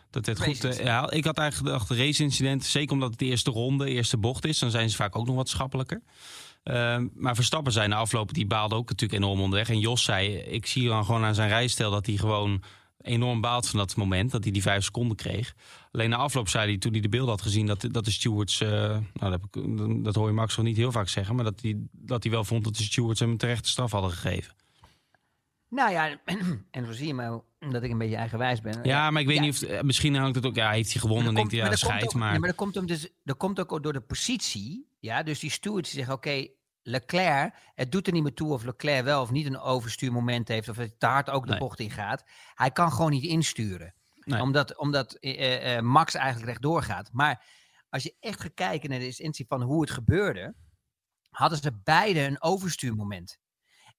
Dat 0.09 0.25
het 0.25 0.41
goed. 0.41 0.63
eh, 0.63 0.85
ja, 0.85 1.11
ik 1.11 1.25
had 1.25 1.37
eigenlijk 1.37 1.71
gedacht, 1.71 1.87
de 1.87 1.95
race-incident. 2.05 2.65
Zeker 2.65 2.93
omdat 2.93 3.09
het 3.09 3.19
de 3.19 3.25
eerste 3.25 3.51
ronde, 3.51 3.85
de 3.85 3.91
eerste 3.91 4.17
bocht 4.17 4.45
is. 4.45 4.59
Dan 4.59 4.71
zijn 4.71 4.89
ze 4.89 4.95
vaak 4.95 5.15
ook 5.15 5.25
nog 5.25 5.35
wat 5.35 5.49
schappelijker. 5.49 6.01
Ehm, 6.63 7.07
maar 7.13 7.35
Verstappen 7.35 7.71
zei 7.71 7.87
na 7.87 7.95
afloop, 7.95 8.33
die 8.33 8.47
baalde 8.47 8.75
ook 8.75 8.89
natuurlijk 8.89 9.23
enorm 9.23 9.41
onderweg. 9.41 9.69
En 9.69 9.79
Jos 9.79 10.03
zei, 10.03 10.37
ik 10.37 10.65
zie 10.65 10.87
dan 10.87 11.05
gewoon 11.05 11.23
aan 11.23 11.35
zijn 11.35 11.49
rijstijl 11.49 11.91
dat 11.91 12.05
hij 12.05 12.15
gewoon 12.15 12.63
enorm 13.01 13.41
baalt 13.41 13.67
van 13.67 13.79
dat 13.79 13.95
moment. 13.95 14.31
Dat 14.31 14.43
hij 14.43 14.51
die 14.51 14.61
vijf 14.61 14.83
seconden 14.83 15.17
kreeg. 15.17 15.53
Alleen 15.91 16.09
na 16.09 16.15
afloop 16.15 16.49
zei 16.49 16.67
hij, 16.69 16.77
toen 16.77 16.91
hij 16.91 17.01
de 17.01 17.09
beelden 17.09 17.29
had 17.29 17.41
gezien, 17.41 17.65
dat, 17.65 17.87
dat 17.91 18.05
de 18.05 18.11
stewards... 18.11 18.61
eh, 18.61 18.69
nou, 18.69 19.01
dat, 19.13 19.31
heb 19.31 19.43
ik, 19.51 20.03
dat 20.03 20.15
hoor 20.15 20.27
je 20.27 20.33
Max 20.33 20.55
wel 20.55 20.65
niet 20.65 20.77
heel 20.77 20.91
vaak 20.91 21.09
zeggen. 21.09 21.35
Maar 21.35 21.43
dat 21.43 21.61
hij, 21.61 21.75
dat 21.91 22.23
hij 22.23 22.31
wel 22.31 22.43
vond 22.43 22.63
dat 22.63 22.75
de 22.75 22.83
stewards 22.83 23.19
hem 23.19 23.29
een 23.29 23.37
terechte 23.37 23.69
straf 23.69 23.91
hadden 23.91 24.11
gegeven. 24.11 24.53
Nou 25.69 25.91
ja, 25.91 26.19
en 26.71 26.85
zo 26.85 26.91
zie 26.91 27.07
je 27.07 27.13
maar 27.13 27.39
dat 27.71 27.84
ik 27.84 27.91
een 27.91 27.97
beetje 27.97 28.15
eigenwijs 28.15 28.62
ben. 28.62 28.80
Ja, 28.84 29.12
maar 29.12 29.21
ik 29.21 29.27
weet 29.27 29.36
Ja. 29.38 29.41
niet 29.41 29.53
of... 29.63 29.69
eh, 29.69 29.82
Misschien 29.82 30.15
hangt 30.15 30.36
het 30.36 30.45
ook... 30.45 30.56
Ja, 30.56 30.71
heeft 30.71 30.91
hij 30.91 31.01
gewonnen 31.01 31.34
denkt 31.36 31.51
hij, 31.51 31.60
ja, 31.60 31.67
maar 31.67 31.77
scheid. 31.77 32.13
Maar, 32.13 32.30
nee, 32.32 32.39
maar 32.39 32.49
dat 32.49 32.58
komt 32.58 32.75
hem 32.75 32.86
dus, 32.86 33.10
dat 33.23 33.38
komt 33.38 33.60
ook 33.60 33.84
door 33.84 33.93
de 33.93 34.01
positie. 34.01 34.95
Ja, 34.99 35.23
dus 35.23 35.39
die 35.39 35.49
stewards 35.49 35.89
die 35.89 35.97
zeggen, 35.97 36.15
oké, 36.15 36.47
Leclerc, 36.82 37.53
het 37.75 37.91
doet 37.91 38.08
er 38.08 38.13
niet 38.13 38.23
meer 38.23 38.34
toe 38.34 38.53
of 38.53 38.63
Leclerc 38.63 39.03
wel 39.03 39.21
of 39.21 39.32
niet 39.32 39.45
een 39.45 39.60
overstuurmoment 39.60 40.47
heeft 40.47 40.69
of 40.69 40.75
dat 40.75 40.86
hij 40.88 40.95
te 40.97 41.06
hard 41.06 41.30
ook 41.30 41.43
de 41.45 41.49
Nee. 41.49 41.60
bocht 41.60 41.80
in 41.80 41.91
gaat. 41.91 42.23
Hij 42.53 42.71
kan 42.71 42.91
gewoon 42.91 43.12
niet 43.12 43.23
insturen. 43.23 43.93
Nee. 44.23 44.41
Omdat, 44.41 44.77
omdat 44.77 45.13
eh, 45.13 45.75
eh, 45.77 45.84
Max 45.84 46.13
eigenlijk 46.15 46.47
rechtdoor 46.47 46.84
gaat. 46.84 47.10
Maar 47.12 47.45
als 47.89 48.03
je 48.03 48.15
echt 48.19 48.41
gaat 48.41 48.53
kijken 48.53 48.89
naar 48.89 48.99
de 48.99 49.06
essentie 49.06 49.45
van 49.47 49.62
hoe 49.62 49.82
het 49.82 49.91
gebeurde, 49.91 50.56
hadden 51.30 51.58
ze 51.58 51.80
beide 51.84 52.19
een 52.21 52.41
overstuurmoment. 52.41 53.38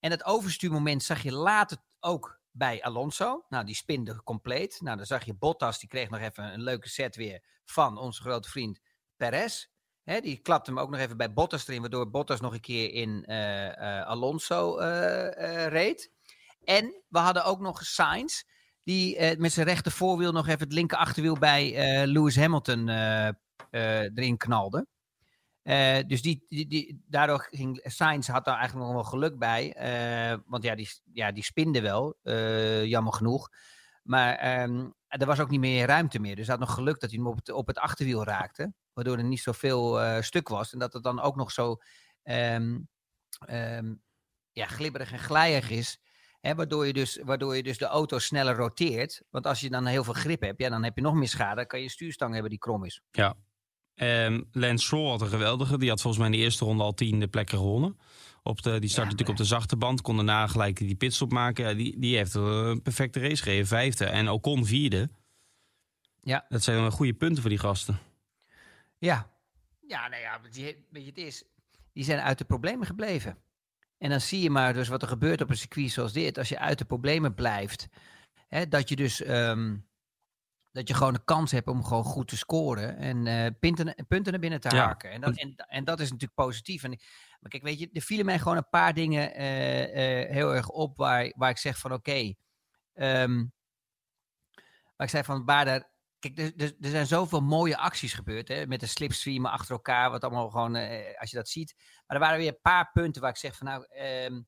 En 0.00 0.10
dat 0.10 0.24
overstuurmoment 0.24 1.02
zag 1.02 1.22
je 1.22 1.32
later 1.32 1.78
ook 2.00 2.37
bij 2.52 2.82
Alonso. 2.82 3.44
Nou, 3.48 3.64
die 3.64 3.74
spinde 3.74 4.22
compleet. 4.22 4.80
Nou, 4.80 4.96
dan 4.96 5.06
zag 5.06 5.24
je 5.24 5.34
Bottas, 5.34 5.78
die 5.78 5.88
kreeg 5.88 6.10
nog 6.10 6.20
even 6.20 6.52
een 6.52 6.62
leuke 6.62 6.88
set 6.88 7.16
weer 7.16 7.42
van 7.64 7.98
onze 7.98 8.20
grote 8.20 8.50
vriend 8.50 8.80
Perez. 9.16 9.66
Die 10.04 10.38
klapte 10.38 10.70
hem 10.70 10.80
ook 10.80 10.90
nog 10.90 11.00
even 11.00 11.16
bij 11.16 11.32
Bottas 11.32 11.68
erin, 11.68 11.80
waardoor 11.80 12.10
Bottas 12.10 12.40
nog 12.40 12.52
een 12.52 12.60
keer 12.60 12.92
in 12.92 13.24
eh, 13.24 13.98
eh, 13.98 14.06
Alonso 14.06 14.78
eh, 14.78 15.66
reed. 15.66 16.10
En 16.64 17.02
we 17.08 17.18
hadden 17.18 17.44
ook 17.44 17.60
nog 17.60 17.84
Sainz, 17.84 18.42
die 18.82 19.36
met 19.36 19.52
zijn 19.52 19.66
rechter 19.66 19.92
voorwiel 19.92 20.32
nog 20.32 20.46
even 20.46 20.60
het 20.60 20.72
linker 20.72 20.98
achterwiel 20.98 21.38
bij 21.38 21.72
Lewis 22.06 22.36
Hamilton 22.36 22.88
erin 23.70 24.36
knalde. 24.36 24.86
Eh, 25.68 25.98
dus 26.06 26.22
die, 26.22 26.44
die, 26.48 26.66
die, 26.66 27.04
daardoor 27.06 27.48
ging 27.50 27.80
Sainz 27.84 28.28
had 28.28 28.44
daar 28.44 28.56
eigenlijk 28.56 28.86
nog 28.86 28.94
wel 28.94 29.04
geluk 29.04 29.38
bij. 29.38 29.74
eh, 29.74 30.38
want 30.46 30.62
ja 30.62 30.74
die, 30.74 30.88
ja, 31.12 31.32
die 31.32 31.44
spinde 31.44 31.80
wel, 31.80 32.18
eh, 32.22 32.84
jammer 32.84 33.12
genoeg. 33.12 33.48
Maar 34.02 34.34
ehm, 34.34 34.88
er 35.08 35.26
was 35.26 35.40
ook 35.40 35.50
niet 35.50 35.60
meer 35.60 35.86
ruimte 35.86 36.18
meer. 36.18 36.36
Dus 36.36 36.46
hij 36.46 36.56
had 36.56 36.66
nog 36.66 36.74
geluk 36.74 37.00
dat 37.00 37.10
hij 37.10 37.18
hem 37.18 37.28
op 37.28 37.36
het, 37.36 37.50
op 37.50 37.66
het 37.66 37.78
achterwiel 37.78 38.24
raakte. 38.24 38.72
Waardoor 38.92 39.16
er 39.16 39.24
niet 39.24 39.40
zoveel 39.40 40.00
stuk 40.22 40.48
was. 40.48 40.72
En 40.72 40.78
dat 40.78 40.92
het 40.92 41.02
dan 41.02 41.20
ook 41.20 41.36
nog 41.36 41.52
zo 41.52 41.76
ehm, 42.22 42.78
ehm, 43.38 43.94
ja, 44.52 44.66
glibberig 44.66 45.12
en 45.12 45.18
glijig 45.18 45.70
is. 45.70 46.00
Hè, 46.40 46.54
waardoor, 46.54 46.86
je 46.86 46.92
dus, 46.92 47.20
waardoor 47.24 47.56
je 47.56 47.62
dus 47.62 47.78
de 47.78 47.86
auto 47.86 48.18
sneller 48.18 48.56
roteert. 48.56 49.22
Want 49.30 49.46
als 49.46 49.60
je 49.60 49.70
dan 49.70 49.86
heel 49.86 50.04
veel 50.04 50.14
grip 50.14 50.40
hebt, 50.40 50.60
ja, 50.60 50.68
dan 50.68 50.84
heb 50.84 50.96
je 50.96 51.02
nog 51.02 51.14
meer 51.14 51.28
schade. 51.28 51.56
Dan 51.56 51.66
kan 51.66 51.78
je 51.78 51.84
een 51.84 51.90
stuurstang 51.90 52.32
hebben 52.32 52.50
die 52.50 52.58
krom 52.58 52.84
is. 52.84 53.02
Ehm, 53.98 54.42
Lance 54.52 54.84
Stroll 54.84 55.10
had 55.10 55.20
een 55.20 55.28
geweldige. 55.28 55.78
Die 55.78 55.88
had 55.88 56.00
volgens 56.00 56.22
mij 56.22 56.32
in 56.32 56.38
de 56.38 56.44
eerste 56.44 56.64
ronde 56.64 56.82
al 56.82 56.94
tiende 56.94 57.28
plekken 57.28 57.58
gewonnen. 57.58 57.98
Op 58.42 58.62
de, 58.62 58.70
die 58.70 58.88
startte 58.88 59.00
Ja, 59.00 59.02
natuurlijk 59.02 59.28
op 59.28 59.36
de 59.36 59.44
zachte 59.44 59.76
band. 59.76 60.00
Kon 60.00 60.16
daarna 60.16 60.46
gelijk 60.46 60.76
die 60.76 60.94
pitstop 60.94 61.32
maken. 61.32 61.68
Ja, 61.68 61.74
die, 61.74 61.98
die 61.98 62.16
heeft 62.16 62.34
een 62.34 62.82
perfecte 62.82 63.20
race 63.20 63.42
gereden. 63.42 63.66
Vijfde. 63.66 64.04
En 64.04 64.28
Ocon 64.28 64.66
vierde. 64.66 65.10
Ja. 66.20 66.46
Dat 66.48 66.62
zijn 66.62 66.80
wel 66.80 66.90
goede 66.90 67.14
punten 67.14 67.40
voor 67.40 67.50
die 67.50 67.58
gasten. 67.58 67.98
Ja, 68.98 69.30
ja, 69.88 70.08
nou 70.08 70.22
ja, 70.22 70.40
die, 70.50 70.86
weet 70.90 71.02
je, 71.02 71.08
het 71.08 71.18
is, 71.18 71.44
die 71.92 72.04
zijn 72.04 72.20
uit 72.20 72.38
de 72.38 72.44
problemen 72.44 72.86
gebleven. 72.86 73.38
En 73.98 74.10
dan 74.10 74.20
zie 74.20 74.40
je 74.40 74.50
maar 74.50 74.72
dus 74.72 74.88
wat 74.88 75.02
er 75.02 75.08
gebeurt 75.08 75.40
op 75.40 75.50
een 75.50 75.56
circuit 75.56 75.90
zoals 75.90 76.12
dit. 76.12 76.38
Als 76.38 76.48
je 76.48 76.58
uit 76.58 76.78
de 76.78 76.84
problemen 76.84 77.34
blijft, 77.34 77.88
hè, 78.48 78.68
dat 78.68 78.88
je 78.88 78.96
dus 78.96 79.22
ehm, 79.22 79.76
dat 80.78 80.88
je 80.88 80.94
gewoon 80.94 81.12
de 81.12 81.24
kans 81.24 81.50
hebt 81.50 81.68
om 81.68 81.84
gewoon 81.84 82.04
goed 82.04 82.28
te 82.28 82.36
scoren 82.36 82.96
en 82.96 83.26
eh, 83.26 83.50
punten, 83.60 84.06
punten 84.08 84.32
naar 84.32 84.40
binnen 84.40 84.60
te 84.60 84.74
Ja, 84.74 84.86
haken. 84.86 85.10
En 85.10 85.20
dat, 85.20 85.36
en, 85.36 85.54
en 85.56 85.84
dat 85.84 86.00
is 86.00 86.10
natuurlijk 86.10 86.40
positief. 86.40 86.82
En, 86.82 86.90
maar 87.40 87.50
kijk, 87.50 87.62
weet 87.62 87.78
je, 87.78 87.88
er 87.92 88.00
vielen 88.00 88.26
mij 88.26 88.38
gewoon 88.38 88.56
een 88.56 88.68
paar 88.70 88.94
dingen 88.94 89.34
eh, 89.34 90.22
eh, 90.22 90.30
heel 90.30 90.54
erg 90.54 90.68
op 90.68 90.96
waar, 90.96 91.32
waar 91.36 91.50
ik 91.50 91.58
zeg 91.58 91.78
van 91.78 91.92
oké. 91.92 92.34
ehm, 92.94 93.46
waar 94.96 95.06
ik 95.06 95.08
zei 95.08 95.24
van 95.24 95.44
waar 95.44 95.66
er 95.66 95.96
Kijk, 96.18 96.38
er, 96.38 96.52
er, 96.56 96.74
er 96.80 96.90
zijn 96.90 97.06
zoveel 97.06 97.40
mooie 97.40 97.76
acties 97.76 98.12
gebeurd. 98.12 98.48
Hè, 98.48 98.66
met 98.66 98.80
de 98.80 98.86
slipstreamen 98.86 99.50
achter 99.50 99.70
elkaar. 99.72 100.10
Wat 100.10 100.24
allemaal 100.24 100.50
gewoon, 100.50 100.76
eh, 100.76 101.20
als 101.20 101.30
je 101.30 101.36
dat 101.36 101.48
ziet. 101.48 101.74
Maar 102.06 102.16
er 102.16 102.22
waren 102.22 102.38
weer 102.38 102.48
een 102.48 102.60
paar 102.62 102.90
punten 102.92 103.22
waar 103.22 103.30
ik 103.30 103.36
zeg 103.36 103.56
van 103.56 103.66
nou. 103.66 103.86
ehm, 103.88 104.40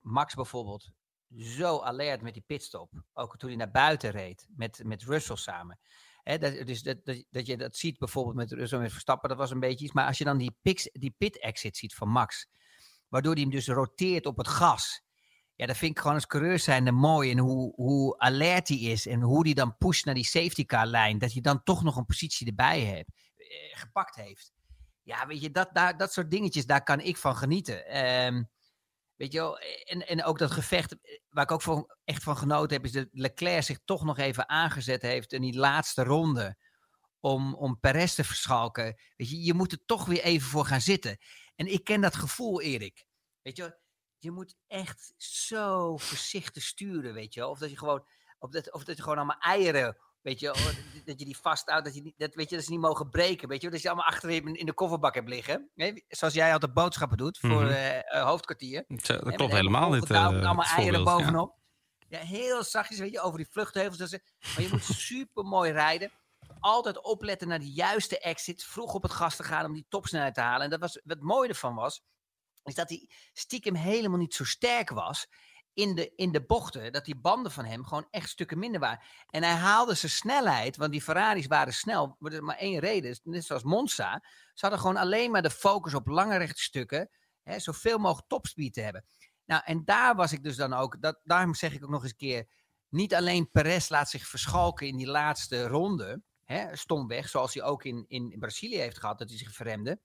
Max 0.00 0.34
bijvoorbeeld. 0.34 0.90
Zo 1.36 1.80
alert 1.80 2.22
met 2.22 2.34
die 2.34 2.42
pitstop. 2.46 2.90
Ook 3.12 3.36
toen 3.38 3.48
hij 3.48 3.58
naar 3.58 3.70
buiten 3.70 4.10
reed. 4.10 4.46
Met, 4.56 4.80
met 4.84 5.02
Russell 5.02 5.36
samen. 5.36 5.78
Dat, 6.22 6.40
dus 6.40 6.82
dat, 6.82 7.04
dat, 7.04 7.24
dat 7.30 7.46
je 7.46 7.56
dat 7.56 7.76
ziet 7.76 7.98
bijvoorbeeld 7.98 8.36
met 8.36 8.52
Russell 8.52 8.78
met 8.78 8.92
Verstappen. 8.92 9.28
Dat 9.28 9.38
was 9.38 9.50
een 9.50 9.60
beetje 9.60 9.84
iets. 9.84 9.94
Maar 9.94 10.06
als 10.06 10.18
je 10.18 10.24
dan 10.24 10.38
die, 10.38 10.56
die 10.92 11.14
pit 11.18 11.38
exit 11.38 11.76
ziet 11.76 11.94
van 11.94 12.08
Max. 12.08 12.48
Waardoor 13.08 13.32
hij 13.32 13.42
hem 13.42 13.50
dus 13.50 13.68
roteert 13.68 14.26
op 14.26 14.36
het 14.36 14.48
gas. 14.48 15.02
Ja, 15.54 15.66
dat 15.66 15.76
vind 15.76 15.90
ik 15.90 15.98
gewoon 15.98 16.14
als 16.14 16.26
coureur 16.26 16.58
zijnde 16.58 16.92
mooi. 16.92 17.30
En 17.30 17.38
hoe, 17.38 17.72
hoe 17.74 18.18
alert 18.18 18.68
hij 18.68 18.78
is. 18.78 19.06
En 19.06 19.20
hoe 19.20 19.44
hij 19.44 19.54
dan 19.54 19.76
pusht 19.76 20.04
naar 20.04 20.14
die 20.14 20.24
safety 20.24 20.64
car 20.64 20.86
lijn. 20.86 21.18
Dat 21.18 21.32
je 21.32 21.40
dan 21.40 21.62
toch 21.62 21.82
nog 21.82 21.96
een 21.96 22.06
positie 22.06 22.46
erbij 22.46 22.80
hebt. 22.80 23.10
eh, 23.36 23.78
gepakt 23.78 24.14
heeft. 24.14 24.52
Ja, 25.02 25.26
weet 25.26 25.40
je, 25.40 25.50
dat, 25.50 25.70
dat 25.96 26.12
soort 26.12 26.30
dingetjes, 26.30 26.66
daar 26.66 26.82
kan 26.82 27.00
ik 27.00 27.16
van 27.16 27.36
genieten. 27.36 27.86
Ehm, 27.86 28.42
weet 29.20 29.32
je 29.32 29.38
wel, 29.38 29.58
en, 29.58 30.06
en 30.06 30.24
ook 30.24 30.38
dat 30.38 30.50
gevecht, 30.50 30.92
eh, 30.92 31.18
waar 31.28 31.44
ik 31.44 31.50
ook 31.50 31.96
echt 32.04 32.22
van 32.22 32.36
genoten 32.36 32.76
heb, 32.76 32.84
is 32.84 32.92
dat 32.92 33.08
Leclerc 33.10 33.62
zich 33.62 33.78
toch 33.84 34.04
nog 34.04 34.18
even 34.18 34.48
aangezet 34.48 35.02
heeft 35.02 35.32
in 35.32 35.42
die 35.42 35.58
laatste 35.58 36.04
ronde. 36.04 36.56
Om, 37.20 37.54
om 37.54 37.80
Perez 37.80 38.14
te 38.14 38.24
verschalken. 38.24 39.00
Weet 39.16 39.30
je, 39.30 39.42
je 39.42 39.54
moet 39.54 39.72
er 39.72 39.84
toch 39.86 40.06
weer 40.06 40.22
even 40.22 40.48
voor 40.48 40.64
gaan 40.64 40.80
zitten. 40.80 41.18
En 41.54 41.66
ik 41.66 41.84
ken 41.84 42.00
dat 42.00 42.14
gevoel, 42.14 42.60
Erik. 42.60 43.04
Weet 43.42 43.56
je, 43.56 43.78
je 44.18 44.30
moet 44.30 44.54
echt 44.66 45.12
zo 45.16 45.96
voorzichtig 45.96 46.62
sturen, 46.62 47.14
weet 47.14 47.34
je. 47.34 47.46
Of 47.46 47.58
dat 47.58 47.70
je 47.70 47.78
gewoon, 47.78 48.06
of 48.38 48.50
dat, 48.50 48.72
of 48.72 48.84
dat 48.84 48.96
je 48.96 49.02
gewoon 49.02 49.18
allemaal 49.18 49.40
eieren, 49.40 49.96
weet 50.22 50.40
je 50.40 50.46
wel, 50.46 50.54
dat- 50.54 51.04
dat 51.04 51.18
je 51.18 51.24
die 51.24 51.36
vasthoudt, 51.38 51.84
dat 51.84 51.94
je 51.94 52.02
niet, 52.02 52.14
dat, 52.18 52.34
weet 52.34 52.50
je, 52.50 52.56
dat 52.56 52.64
ze 52.64 52.70
niet 52.70 52.80
mogen 52.80 53.08
breken, 53.08 53.48
weet 53.48 53.62
je. 53.62 53.70
Dat 53.70 53.82
je 53.82 53.88
allemaal 53.88 54.06
achterin 54.06 54.54
in 54.54 54.66
de 54.66 54.72
kofferbak 54.72 55.14
hebt 55.14 55.28
liggen. 55.28 55.70
Zoals 56.08 56.34
jij 56.34 56.52
altijd 56.52 56.74
boodschappen 56.74 57.16
doet 57.16 57.38
voor 57.38 57.66
eh, 57.68 58.24
hoofdkwartier. 58.24 58.84
Dat, 58.88 59.06
Hè, 59.06 59.32
klopt 59.32 59.52
helemaal. 59.52 59.90
Dit, 59.90 60.00
ongedouwd, 60.02 60.34
eh, 60.34 60.44
allemaal 60.44 60.64
eieren 60.76 60.98
ja. 60.98 61.04
bovenop. 61.16 61.58
Ja. 62.08 62.18
heel 62.18 62.64
zachtjes, 62.64 62.98
weet 62.98 63.12
je, 63.12 63.20
over 63.20 63.38
die 63.38 63.48
vluchtheuvels. 63.50 63.98
Dat 63.98 64.08
ze, 64.08 64.20
maar 64.54 64.62
je 64.62 64.68
moet 64.70 64.84
super 65.08 65.44
mooi 65.44 65.72
rijden. 65.72 66.10
Altijd 66.60 67.02
opletten 67.02 67.48
naar 67.48 67.58
de 67.58 67.72
juiste 67.72 68.18
exit. 68.18 68.64
Vroeg 68.64 68.94
op 68.94 69.02
het 69.02 69.12
gas 69.12 69.36
te 69.36 69.42
gaan 69.44 69.64
om 69.64 69.72
die 69.74 69.86
topsnelheid 69.88 70.34
te 70.34 70.40
halen. 70.40 70.64
En 70.64 70.70
dat 70.70 70.80
was, 70.80 70.94
wat 71.04 71.16
het 71.16 71.22
mooie 71.26 71.48
ervan 71.48 71.74
was, 71.74 72.02
is 72.64 72.74
dat 72.74 72.88
hij 72.88 73.08
stiekem 73.32 73.74
helemaal 73.74 74.18
niet 74.18 74.34
zo 74.34 74.44
sterk 74.44 74.90
was 74.90 75.26
in 75.74 75.94
de, 75.94 76.12
in 76.14 76.32
de 76.32 76.44
bochten. 76.44 76.92
Dat 76.92 77.04
die 77.04 77.16
banden 77.16 77.52
van 77.52 77.64
hem 77.64 77.84
gewoon 77.84 78.06
echt 78.10 78.28
stukken 78.28 78.58
minder 78.58 78.80
waren. 78.80 79.02
En 79.30 79.42
hij 79.42 79.54
haalde 79.54 79.94
zijn 79.94 80.12
snelheid, 80.12 80.76
want 80.76 80.92
die 80.92 81.02
Ferraris 81.02 81.46
waren 81.46 81.72
snel. 81.72 82.16
Maar 82.18 82.56
één 82.56 82.78
reden, 82.78 83.20
net 83.22 83.44
zoals 83.44 83.62
Monza. 83.62 84.22
Ze 84.54 84.66
hadden 84.66 84.78
gewoon 84.78 84.96
alleen 84.96 85.30
maar 85.30 85.42
de 85.42 85.50
focus 85.50 85.94
op 85.94 86.06
lange 86.06 86.36
rechte 86.36 86.62
stukken. 86.62 87.10
Hè, 87.42 87.58
zoveel 87.58 87.98
mogelijk 87.98 88.28
topspeed 88.28 88.72
te 88.72 88.80
hebben. 88.80 89.04
Nou, 89.44 89.62
en 89.64 89.84
daar 89.84 90.14
was 90.16 90.32
ik 90.32 90.42
dus 90.42 90.56
dan 90.56 90.72
ook. 90.72 91.00
Dat, 91.00 91.20
daarom 91.24 91.54
zeg 91.54 91.72
ik 91.72 91.84
ook 91.84 91.90
nog 91.90 92.02
eens 92.02 92.10
een 92.10 92.16
keer. 92.16 92.46
Niet 92.88 93.14
alleen 93.14 93.50
Perez 93.50 93.88
laat 93.88 94.10
zich 94.10 94.26
verschalken 94.26 94.86
in 94.86 94.96
die 94.96 95.06
laatste 95.06 95.66
ronde. 95.66 96.22
Hè, 96.44 96.76
stomweg, 96.76 97.28
zoals 97.28 97.54
hij 97.54 97.62
ook 97.62 97.84
in, 97.84 98.04
in 98.08 98.36
Brazilië 98.38 98.78
heeft 98.78 98.98
gehad, 98.98 99.18
dat 99.18 99.28
hij 99.28 99.38
zich 99.38 99.52
verremde. 99.52 100.00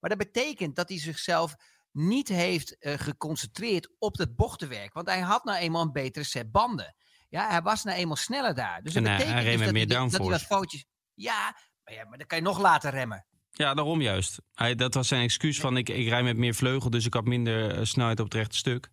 Maar 0.00 0.10
dat 0.10 0.18
betekent 0.18 0.76
dat 0.76 0.88
hij 0.88 0.98
zichzelf 0.98 1.54
niet 1.92 2.28
heeft 2.28 2.78
eh, 2.78 2.98
geconcentreerd 2.98 3.90
op 3.98 4.18
het 4.18 4.36
bochtenwerk. 4.36 4.92
Want 4.92 5.08
hij 5.08 5.20
had 5.20 5.44
nou 5.44 5.58
eenmaal 5.58 5.82
een 5.82 5.92
betere 5.92 6.24
set 6.24 6.50
banden. 6.50 6.94
Ja, 7.28 7.48
hij 7.48 7.62
was 7.62 7.84
nou 7.84 7.98
eenmaal 7.98 8.16
sneller 8.16 8.54
daar. 8.54 8.82
Dus 8.82 8.92
dat 8.92 9.04
En 9.04 9.10
betekent 9.10 9.34
hij 9.34 9.44
reed 9.44 9.56
dus 9.56 9.64
dat, 9.64 9.72
meer 9.74 9.86
hij, 9.86 9.96
dat 9.96 9.96
hij 9.96 10.10
wat 10.10 10.20
downforce. 10.20 10.46
foutjes... 10.46 10.84
Ja 11.14 11.54
maar, 11.84 11.94
ja, 11.94 12.08
maar 12.08 12.18
dan 12.18 12.26
kan 12.26 12.38
je 12.38 12.44
nog 12.44 12.60
later 12.60 12.90
remmen. 12.90 13.26
Ja, 13.50 13.74
daarom 13.74 14.00
juist. 14.00 14.38
Hij, 14.54 14.74
dat 14.74 14.94
was 14.94 15.08
zijn 15.08 15.22
excuus 15.22 15.60
van 15.60 15.76
ik, 15.76 15.88
ik 15.88 16.08
rij 16.08 16.22
met 16.22 16.36
meer 16.36 16.54
vleugel, 16.54 16.90
dus 16.90 17.06
ik 17.06 17.14
had 17.14 17.24
minder 17.24 17.76
eh, 17.76 17.84
snelheid 17.84 18.18
op 18.20 18.24
het 18.24 18.34
rechte 18.34 18.56
stuk. 18.56 18.90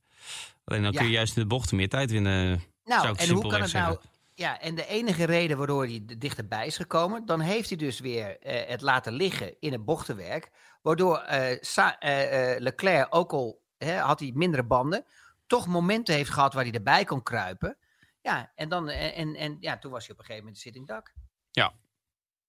Alleen 0.64 0.82
dan 0.84 0.92
Ja. 0.92 0.98
kun 0.98 1.08
je 1.08 1.14
juist 1.14 1.36
in 1.36 1.42
de 1.42 1.48
bochten 1.48 1.76
meer 1.78 1.90
tijd 1.90 2.12
winnen. 2.12 2.64
Nou, 2.84 3.16
en 3.18 3.30
hoe 3.30 3.48
kan 3.48 3.62
het 3.62 3.74
nou... 3.74 3.98
Ja, 4.38 4.60
en 4.60 4.76
de 4.76 4.86
enige 4.86 5.23
reden 5.23 5.58
waardoor 5.58 5.86
hij 5.86 6.04
er 6.08 6.19
dichterbij 6.19 6.65
is 6.65 6.78
gekomen, 6.78 7.26
dan 7.26 7.39
heeft 7.39 7.69
hij 7.69 7.78
dus 7.78 8.00
weer 8.00 8.39
eh, 8.39 8.69
het 8.69 8.82
laten 8.82 9.13
liggen 9.13 9.56
in 9.60 9.71
het 9.71 9.86
bochtenwerk. 9.86 10.52
Waardoor 10.82 11.17
eh, 11.17 11.52
eh, 11.54 12.60
Leclerc, 12.60 13.08
ook 13.10 13.32
al 13.32 13.62
hè, 13.78 13.97
had 13.97 14.19
hij 14.19 14.32
mindere 14.36 14.63
banden, 14.63 15.06
toch 15.47 15.67
momenten 15.67 16.15
heeft 16.15 16.30
gehad 16.30 16.54
waar 16.54 16.63
hij 16.63 16.73
erbij 16.73 17.04
kon 17.04 17.23
kruipen. 17.23 17.78
Ja, 18.21 18.52
en, 18.56 18.69
dan, 18.69 18.89
en, 18.89 19.36
en, 19.36 19.58
ja, 19.60 19.78
toen 19.78 19.91
was 19.91 20.04
hij 20.06 20.12
op 20.12 20.19
een 20.19 20.26
gegeven 20.26 20.45
moment 20.45 20.62
zit 20.62 20.73
in 20.73 20.82
het 20.82 20.89
dak. 20.89 21.13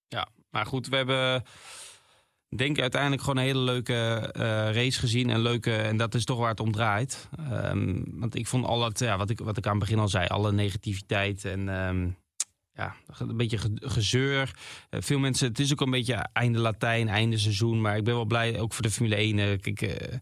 Ja, 0.09 0.29
maar 0.51 0.67
goed, 0.67 0.87
we 0.89 0.97
hebben 0.97 1.45
denk 2.57 2.79
uiteindelijk 2.81 3.23
gewoon 3.23 3.37
een 3.37 3.45
hele 3.45 3.59
leuke 3.59 3.95
eh, 4.33 4.43
race 4.73 4.99
gezien. 4.99 5.31
En, 5.31 5.41
leuke, 5.41 5.77
en 5.77 5.97
dat 5.97 6.15
is 6.15 6.25
toch 6.25 6.39
waar 6.39 6.51
het 6.51 6.61
om 6.61 6.73
draait. 6.73 7.29
Ehm, 7.39 8.03
want 8.07 8.35
ik 8.35 8.47
vond 8.47 8.65
al 8.65 8.85
het, 8.85 8.99
ja, 8.99 9.17
wat, 9.19 9.31
ik, 9.31 9.39
wat 9.39 9.57
ik 9.57 9.65
aan 9.67 9.71
het 9.71 9.81
begin 9.81 9.99
al 9.99 10.09
zei, 10.09 10.27
alle 10.27 10.53
negativiteit 10.53 11.45
en 11.45 11.69
ehm, 11.69 12.09
ja, 12.75 12.95
een 13.19 13.37
beetje 13.37 13.59
ge- 13.59 13.81
gezeur. 13.81 14.59
Eh, 14.91 15.01
veel 15.03 15.19
mensen, 15.19 15.49
het 15.49 15.59
is 15.59 15.73
ook 15.73 15.81
een 15.81 15.91
beetje 15.91 16.27
einde 16.33 16.59
Latijn, 16.59 17.09
einde 17.09 17.39
seizoen. 17.39 17.81
Maar 17.81 17.97
ik 17.97 18.05
ben 18.05 18.15
wel 18.15 18.25
blij, 18.25 18.61
ook 18.61 18.73
voor 18.73 18.83
de 18.83 18.91
Formule 18.91 19.17
1. 19.17 19.39
eh, 19.39 20.19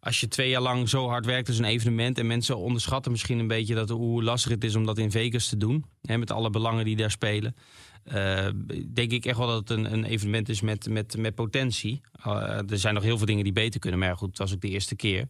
als 0.00 0.20
je 0.20 0.28
twee 0.28 0.48
jaar 0.48 0.60
lang 0.60 0.88
zo 0.88 1.08
hard 1.08 1.26
werkt 1.26 1.48
als 1.48 1.58
een 1.58 1.64
evenement... 1.64 2.18
en 2.18 2.26
mensen 2.26 2.56
onderschatten 2.56 3.10
misschien 3.12 3.38
een 3.38 3.46
beetje 3.48 3.74
dat, 3.74 3.88
hoe 3.88 4.22
lastig 4.22 4.50
het 4.50 4.64
is 4.64 4.74
om 4.74 4.86
dat 4.86 4.98
in 4.98 5.10
Vegas 5.10 5.48
te 5.48 5.56
doen. 5.56 5.84
Hè, 6.02 6.18
met 6.18 6.30
alle 6.30 6.50
belangen 6.50 6.84
die 6.84 6.96
daar 6.96 7.10
spelen. 7.10 7.56
Eh, 8.04 8.48
denk 8.92 9.10
ik 9.12 9.24
echt 9.24 9.38
wel 9.38 9.46
dat 9.46 9.68
het 9.68 9.70
een, 9.78 9.92
een 9.92 10.04
evenement 10.04 10.48
is 10.48 10.60
met, 10.60 10.88
met, 10.88 11.16
met 11.16 11.34
potentie. 11.34 12.00
Eh, 12.12 12.70
er 12.70 12.78
zijn 12.78 12.94
nog 12.94 13.02
heel 13.02 13.16
veel 13.16 13.26
dingen 13.26 13.44
die 13.44 13.52
beter 13.52 13.80
kunnen, 13.80 13.98
maar 14.00 14.16
goed, 14.16 14.28
het 14.28 14.38
was 14.38 14.54
ook 14.54 14.60
de 14.60 14.68
eerste 14.68 14.96
keer. 14.96 15.28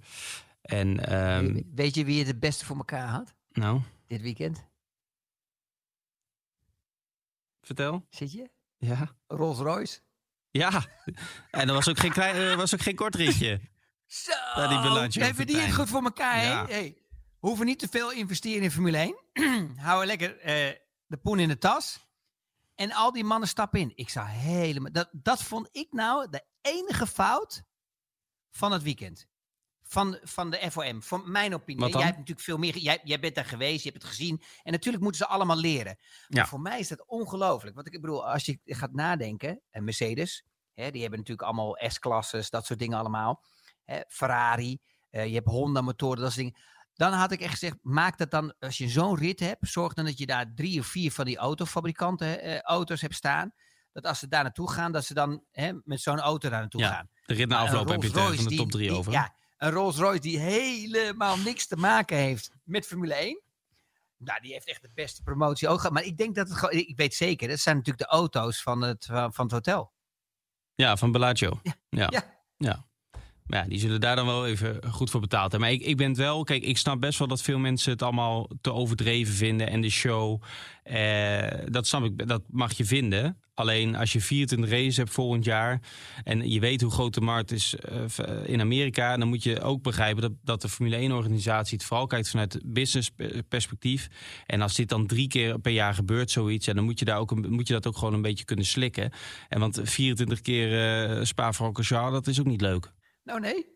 En 0.63 1.07
ehm, 1.07 1.53
We- 1.53 1.65
Weet 1.75 1.95
je 1.95 2.05
wie 2.05 2.19
het 2.19 2.27
het 2.27 2.41
beste 2.41 2.65
voor 2.65 2.77
elkaar 2.77 3.09
had 3.09 3.35
nou, 3.53 3.81
dit 4.07 4.21
weekend? 4.21 4.69
vertel. 7.63 8.07
Zit 8.11 8.33
je? 8.33 8.51
Ja. 8.79 9.15
Rolls 9.27 9.59
Royce. 9.59 10.01
Ja, 10.51 10.87
en 11.51 11.67
dat 11.67 11.77
was 11.77 11.89
ook 11.89 11.99
geen, 11.99 12.13
klein, 12.13 12.57
was 12.57 12.75
ook 12.75 12.81
geen 12.83 12.95
kort 12.95 13.15
ritje. 13.15 13.61
Zo, 14.07 14.33
Ja, 14.55 14.69
die 15.09 15.23
hebben 15.23 15.47
die 15.47 15.57
het 15.57 15.75
goed 15.75 15.89
voor 15.89 16.03
elkaar, 16.03 16.35
hè? 16.41 16.49
Ja. 16.49 16.67
Hey, 16.67 16.97
we 17.41 17.47
hoeven 17.49 17.67
niet 17.67 17.79
te 17.79 17.89
veel 17.91 18.13
investeren 18.13 18.63
in 18.63 18.71
Formule 18.71 18.97
1. 19.33 19.77
Houden 19.77 20.07
lekker 20.07 20.39
eh, 20.39 20.75
de 21.07 21.17
poen 21.17 21.39
in 21.39 21.49
de 21.49 21.59
tas. 21.59 22.09
En 22.81 22.93
al 22.93 23.13
die 23.13 23.25
mannen 23.25 23.49
stappen 23.49 23.81
in. 23.81 23.93
Ik 23.95 24.09
zou 24.09 24.27
helemaal... 24.29 24.93
Dat, 24.93 25.09
dat 25.13 25.43
vond 25.43 25.69
ik 25.73 25.93
nou 25.93 26.31
de 26.31 26.45
enige 26.61 27.07
fout 27.07 27.63
van 28.51 28.73
het 28.73 28.83
weekend. 28.83 29.27
Van, 29.83 30.19
van 30.23 30.51
de 30.51 30.71
FOM, 30.71 31.03
van 31.03 31.31
mijn 31.31 31.55
opinie. 31.55 31.89
Jij 31.89 32.03
hebt 32.03 32.17
natuurlijk 32.17 32.47
veel 32.47 32.57
meer... 32.59 32.79
Jij, 32.79 33.01
jij 33.05 33.21
bent 33.21 33.35
daar 33.35 33.45
geweest, 33.45 33.83
je 33.83 33.91
hebt 33.91 34.03
het 34.03 34.13
gezien. 34.13 34.43
En 34.63 34.73
natuurlijk 34.73 35.03
moeten 35.03 35.21
ze 35.21 35.33
allemaal 35.33 35.57
leren. 35.57 35.97
Maar 36.29 36.39
Ja. 36.39 36.47
voor 36.47 36.61
mij 36.61 36.79
is 36.79 36.89
dat 36.89 37.07
ongelooflijk. 37.07 37.75
Want 37.75 37.95
ik 37.95 38.01
bedoel, 38.01 38.29
als 38.29 38.45
je 38.45 38.59
gaat 38.65 38.93
nadenken... 38.93 39.61
En 39.71 39.85
Mercedes, 39.85 40.45
hè, 40.75 40.91
die 40.91 41.01
hebben 41.01 41.19
natuurlijk 41.19 41.49
allemaal 41.49 41.79
S-klasses, 41.89 42.51
dat 42.51 42.67
soort 42.67 42.79
dingen 42.79 42.99
allemaal. 42.99 43.45
Hè, 43.85 44.01
Ferrari, 44.09 44.79
eh, 45.11 45.27
je 45.27 45.35
hebt 45.35 45.47
Honda-motoren, 45.47 46.23
dat 46.23 46.33
soort 46.33 46.45
dingen. 46.47 46.61
Dan 47.01 47.13
had 47.13 47.33
ik 47.33 47.41
echt 47.41 47.51
gezegd, 47.51 47.77
maak 47.83 48.19
dat 48.19 48.31
dan, 48.31 48.55
als 48.59 48.79
je 48.79 48.89
zo'n 48.89 49.17
rit 49.19 49.41
hebt, 49.41 49.69
zorg 49.69 49.93
dan 49.95 50.05
dat 50.05 50.19
je 50.19 50.27
daar 50.27 50.53
drie 50.55 50.81
of 50.81 50.87
vier 50.87 51.13
van 51.13 51.25
die 51.25 51.37
autofabrikanten 51.37 52.41
eh, 52.41 52.61
auto's 52.61 53.01
hebt 53.01 53.15
staan. 53.15 53.53
Dat 53.93 54.07
als 54.07 54.19
ze 54.19 54.29
daar 54.29 54.43
naartoe 54.43 54.71
gaan, 54.71 54.93
dat 54.93 55.05
ze 55.05 55.15
dan 55.15 55.45
hè, 55.51 55.73
met 55.85 56.01
zo'n 56.01 56.19
auto 56.21 56.49
daar 56.49 56.61
naartoe 56.61 56.81
Ja, 56.81 56.93
gaan. 56.93 57.09
De 57.27 57.35
rit 57.35 57.49
na 57.49 57.55
Maar 57.55 57.65
een 57.65 57.71
afloop 57.71 57.89
heb 57.89 58.03
je 58.03 58.07
het 58.09 58.17
eh, 58.17 58.37
van 58.37 58.45
de 58.49 58.57
top 58.57 58.71
drie 58.71 58.89
die- 58.89 58.97
over. 58.99 59.13
Ja, 59.13 59.35
een 59.57 59.71
Rolls 59.71 59.97
Royce 59.97 60.21
die 60.21 60.39
helemaal 60.39 61.37
niks 61.39 61.67
te 61.67 61.77
maken 61.77 62.17
heeft 62.17 62.51
met 62.65 62.87
Formule 62.87 63.15
1. 63.15 63.41
Nou, 64.17 64.41
die 64.41 64.53
heeft 64.53 64.67
echt 64.67 64.83
de 64.83 64.91
beste 64.95 65.23
promotie 65.23 65.69
ook 65.69 65.77
gehad. 65.77 65.93
Maar 65.93 66.05
ik 66.05 66.17
denk 66.17 66.35
dat 66.35 66.49
het 66.49 66.59
gewoon, 66.59 66.75
ik 66.79 66.97
weet 66.97 67.15
zeker, 67.15 67.49
dat 67.49 67.59
zijn 67.59 67.77
natuurlijk 67.77 68.09
de 68.09 68.17
auto's 68.17 68.63
van 68.63 68.81
het, 68.83 69.05
van 69.07 69.33
van 69.35 69.45
het 69.45 69.55
hotel. 69.55 69.93
Ja, 70.75 70.97
van 70.97 71.13
Bellagio. 71.13 71.61
Ja. 71.63 72.07
Ja. 72.11 72.23
ja. 72.57 72.89
Ja, 73.51 73.65
die 73.69 73.79
zullen 73.79 74.01
daar 74.01 74.17
dan 74.17 74.27
wel 74.27 74.47
even 74.47 74.81
goed 74.91 75.11
voor 75.11 75.21
betaald 75.21 75.51
hebben. 75.51 75.61
Maar 75.71 75.79
ik, 75.79 75.85
ik 75.87 75.97
ben 75.97 76.09
het 76.09 76.17
wel, 76.17 76.45
kijk, 76.45 76.63
ik 76.63 76.79
snap 76.79 77.01
best 77.01 77.19
wel 77.19 77.29
dat 77.29 77.43
veel 77.43 77.59
mensen 77.59 77.93
het 77.93 78.03
allemaal 78.03 78.51
te 78.61 78.73
overdreven 78.73 79.35
vinden. 79.35 79.69
En 79.69 79.81
de 79.81 79.91
show, 79.91 80.43
eh, 80.83 81.47
dat 81.69 81.87
snap 81.87 82.05
ik, 82.05 82.29
dat 82.29 82.43
mag 82.51 82.73
je 82.73 82.85
vinden. 82.85 83.39
Alleen 83.55 83.97
als 83.97 84.13
je 84.13 84.21
24 84.21 84.71
races 84.71 84.97
hebt 84.97 85.11
volgend 85.11 85.45
jaar 85.45 85.81
en 86.25 86.51
je 86.51 86.61
weet 86.61 86.81
hoe 86.81 86.91
groot 86.91 87.15
de 87.15 87.21
markt 87.21 87.53
is 87.53 87.75
eh, 87.77 88.05
in 88.45 88.61
Amerika, 88.61 89.17
dan 89.17 89.29
moet 89.29 89.43
je 89.43 89.61
ook 89.61 89.83
begrijpen 89.83 90.23
dat, 90.23 90.33
dat 90.45 90.63
de 90.63 90.69
Formule 90.69 91.09
1-organisatie 91.09 91.79
het 91.79 91.85
vooral 91.87 92.07
kijkt 92.07 92.31
vanuit 92.31 92.61
business 92.65 93.11
pe- 93.11 93.43
perspectief. 93.49 94.09
En 94.47 94.61
als 94.61 94.75
dit 94.75 94.89
dan 94.89 95.07
drie 95.07 95.29
keer 95.29 95.59
per 95.59 95.73
jaar 95.73 95.95
gebeurt, 95.95 96.31
zoiets, 96.31 96.67
ja, 96.67 96.73
dan 96.73 96.85
moet 96.85 96.99
je, 96.99 97.05
daar 97.05 97.19
ook 97.19 97.31
een, 97.31 97.47
moet 97.51 97.67
je 97.69 97.73
dat 97.75 97.87
ook 97.87 97.97
gewoon 97.97 98.15
een 98.15 98.23
beetje 98.23 98.45
kunnen 98.45 98.65
slikken. 98.65 99.11
En 99.49 99.61
want 99.61 99.81
24 99.83 100.41
keer 100.41 100.69
eh 101.19 101.25
Spa-Francorchamps, 101.25 102.13
dat 102.13 102.27
is 102.27 102.41
ook 102.41 102.47
niet 102.47 102.61
leuk. 102.61 102.93
Nou, 103.31 103.41
nee. 103.41 103.67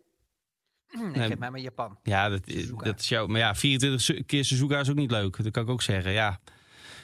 nee 0.92 1.06
Nee. 1.10 1.28
geef 1.28 1.38
mij 1.38 1.50
maar 1.50 1.60
Japan. 1.60 1.98
Ja, 2.02 2.28
dat, 2.28 2.40
Suzuka. 2.46 2.84
dat 2.84 3.00
is 3.00 3.08
jouw. 3.08 3.26
Maar 3.26 3.40
ja, 3.40 3.54
24 3.54 4.00
su- 4.00 4.22
keer 4.22 4.44
Suzuka 4.44 4.80
is 4.80 4.90
ook 4.90 4.96
niet 4.96 5.10
leuk. 5.10 5.42
Dat 5.42 5.52
kan 5.52 5.62
ik 5.62 5.68
ook 5.68 5.82
zeggen. 5.82 6.12
Ja. 6.12 6.40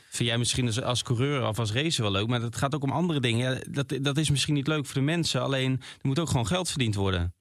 Vind 0.09 0.28
jij 0.28 0.38
misschien 0.38 0.66
als, 0.66 0.82
als 0.82 1.03
coureur 1.03 1.46
of 1.46 1.59
als 1.59 1.72
racer 1.72 2.03
wel 2.03 2.12
leuk, 2.12 2.26
maar 2.26 2.40
het 2.40 2.57
gaat 2.57 2.74
ook 2.74 2.82
om 2.82 2.90
andere 2.90 3.20
dingen. 3.20 3.55
Ja, 3.55 3.61
dat, 3.70 3.98
dat 4.03 4.16
is 4.16 4.30
misschien 4.30 4.55
niet 4.55 4.66
leuk 4.66 4.86
voor 4.86 4.94
de 4.94 5.01
mensen, 5.01 5.42
alleen 5.42 5.72
er 5.80 6.07
moet 6.09 6.18
ook 6.18 6.28
gewoon 6.28 6.46
geld 6.46 6.68
verdiend 6.70 6.94
worden. 6.94 7.34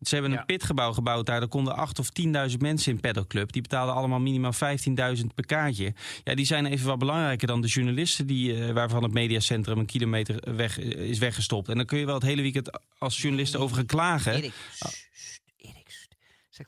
Ze 0.00 0.14
hebben 0.14 0.32
een 0.32 0.38
Ja. 0.38 0.44
pitgebouw 0.44 0.92
gebouwd 0.92 1.26
daar. 1.26 1.38
Daar 1.40 1.48
konden 1.48 1.76
8 1.76 1.98
of 1.98 2.08
10.000 2.10 2.60
mensen 2.60 2.92
in 2.92 3.00
Paddock 3.00 3.28
Club. 3.28 3.52
Die 3.52 3.62
betaalden 3.62 3.94
allemaal 3.94 4.20
minimaal 4.20 4.52
15.000 4.52 5.26
per 5.34 5.46
kaartje. 5.46 5.94
Ja, 6.24 6.34
die 6.34 6.46
zijn 6.46 6.66
even 6.66 6.86
wat 6.86 6.98
belangrijker 6.98 7.46
dan 7.46 7.60
de 7.60 7.68
journalisten... 7.68 8.26
Die, 8.26 8.64
eh, 8.66 8.72
waarvan 8.72 9.02
het 9.02 9.12
mediacentrum 9.12 9.78
een 9.78 9.86
kilometer 9.86 10.56
weg, 10.56 10.78
eh, 10.78 10.86
is 11.08 11.18
weggestopt. 11.18 11.68
En 11.68 11.76
dan 11.76 11.86
kun 11.86 11.98
je 11.98 12.04
wel 12.06 12.14
het 12.14 12.22
hele 12.24 12.42
weekend 12.42 12.80
als 12.98 13.20
journalist 13.20 13.56
over 13.56 13.76
gaan 13.76 13.86
klagen. 13.86 14.32
Erik, 14.34 14.52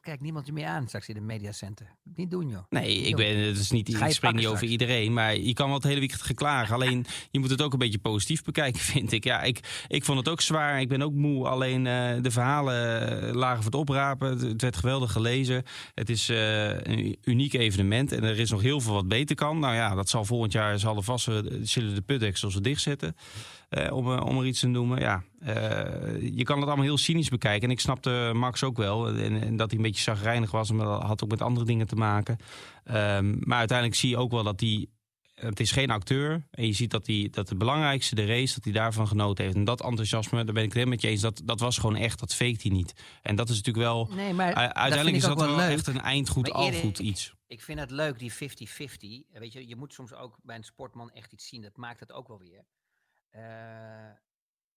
kijk 0.01 0.21
niemand 0.21 0.47
je 0.47 0.53
meer 0.53 0.67
aan 0.67 0.87
straks 0.87 1.09
in 1.09 1.15
de 1.15 1.21
mediacenter. 1.21 1.97
Niet 2.15 2.31
doen, 2.31 2.49
joh. 2.49 2.65
Nee, 2.69 2.97
ik, 2.97 3.17
ben, 3.17 3.37
het 3.37 3.59
is 3.59 3.71
niet, 3.71 3.89
ik 3.89 4.13
spreek 4.13 4.35
niet 4.35 4.47
over 4.47 4.67
iedereen, 4.67 5.13
maar 5.13 5.37
je 5.37 5.53
kan 5.53 5.67
wel 5.67 5.75
het 5.75 5.85
hele 5.85 5.99
weekend 5.99 6.23
geklagen. 6.23 6.75
Alleen 6.75 7.07
je 7.31 7.39
moet 7.39 7.51
het 7.51 7.63
ook 7.63 7.73
een 7.73 7.79
beetje 7.79 7.99
positief 7.99 8.43
bekijken, 8.43 8.81
vind 8.93 9.13
ik. 9.13 9.25
Ja, 9.25 9.43
ik, 9.43 9.85
ik 9.89 10.05
vond 10.05 10.19
het 10.19 10.29
ook 10.29 10.41
zwaar. 10.41 10.81
Ik 10.81 10.89
ben 10.89 11.03
ook 11.03 11.13
moe. 11.13 11.49
Alleen 11.49 11.87
eh, 11.87 12.23
de 12.23 12.31
verhalen 12.31 13.11
eh, 13.29 13.35
lagen 13.35 13.63
voor 13.63 13.71
het 13.71 13.81
oprapen. 13.81 14.29
Het, 14.29 14.41
het 14.41 14.63
werd 14.63 14.77
geweldig 14.77 15.13
gelezen. 15.13 15.63
Het 15.95 16.11
is 16.11 16.29
eh, 16.29 16.69
een 16.69 17.17
uniek 17.23 17.53
evenement 17.53 18.13
en 18.13 18.25
er 18.25 18.39
is 18.39 18.51
nog 18.51 18.63
heel 18.63 18.81
veel 18.81 18.95
wat 18.95 19.09
beter 19.09 19.37
kan. 19.37 19.59
Nou 19.59 19.75
ja, 19.75 19.95
dat 19.95 20.09
zal 20.09 20.25
volgend 20.25 20.53
jaar 20.53 20.79
zal 20.79 20.97
er 20.97 21.03
vast 21.03 21.25
zullen 21.63 21.95
de 21.95 22.03
putdeksels 22.07 22.55
dichtzetten. 22.55 22.89
Eh, 22.91 23.17
om, 23.17 23.60
eh, 23.71 23.93
om 24.27 24.39
er 24.39 24.47
iets 24.47 24.61
te 24.61 24.67
noemen. 24.67 25.01
Ja, 25.01 25.23
eh, 25.41 25.55
je 26.37 26.43
kan 26.43 26.57
het 26.57 26.67
allemaal 26.67 26.85
heel 26.85 26.99
cynisch 26.99 27.29
bekijken. 27.29 27.69
En 27.69 27.75
ik 27.75 27.81
snapte 27.81 28.31
Max 28.35 28.65
ook 28.65 28.77
wel. 28.77 29.09
En, 29.09 29.43
en 29.43 29.57
dat 29.57 29.69
hij 29.69 29.77
een 29.77 29.85
beetje 29.85 30.03
zagrijnig 30.03 30.51
was. 30.51 30.71
Maar 30.71 30.87
dat 30.87 31.03
had 31.03 31.23
ook 31.25 31.31
met 31.31 31.43
andere 31.43 31.67
dingen 31.67 31.87
te 31.87 31.95
maken. 31.95 32.37
Ehm, 32.85 33.37
maar 33.39 33.59
uiteindelijk 33.59 33.99
zie 33.99 34.09
je 34.09 34.17
ook 34.17 34.31
wel 34.31 34.43
dat 34.43 34.61
hij. 34.61 34.87
Het 35.35 35.61
is 35.61 35.73
geen 35.73 35.91
acteur. 35.91 36.47
En 36.51 36.67
je 36.67 36.73
ziet 36.73 36.91
dat, 36.91 37.07
hij, 37.07 37.29
dat 37.31 37.49
het 37.49 37.59
belangrijkste, 37.59 38.15
de 38.15 38.27
race, 38.27 38.55
dat 38.55 38.65
hij 38.65 38.73
daarvan 38.73 39.09
genoten 39.09 39.45
heeft. 39.45 39.57
En 39.57 39.65
dat 39.65 39.83
enthousiasme, 39.83 40.45
daar 40.45 40.55
ben 40.55 40.63
ik 40.63 40.69
het 40.69 40.73
helemaal 40.73 40.95
met 40.95 41.03
je 41.03 41.09
eens. 41.09 41.21
Dat, 41.21 41.43
dat 41.45 41.61
was 41.61 41.79
gewoon 41.79 41.97
echt, 41.97 42.21
dat 42.21 42.35
faked 42.35 42.63
hij 42.63 42.73
niet. 42.73 42.93
En 43.23 43.37
dat 43.37 43.49
is 43.49 43.57
natuurlijk 43.57 43.87
wel. 43.87 44.09
Nee, 44.15 44.33
maar 44.33 44.55
uiteindelijk 44.55 45.17
is 45.17 45.23
dat 45.23 45.41
wel 45.41 45.61
echt 45.61 45.87
een 45.87 46.01
eindgoed, 46.01 46.53
algoed 46.53 46.99
iets. 46.99 47.35
Ik 47.47 47.63
vind 47.63 47.79
het 47.79 47.91
leuk, 47.91 48.19
die 48.19 48.33
50-50. 48.33 48.37
Weet 49.33 49.53
je, 49.53 49.69
je 49.69 49.77
moet 49.77 49.93
soms 49.93 50.15
ook 50.15 50.39
bij 50.43 50.57
een 50.57 50.65
sportman 50.65 51.11
echt 51.11 51.33
iets 51.33 51.49
zien. 51.49 51.63
Dat 51.63 51.77
maakt 51.77 52.01
het 52.01 52.13
ook 52.13 52.29
wel 52.29 52.39
weer. 52.39 52.65
Eh, 53.31 53.43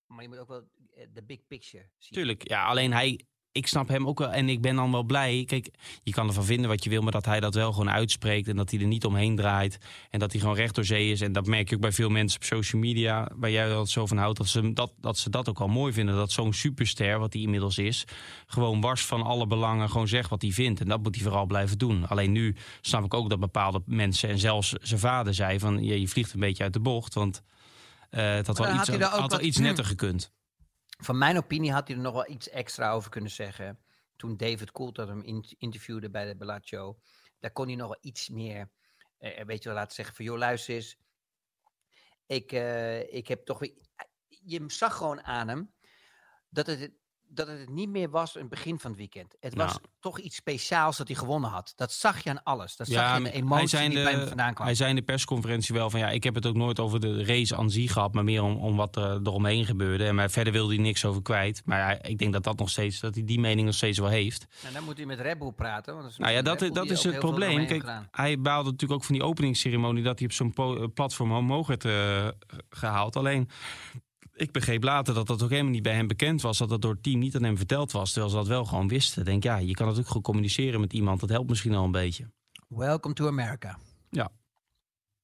maar 0.06 0.22
je 0.22 0.28
moet 0.28 0.38
ook 0.38 0.48
wel 0.48 0.64
eh, 0.96 1.08
de 1.14 1.24
big 1.24 1.48
picture 1.48 1.90
zien. 1.98 2.14
Tuurlijk, 2.14 2.50
ja, 2.50 2.66
alleen 2.66 2.94
hij. 2.94 3.26
Ik 3.52 3.68
snap 3.68 3.88
hem 3.88 4.08
ook 4.08 4.20
wel 4.20 4.32
en 4.32 4.50
ik 4.50 4.62
ben 4.62 4.76
dan 4.76 4.92
wel 4.92 5.04
blij. 5.04 5.44
Kijk, 5.46 5.70
je 6.04 6.12
kan 6.12 6.28
ervan 6.28 6.46
vinden 6.46 6.70
wat 6.70 6.84
je 6.84 6.90
wil, 6.90 7.02
maar 7.02 7.12
dat 7.12 7.26
hij 7.26 7.40
dat 7.40 7.54
wel 7.54 7.72
gewoon 7.72 7.90
uitspreekt 7.90 8.48
en 8.48 8.56
dat 8.56 8.72
hij 8.72 8.80
er 8.80 8.88
niet 8.88 9.06
omheen 9.06 9.36
draait 9.36 9.78
en 10.10 10.20
dat 10.20 10.32
hij 10.32 10.42
gewoon 10.42 10.56
recht 10.56 10.76
door 10.76 10.86
zee 10.86 11.12
is. 11.12 11.22
En 11.22 11.32
dat 11.32 11.46
merk 11.46 11.70
je 11.70 11.76
ook 11.76 11.82
bij 11.82 11.92
veel 11.92 12.10
mensen 12.10 12.40
op 12.40 12.46
social 12.46 12.82
media, 12.82 13.32
waar 13.36 13.52
jij 13.52 13.70
altijd 13.70 13.90
zo 13.90 14.06
van 14.06 14.18
houdt, 14.18 14.38
dat 14.38 14.48
ze 14.48 14.74
dat, 14.74 14.94
dat 14.98 15.18
ze 15.18 15.30
dat 15.30 15.50
ook 15.50 15.60
wel 15.60 15.68
mooi 15.68 15.94
vinden. 15.94 16.16
Dat 16.16 16.32
zo'n 16.32 16.54
superster, 16.54 17.20
wat 17.20 17.34
hij 17.34 17.42
inmiddels 17.42 17.78
is, 17.78 18.06
gewoon 18.48 18.82
wars 18.82 19.06
van 19.06 19.22
alle 19.22 19.48
belangen, 19.48 19.90
gewoon 19.90 20.08
zegt 20.08 20.30
wat 20.30 20.42
hij 20.42 20.52
vindt. 20.52 20.80
En 20.80 20.88
dat 20.88 21.04
moet 21.04 21.16
hij 21.16 21.24
vooral 21.24 21.46
blijven 21.46 21.78
doen. 21.78 22.08
Alleen 22.08 22.32
nu 22.32 22.56
snap 22.82 23.04
ik 23.04 23.14
ook 23.14 23.30
dat 23.30 23.40
bepaalde 23.40 23.82
mensen, 23.86 24.30
en 24.30 24.40
zelfs 24.40 24.70
zijn 24.70 25.00
vader 25.00 25.34
zei 25.34 25.60
van, 25.60 25.84
je, 25.84 26.00
je 26.00 26.08
vliegt 26.08 26.34
een 26.34 26.40
beetje 26.40 26.64
uit 26.64 26.74
de 26.74 26.80
bocht, 26.80 27.14
want 27.14 27.44
het 28.22 28.48
had 28.48 28.58
wel 28.58 28.68
iets, 28.68 28.78
had 28.78 28.88
hij 28.88 28.98
er 29.00 29.06
ook 29.06 29.10
had 29.12 29.20
wel 29.20 29.30
wat- 29.30 29.42
iets 29.42 29.58
netter 29.58 29.86
gekund. 29.86 30.32
Van 30.98 31.18
mijn 31.18 31.38
opinie 31.38 31.72
had 31.72 31.88
hij 31.88 31.98
er 31.98 32.04
nog 32.04 32.14
wel 32.14 32.30
iets 32.30 32.50
extra 32.50 32.92
over 32.92 33.10
kunnen 33.10 33.32
zeggen. 33.32 33.80
Toen 34.16 34.38
David 34.38 34.72
Coulthard 34.72 35.08
hem 35.10 35.22
in- 35.22 35.56
interviewde 35.58 36.10
bij 36.10 36.26
de 36.26 36.36
Bellagio. 36.36 37.00
Daar 37.40 37.52
kon 37.52 37.68
hij 37.68 37.76
nog 37.76 37.88
wel 37.88 37.98
iets 38.02 38.30
meer, 38.30 38.70
eh, 39.18 39.46
weet 39.46 39.64
je 39.64 39.70
wel, 39.70 39.78
laten 39.78 39.96
zeggen 39.96 40.16
van... 40.16 40.26
joh, 40.26 40.38
luister 40.38 40.76
eens. 40.76 40.98
Ik, 42.26 42.52
eh, 42.52 43.14
ik 43.14 43.28
heb 43.28 43.46
toch 43.46 43.60
weer... 43.60 43.74
Je 44.28 44.64
zag 44.68 44.96
gewoon 44.98 45.24
aan 45.24 45.48
hem 45.48 45.74
dat 46.50 46.68
het, 46.68 46.92
dat 47.36 47.48
het 47.48 47.70
niet 47.70 47.90
meer 47.90 48.10
was 48.10 48.36
een 48.36 48.50
begin 48.50 48.80
van 48.80 48.90
het 48.90 49.00
weekend. 49.00 49.36
Het 49.40 49.56
was 49.56 49.72
Ja. 49.72 49.80
toch 50.00 50.20
iets 50.20 50.36
speciaals 50.36 50.98
dat 50.98 51.08
hij 51.08 51.16
gewonnen 51.18 51.50
had. 51.50 51.74
Dat 51.76 51.92
zag 51.92 52.24
je 52.24 52.30
aan 52.30 52.44
alles. 52.44 52.76
Dat 52.76 52.88
zag 52.88 52.96
je 52.96 53.02
aan 53.02 53.24
de 53.24 53.32
emotie 53.32 53.78
die 53.80 53.98
in 53.98 54.04
bij 54.04 54.14
hem 54.14 54.28
vandaan 54.28 54.54
kwam. 54.54 54.66
Hij 54.66 54.76
zei 54.76 54.90
in 54.90 54.96
de 54.96 55.02
persconferentie 55.02 55.76
wel 55.76 55.90
van 55.90 56.00
ja, 56.00 56.10
ik 56.10 56.24
heb 56.24 56.36
het 56.36 56.46
ook 56.46 56.56
nooit 56.56 56.80
over 56.80 57.00
de 57.00 57.24
race 57.26 57.56
aan 57.56 57.70
zich 57.70 57.92
gehad, 57.92 58.14
maar 58.14 58.24
meer 58.24 58.44
om, 58.44 58.56
om 58.58 58.76
wat 58.76 58.96
er 58.96 59.20
eromheen 59.24 59.66
gebeurde. 59.66 60.06
En 60.06 60.16
maar 60.16 60.30
verder 60.30 60.54
wilde 60.54 60.74
hij 60.74 60.84
niks 60.84 61.06
over 61.06 61.22
kwijt. 61.22 61.62
Maar 61.66 61.84
hij- 61.84 62.00
ik 62.02 62.18
denk 62.18 62.34
dat 62.34 62.44
dat 62.44 62.58
nog 62.58 62.70
steeds, 62.70 63.00
dat 63.00 63.16
hij 63.16 63.24
die 63.24 63.40
mening 63.40 63.66
nog 63.66 63.76
steeds 63.76 64.00
wel 64.00 64.10
heeft. 64.10 64.46
En 64.64 64.74
dan 64.74 64.84
moet 64.84 64.98
hij 64.98 65.06
met 65.06 65.20
Red 65.20 65.40
Bull 65.40 65.52
praten. 65.52 65.92
Want 65.94 66.04
dat 66.06 66.12
is 66.12 66.18
Nou 66.18 66.32
ja, 66.34 66.42
dat, 66.42 66.60
dat 66.60 66.74
die 66.84 66.92
is 66.92 67.04
het 67.04 67.20
probleem. 67.20 67.66
Kijk, 67.68 67.84
hij 68.12 68.40
baalde 68.40 68.72
natuurlijk 68.72 69.00
ook 69.00 69.06
van 69.06 69.16
die 69.16 69.24
openingsceremonie 69.24 70.04
dat 70.04 70.18
hij 70.20 70.28
op 70.28 70.34
zo'n 70.34 70.54
po- 70.54 70.88
platform 70.88 71.32
omhoog 71.32 71.68
werd 71.68 71.86
eh, 71.86 72.28
gehaald. 72.70 73.16
Alleen, 73.16 73.50
ik 74.34 74.52
begreep 74.52 74.84
later 74.84 75.14
dat 75.14 75.28
dat 75.28 75.44
ook 75.44 75.50
helemaal 75.50 75.72
niet 75.72 75.84
bij 75.84 75.96
hem 75.96 76.08
bekend 76.08 76.42
was. 76.42 76.58
Dat 76.58 76.70
dat 76.70 76.82
door 76.82 76.92
het 76.94 77.04
team 77.04 77.20
niet 77.20 77.36
aan 77.36 77.44
hem 77.44 77.58
verteld 77.58 77.92
was. 77.92 78.12
Terwijl 78.12 78.32
ze 78.32 78.38
dat 78.38 78.48
wel 78.48 78.66
gewoon 78.66 78.88
wisten. 78.88 79.20
Ik 79.20 79.26
denk, 79.26 79.44
ja, 79.44 79.58
je 79.58 79.74
kan 79.74 79.86
natuurlijk 79.86 80.14
goed 80.14 80.24
communiceren 80.24 80.80
met 80.80 80.94
iemand. 80.94 81.20
Dat 81.20 81.30
helpt 81.30 81.50
misschien 81.50 81.74
al 81.74 81.84
een 81.84 81.92
beetje. 81.92 82.32
Welcome 82.68 83.14
to 83.14 83.28
America. 83.28 83.78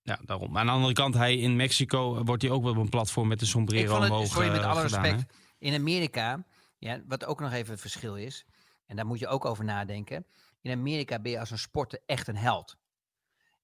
Ja, 0.09 0.19
daarom. 0.25 0.51
Maar 0.51 0.61
aan 0.61 0.67
de 0.67 0.73
andere 0.73 0.93
kant, 0.93 1.13
hij 1.13 1.37
in 1.37 1.55
Mexico 1.55 2.23
wordt 2.23 2.41
hij 2.41 2.51
ook 2.51 2.63
wel 2.63 2.71
op 2.71 2.77
een 2.77 2.89
platform 2.89 3.27
met 3.27 3.41
Ik 3.41 3.47
sombrero 3.47 3.89
vond 3.89 4.03
het, 4.03 4.11
omhoog 4.11 4.27
sorry, 4.27 4.47
met 4.51 4.59
eh, 4.59 4.71
alle 4.71 4.81
gedaan, 4.81 5.03
respect. 5.03 5.31
hè? 5.31 5.67
In 5.67 5.73
Amerika, 5.73 6.45
ja, 6.77 7.01
wat 7.07 7.25
ook 7.25 7.39
nog 7.39 7.51
even 7.51 7.71
het 7.71 7.81
verschil 7.81 8.15
is, 8.15 8.45
en 8.85 8.95
daar 8.95 9.05
moet 9.05 9.19
je 9.19 9.27
ook 9.27 9.45
over 9.45 9.63
nadenken. 9.63 10.25
In 10.61 10.71
Amerika 10.71 11.19
ben 11.19 11.31
je 11.31 11.39
als 11.39 11.51
een 11.51 11.57
sporter 11.57 11.99
echt 12.05 12.27
een 12.27 12.37
held. 12.37 12.77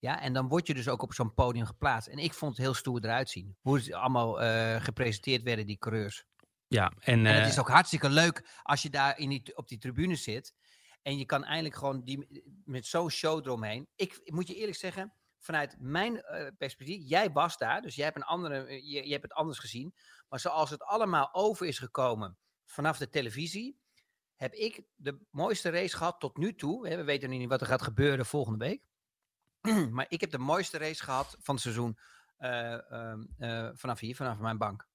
Ja, 0.06 0.22
en 0.22 0.34
dan 0.34 0.48
word 0.48 0.68
je 0.68 0.74
dus 0.74 0.88
ook 0.88 1.02
op 1.02 1.14
zo'n 1.14 1.34
podium 1.34 1.66
geplaatst. 1.66 2.08
En 2.08 2.18
ik 2.18 2.34
vond 2.34 2.52
het 2.52 2.66
heel 2.66 2.74
stoer 2.74 3.04
eruit 3.04 3.30
zien. 3.30 3.58
Hoe 3.62 3.82
ze 3.82 3.96
allemaal 3.96 4.42
eh, 4.42 4.82
gepresenteerd 4.82 5.44
werden, 5.44 5.66
die 5.66 5.78
coureurs. 5.78 6.26
Ja, 6.68 6.92
en, 7.00 7.26
En 7.26 7.34
het 7.34 7.44
eh, 7.44 7.48
is 7.48 7.60
ook 7.60 7.70
hartstikke 7.70 8.10
leuk 8.10 8.60
als 8.64 8.82
je 8.82 8.90
daar 8.90 9.20
in 9.20 9.30
die, 9.30 9.58
op 9.58 9.68
die 9.68 9.78
tribune 9.78 10.16
zit. 10.16 10.54
En 11.02 11.18
je 11.18 11.26
kan 11.26 11.44
eindelijk 11.44 11.76
gewoon 11.76 12.04
die, 12.04 12.44
met 12.66 12.86
zo'n 12.86 13.10
show 13.10 13.46
eromheen. 13.46 13.88
Ik, 13.96 14.20
ik 14.24 14.34
moet 14.34 14.48
je 14.48 14.56
eerlijk 14.56 14.78
zeggen, 14.78 15.14
vanuit 15.40 15.76
mijn 15.80 16.22
eh, 16.22 16.48
perspectief, 16.58 17.10
jij 17.10 17.32
was 17.32 17.58
daar, 17.58 17.82
dus 17.82 17.96
jij 17.96 18.06
hebt, 18.06 18.18
een 18.18 18.24
andere, 18.24 18.88
je, 18.90 19.06
je 19.06 19.12
hebt 19.12 19.24
het 19.24 19.34
anders 19.34 19.60
gezien. 19.60 19.96
Maar 20.30 20.40
zoals 20.40 20.70
het 20.70 20.84
allemaal 20.84 21.34
over 21.34 21.68
is 21.68 21.80
gekomen 21.80 22.38
vanaf 22.66 22.98
de 22.98 23.10
televisie, 23.10 23.80
heb 24.36 24.54
ik 24.54 24.84
de 24.96 25.20
mooiste 25.30 25.70
race 25.70 25.98
gehad 25.98 26.20
tot 26.20 26.38
nu 26.38 26.56
toe. 26.56 26.88
Hè, 26.88 26.96
We 26.96 27.04
weten 27.04 27.30
niet 27.30 27.50
wat 27.50 27.62
er 27.62 27.68
gaat 27.68 27.82
gebeuren 27.82 28.26
volgende 28.26 28.66
week. 28.66 28.82
maar 29.96 30.06
ik 30.10 30.22
heb 30.22 30.32
de 30.32 30.38
mooiste 30.38 30.78
race 30.78 31.04
gehad 31.04 31.38
van 31.42 31.54
het 31.56 31.64
seizoen 31.64 31.98
eh, 32.38 32.92
ehm, 32.92 33.20
eh, 33.38 33.68
vanaf 33.74 34.00
hier, 34.00 34.16
vanaf 34.16 34.38
mijn 34.38 34.58
bank. 34.58 34.88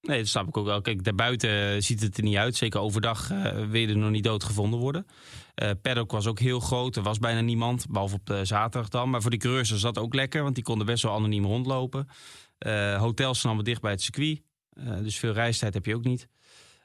nee, 0.00 0.18
dat 0.18 0.26
snap 0.28 0.48
ik 0.48 0.56
ook 0.56 0.64
wel. 0.66 0.80
Kijk, 0.80 1.04
daarbuiten 1.04 1.82
ziet 1.82 2.00
het 2.02 2.16
er 2.16 2.22
niet 2.22 2.36
uit. 2.36 2.56
Zeker 2.56 2.80
overdag 2.80 3.30
eh 3.30 3.42
wil 3.52 3.80
je 3.80 3.88
er 3.88 3.96
nog 3.96 4.10
niet 4.10 4.24
doodgevonden 4.24 4.80
worden. 4.80 5.06
Eh 5.54 5.70
paddock 5.82 6.10
was 6.10 6.26
ook 6.26 6.38
heel 6.38 6.60
groot. 6.60 6.96
Er 6.96 7.02
was 7.02 7.18
bijna 7.18 7.40
niemand, 7.40 7.86
behalve 7.88 8.14
op 8.14 8.26
de 8.26 8.44
zaterdag 8.44 8.88
dan. 8.88 9.10
Maar 9.10 9.20
voor 9.22 9.30
die 9.30 9.40
coureurs 9.40 9.70
was 9.70 9.80
dat 9.80 9.98
ook 9.98 10.14
lekker, 10.14 10.42
want 10.42 10.54
die 10.54 10.64
konden 10.64 10.86
best 10.86 11.02
wel 11.02 11.14
anoniem 11.14 11.44
rondlopen. 11.44 12.08
Eh 12.58 12.98
hotels 13.00 13.44
allemaal 13.44 13.62
dicht 13.64 13.80
bij 13.80 13.90
het 13.90 14.02
circuit. 14.02 14.42
Eh, 14.72 14.96
dus 14.98 15.18
veel 15.18 15.32
reistijd 15.32 15.74
heb 15.74 15.86
je 15.86 15.94
ook 15.94 16.04
niet. 16.04 16.28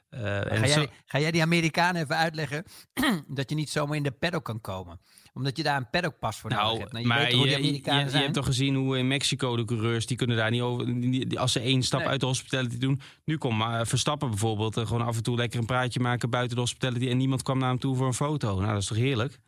Eh, 0.08 0.22
Ga 0.22 0.66
zo- 0.66 0.80
jij, 0.80 0.88
ga 1.04 1.18
jij 1.18 1.30
die 1.30 1.42
Amerikanen 1.42 2.02
even 2.02 2.16
uitleggen 2.16 2.64
dat 3.28 3.50
je 3.50 3.56
niet 3.56 3.70
zomaar 3.70 3.96
in 3.96 4.02
de 4.02 4.10
paddock 4.10 4.44
kan 4.44 4.60
komen? 4.60 5.00
Omdat 5.34 5.56
je 5.56 5.62
daar 5.62 5.76
een 5.76 5.90
paddockpas 5.90 6.36
voor 6.38 6.50
nodig 6.50 6.64
Nou, 6.66 6.78
hebt. 6.78 6.90
Nou, 6.92 7.02
je 7.02 7.08
maar 7.08 7.18
weet 7.18 7.32
hoe 7.32 7.40
je, 7.40 7.46
die 7.48 7.56
je, 7.62 7.66
Amerikanen 7.68 8.04
je 8.04 8.10
zijn? 8.10 8.22
hebt 8.22 8.34
toch 8.34 8.44
gezien 8.44 8.74
hoe 8.74 8.98
in 8.98 9.06
Mexico 9.08 9.56
de 9.56 9.64
coureurs, 9.64 10.06
die 10.06 10.16
kunnen 10.16 10.36
daar 10.36 10.50
niet 10.50 10.60
over. 10.60 11.00
die- 11.00 11.38
als 11.40 11.52
ze 11.52 11.60
één 11.60 11.82
stap 11.82 12.00
Nee. 12.00 12.08
uit 12.08 12.20
de 12.20 12.26
hospitality 12.26 12.78
doen. 12.78 13.00
Nu 13.24 13.38
kon 13.38 13.56
maar 13.56 13.86
Verstappen 13.86 14.28
bijvoorbeeld 14.28 14.76
eh, 14.76 14.86
gewoon 14.86 15.06
af 15.06 15.16
en 15.16 15.22
toe 15.22 15.36
lekker 15.36 15.58
een 15.60 15.66
praatje 15.66 16.00
maken 16.00 16.30
buiten 16.30 16.54
de 16.54 16.60
hospitality. 16.62 17.08
En 17.08 17.16
niemand 17.16 17.42
kwam 17.42 17.58
naar 17.58 17.68
hem 17.68 17.78
toe 17.78 17.96
voor 17.96 18.06
een 18.06 18.14
foto. 18.14 18.54
Nou, 18.60 18.72
dat 18.72 18.82
is 18.82 18.86
toch 18.88 18.96
heerlijk? 18.96 19.40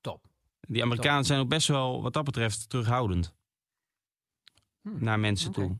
Top. 0.00 0.24
Die 0.60 0.82
Amerikanen 0.82 1.24
zijn 1.24 1.40
ook 1.40 1.48
best 1.48 1.68
wel, 1.68 2.02
wat 2.02 2.12
dat 2.12 2.24
betreft, 2.24 2.68
terughoudend. 2.68 3.34
Hm, 4.82 5.04
Naar 5.04 5.20
mensen 5.20 5.52
toe. 5.52 5.78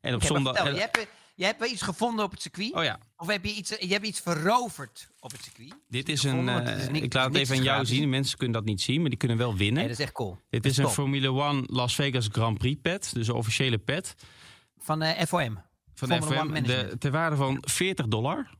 En 0.00 0.14
op 0.14 0.22
zondag. 0.22 0.54
vertel, 0.56 0.74
je, 0.74 0.80
hebt, 0.80 1.08
je 1.40 1.46
hebt 1.46 1.58
wel 1.60 1.68
iets 1.70 1.82
gevonden 1.82 2.24
op 2.24 2.30
het 2.30 2.42
circuit? 2.42 2.74
Oh 2.74 2.82
ja, 2.84 2.98
Of 3.16 3.26
heb 3.26 3.44
je, 3.44 3.54
iets, 3.54 3.68
je 3.78 3.86
hebt 3.92 4.06
iets 4.06 4.20
veroverd 4.20 5.08
op 5.20 5.30
het 5.32 5.42
circuit? 5.42 5.74
dit 5.88 6.08
is 6.08 6.22
een. 6.22 6.48
is 6.48 6.84
eh, 6.84 6.92
niks- 6.92 7.04
ik 7.04 7.12
laat 7.14 7.26
het 7.26 7.36
even 7.36 7.56
aan 7.56 7.62
jou 7.62 7.76
gratis. 7.76 7.96
zien. 7.96 8.08
Mensen 8.08 8.38
kunnen 8.38 8.56
dat 8.56 8.64
niet 8.64 8.80
zien, 8.80 9.00
maar 9.00 9.10
die 9.10 9.18
kunnen 9.18 9.36
wel 9.36 9.56
winnen. 9.56 9.74
Nee, 9.74 9.88
dat 9.88 9.98
is 9.98 10.04
echt 10.04 10.12
cool. 10.12 10.38
Dit 10.50 10.66
is 10.66 10.76
een 10.76 10.84
top. 10.84 10.92
Formule 10.92 11.42
1 11.42 11.64
Las 11.66 11.94
Vegas 11.94 12.28
Grand 12.32 12.58
Prix 12.58 12.80
pet. 12.82 13.14
Dus 13.14 13.28
een 13.28 13.34
officiële 13.34 13.78
pet. 13.78 14.14
Van 14.78 15.02
eh, 15.02 15.26
FOM. 15.26 15.62
van 15.94 16.12
One 16.12 16.44
Management. 16.44 16.66
de, 16.90 16.98
ter 16.98 17.10
waarde 17.10 17.36
van 17.36 17.58
40 17.68 18.06
dollar. 18.08 18.50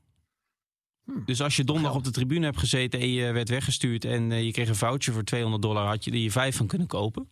Hmm. 1.04 1.22
Dus 1.24 1.42
als 1.42 1.56
je 1.56 1.64
donderdag 1.64 1.94
op 1.94 2.04
de 2.04 2.10
tribune 2.10 2.44
hebt 2.44 2.58
gezeten 2.58 3.00
en 3.00 3.08
je 3.08 3.32
werd 3.32 3.48
weggestuurd 3.48 4.04
en 4.04 4.32
eh, 4.32 4.44
je 4.44 4.50
kreeg 4.52 4.68
een 4.68 4.74
voucher 4.76 5.12
voor 5.12 5.24
200 5.24 5.62
dollar, 5.62 5.86
had 5.86 6.04
je 6.04 6.10
er 6.10 6.16
je 6.16 6.30
vijf 6.30 6.56
van 6.56 6.66
kunnen 6.66 6.86
kopen. 6.86 7.28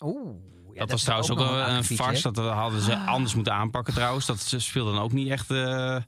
Oeh. 0.00 0.53
Ja, 0.74 0.80
dat, 0.80 0.90
was 0.90 1.02
trouwens 1.02 1.30
ook, 1.30 1.38
een 1.38 1.46
akkefietje, 1.46 2.04
farce. 2.04 2.32
Dat 2.32 2.52
hadden 2.52 2.80
ze 2.80 2.96
anders 2.96 3.34
moeten 3.34 3.52
aanpakken 3.52 3.94
trouwens. 3.94 4.26
Dat 4.26 4.54
speelde 4.56 4.92
dan 4.92 5.02
ook 5.02 5.12
niet 5.12 5.28
echt. 5.30 5.50
eh, 5.50 5.98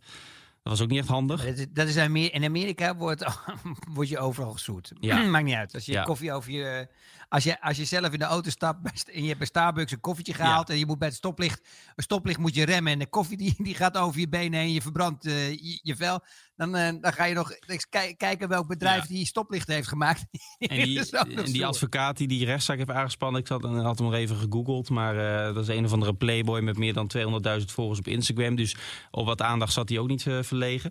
dat 0.62 0.74
was 0.78 0.80
ook 0.80 0.88
niet 0.90 0.98
echt 0.98 1.08
handig. 1.08 1.44
Dat 1.44 1.58
is, 1.58 1.66
dat 1.72 1.88
is 1.88 1.96
Amer- 1.96 2.32
in 2.34 2.44
Amerika 2.44 2.96
wordt, 2.96 3.24
word 3.94 4.08
je 4.08 4.18
overal 4.18 4.52
gezoet. 4.52 4.92
Ja. 5.00 5.22
Maakt 5.30 5.44
niet 5.44 5.54
uit. 5.54 5.74
Als 5.74 5.86
je 5.86 5.92
Ja. 5.92 6.02
koffie 6.02 6.32
over 6.32 6.50
je. 6.52 6.88
Als 7.28 7.44
je, 7.44 7.60
als 7.60 7.76
je 7.76 7.84
zelf 7.84 8.12
in 8.12 8.18
de 8.18 8.24
auto 8.24 8.50
stapt 8.50 9.10
en 9.10 9.20
je 9.20 9.26
hebt 9.26 9.38
bij 9.38 9.46
Starbucks 9.46 9.92
een 9.92 10.00
koffietje 10.00 10.34
gehaald. 10.34 10.70
en 10.70 10.78
je 10.78 10.86
moet 10.86 10.98
bij 10.98 11.08
het 11.08 11.16
stoplicht. 11.16 11.60
Een 11.94 12.02
stoplicht 12.02 12.38
moet 12.38 12.54
je 12.54 12.64
remmen. 12.64 12.92
en 12.92 12.98
de 12.98 13.06
koffie 13.08 13.36
die, 13.36 13.54
die 13.58 13.74
gaat 13.74 13.96
over 13.96 14.20
je 14.20 14.28
benen 14.28 14.60
heen. 14.60 14.72
je 14.72 14.82
verbrandt 14.82 15.26
eh, 15.26 15.50
je, 15.50 15.80
je 15.82 15.96
vel. 15.96 16.20
Dan, 16.56 16.76
eh, 16.76 16.92
dan 17.00 17.12
ga 17.12 17.24
je 17.24 17.34
nog 17.34 17.52
eens 17.66 17.88
kij- 17.88 18.14
kijken 18.14 18.48
welk 18.48 18.66
bedrijf 18.66 19.02
Ja. 19.02 19.14
die 19.14 19.26
stoplichten 19.26 19.74
heeft 19.74 19.88
gemaakt. 19.88 20.24
En 20.58 20.76
die, 20.84 21.10
en 21.18 21.44
die 21.52 21.66
advocaat 21.66 22.16
die 22.16 22.28
die 22.28 22.44
rechtszaak 22.44 22.76
heeft 22.76 22.90
aangespannen, 22.90 23.40
ik 23.40 23.46
zat, 23.46 23.64
en 23.64 23.74
had 23.76 23.98
hem 23.98 24.06
nog 24.08 24.16
even 24.16 24.36
gegoogeld. 24.36 24.90
Maar 24.90 25.46
eh, 25.48 25.54
dat 25.54 25.68
is 25.68 25.76
een 25.76 25.84
of 25.84 25.92
andere 25.92 26.14
playboy 26.14 26.60
met 26.60 26.78
meer 26.78 26.92
dan 26.92 27.10
200.000 27.58 27.64
volgers 27.72 27.98
op 27.98 28.06
Instagram. 28.08 28.54
Dus 28.56 28.76
op 29.10 29.26
wat 29.26 29.42
aandacht 29.42 29.72
zat 29.72 29.88
hij 29.88 29.98
ook 29.98 30.08
niet 30.08 30.26
eh, 30.26 30.42
verlegen. 30.42 30.90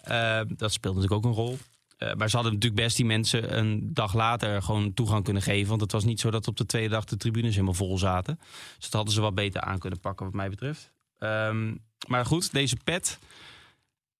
Eh, 0.00 0.40
dat 0.48 0.72
speelt 0.72 0.94
natuurlijk 0.94 1.24
ook 1.26 1.30
een 1.32 1.38
rol. 1.44 1.58
Eh, 1.98 2.14
maar 2.14 2.28
ze 2.30 2.36
hadden 2.36 2.54
natuurlijk 2.54 2.82
best 2.82 2.96
die 2.96 3.06
mensen 3.06 3.58
een 3.58 3.90
dag 3.92 4.14
later 4.14 4.62
gewoon 4.62 4.94
toegang 4.94 5.24
kunnen 5.24 5.42
geven. 5.42 5.68
Want 5.68 5.80
het 5.80 5.92
was 5.92 6.04
niet 6.04 6.20
zo 6.20 6.30
dat 6.30 6.48
op 6.48 6.56
de 6.56 6.66
tweede 6.66 6.88
dag 6.88 7.04
de 7.04 7.16
tribunes 7.16 7.52
helemaal 7.52 7.74
vol 7.74 7.98
zaten. 7.98 8.38
Dus 8.76 8.84
dat 8.84 8.92
hadden 8.92 9.14
ze 9.14 9.20
wat 9.20 9.34
beter 9.34 9.60
aan 9.60 9.78
kunnen 9.78 10.00
pakken 10.00 10.26
wat 10.26 10.34
mij 10.34 10.48
betreft. 10.50 10.90
Ehm, 11.18 11.74
maar 12.06 12.26
goed, 12.26 12.52
deze 12.52 12.76
pet, 12.84 13.18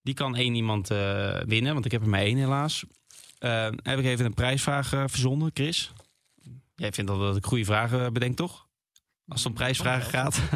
die 0.05 0.13
kan 0.13 0.35
één 0.35 0.55
iemand 0.55 0.91
eh, 0.91 1.39
winnen. 1.45 1.73
Want 1.73 1.85
ik 1.85 1.91
heb 1.91 2.01
er 2.01 2.09
maar 2.09 2.19
één 2.19 2.37
helaas. 2.37 2.85
Eh, 3.39 3.67
heb 3.83 3.99
ik 3.99 4.05
even 4.05 4.25
een 4.25 4.33
prijsvraag 4.33 4.93
eh, 4.93 5.03
verzonnen, 5.07 5.51
Chris. 5.53 5.93
Jij 6.75 6.91
vindt 6.91 7.11
dat 7.11 7.35
ik 7.35 7.45
goede 7.45 7.65
vragen 7.65 8.13
bedenk, 8.13 8.35
toch? 8.35 8.67
Als 9.27 9.39
het 9.39 9.49
om 9.49 9.53
prijsvragen 9.53 10.09
gaat. 10.09 10.41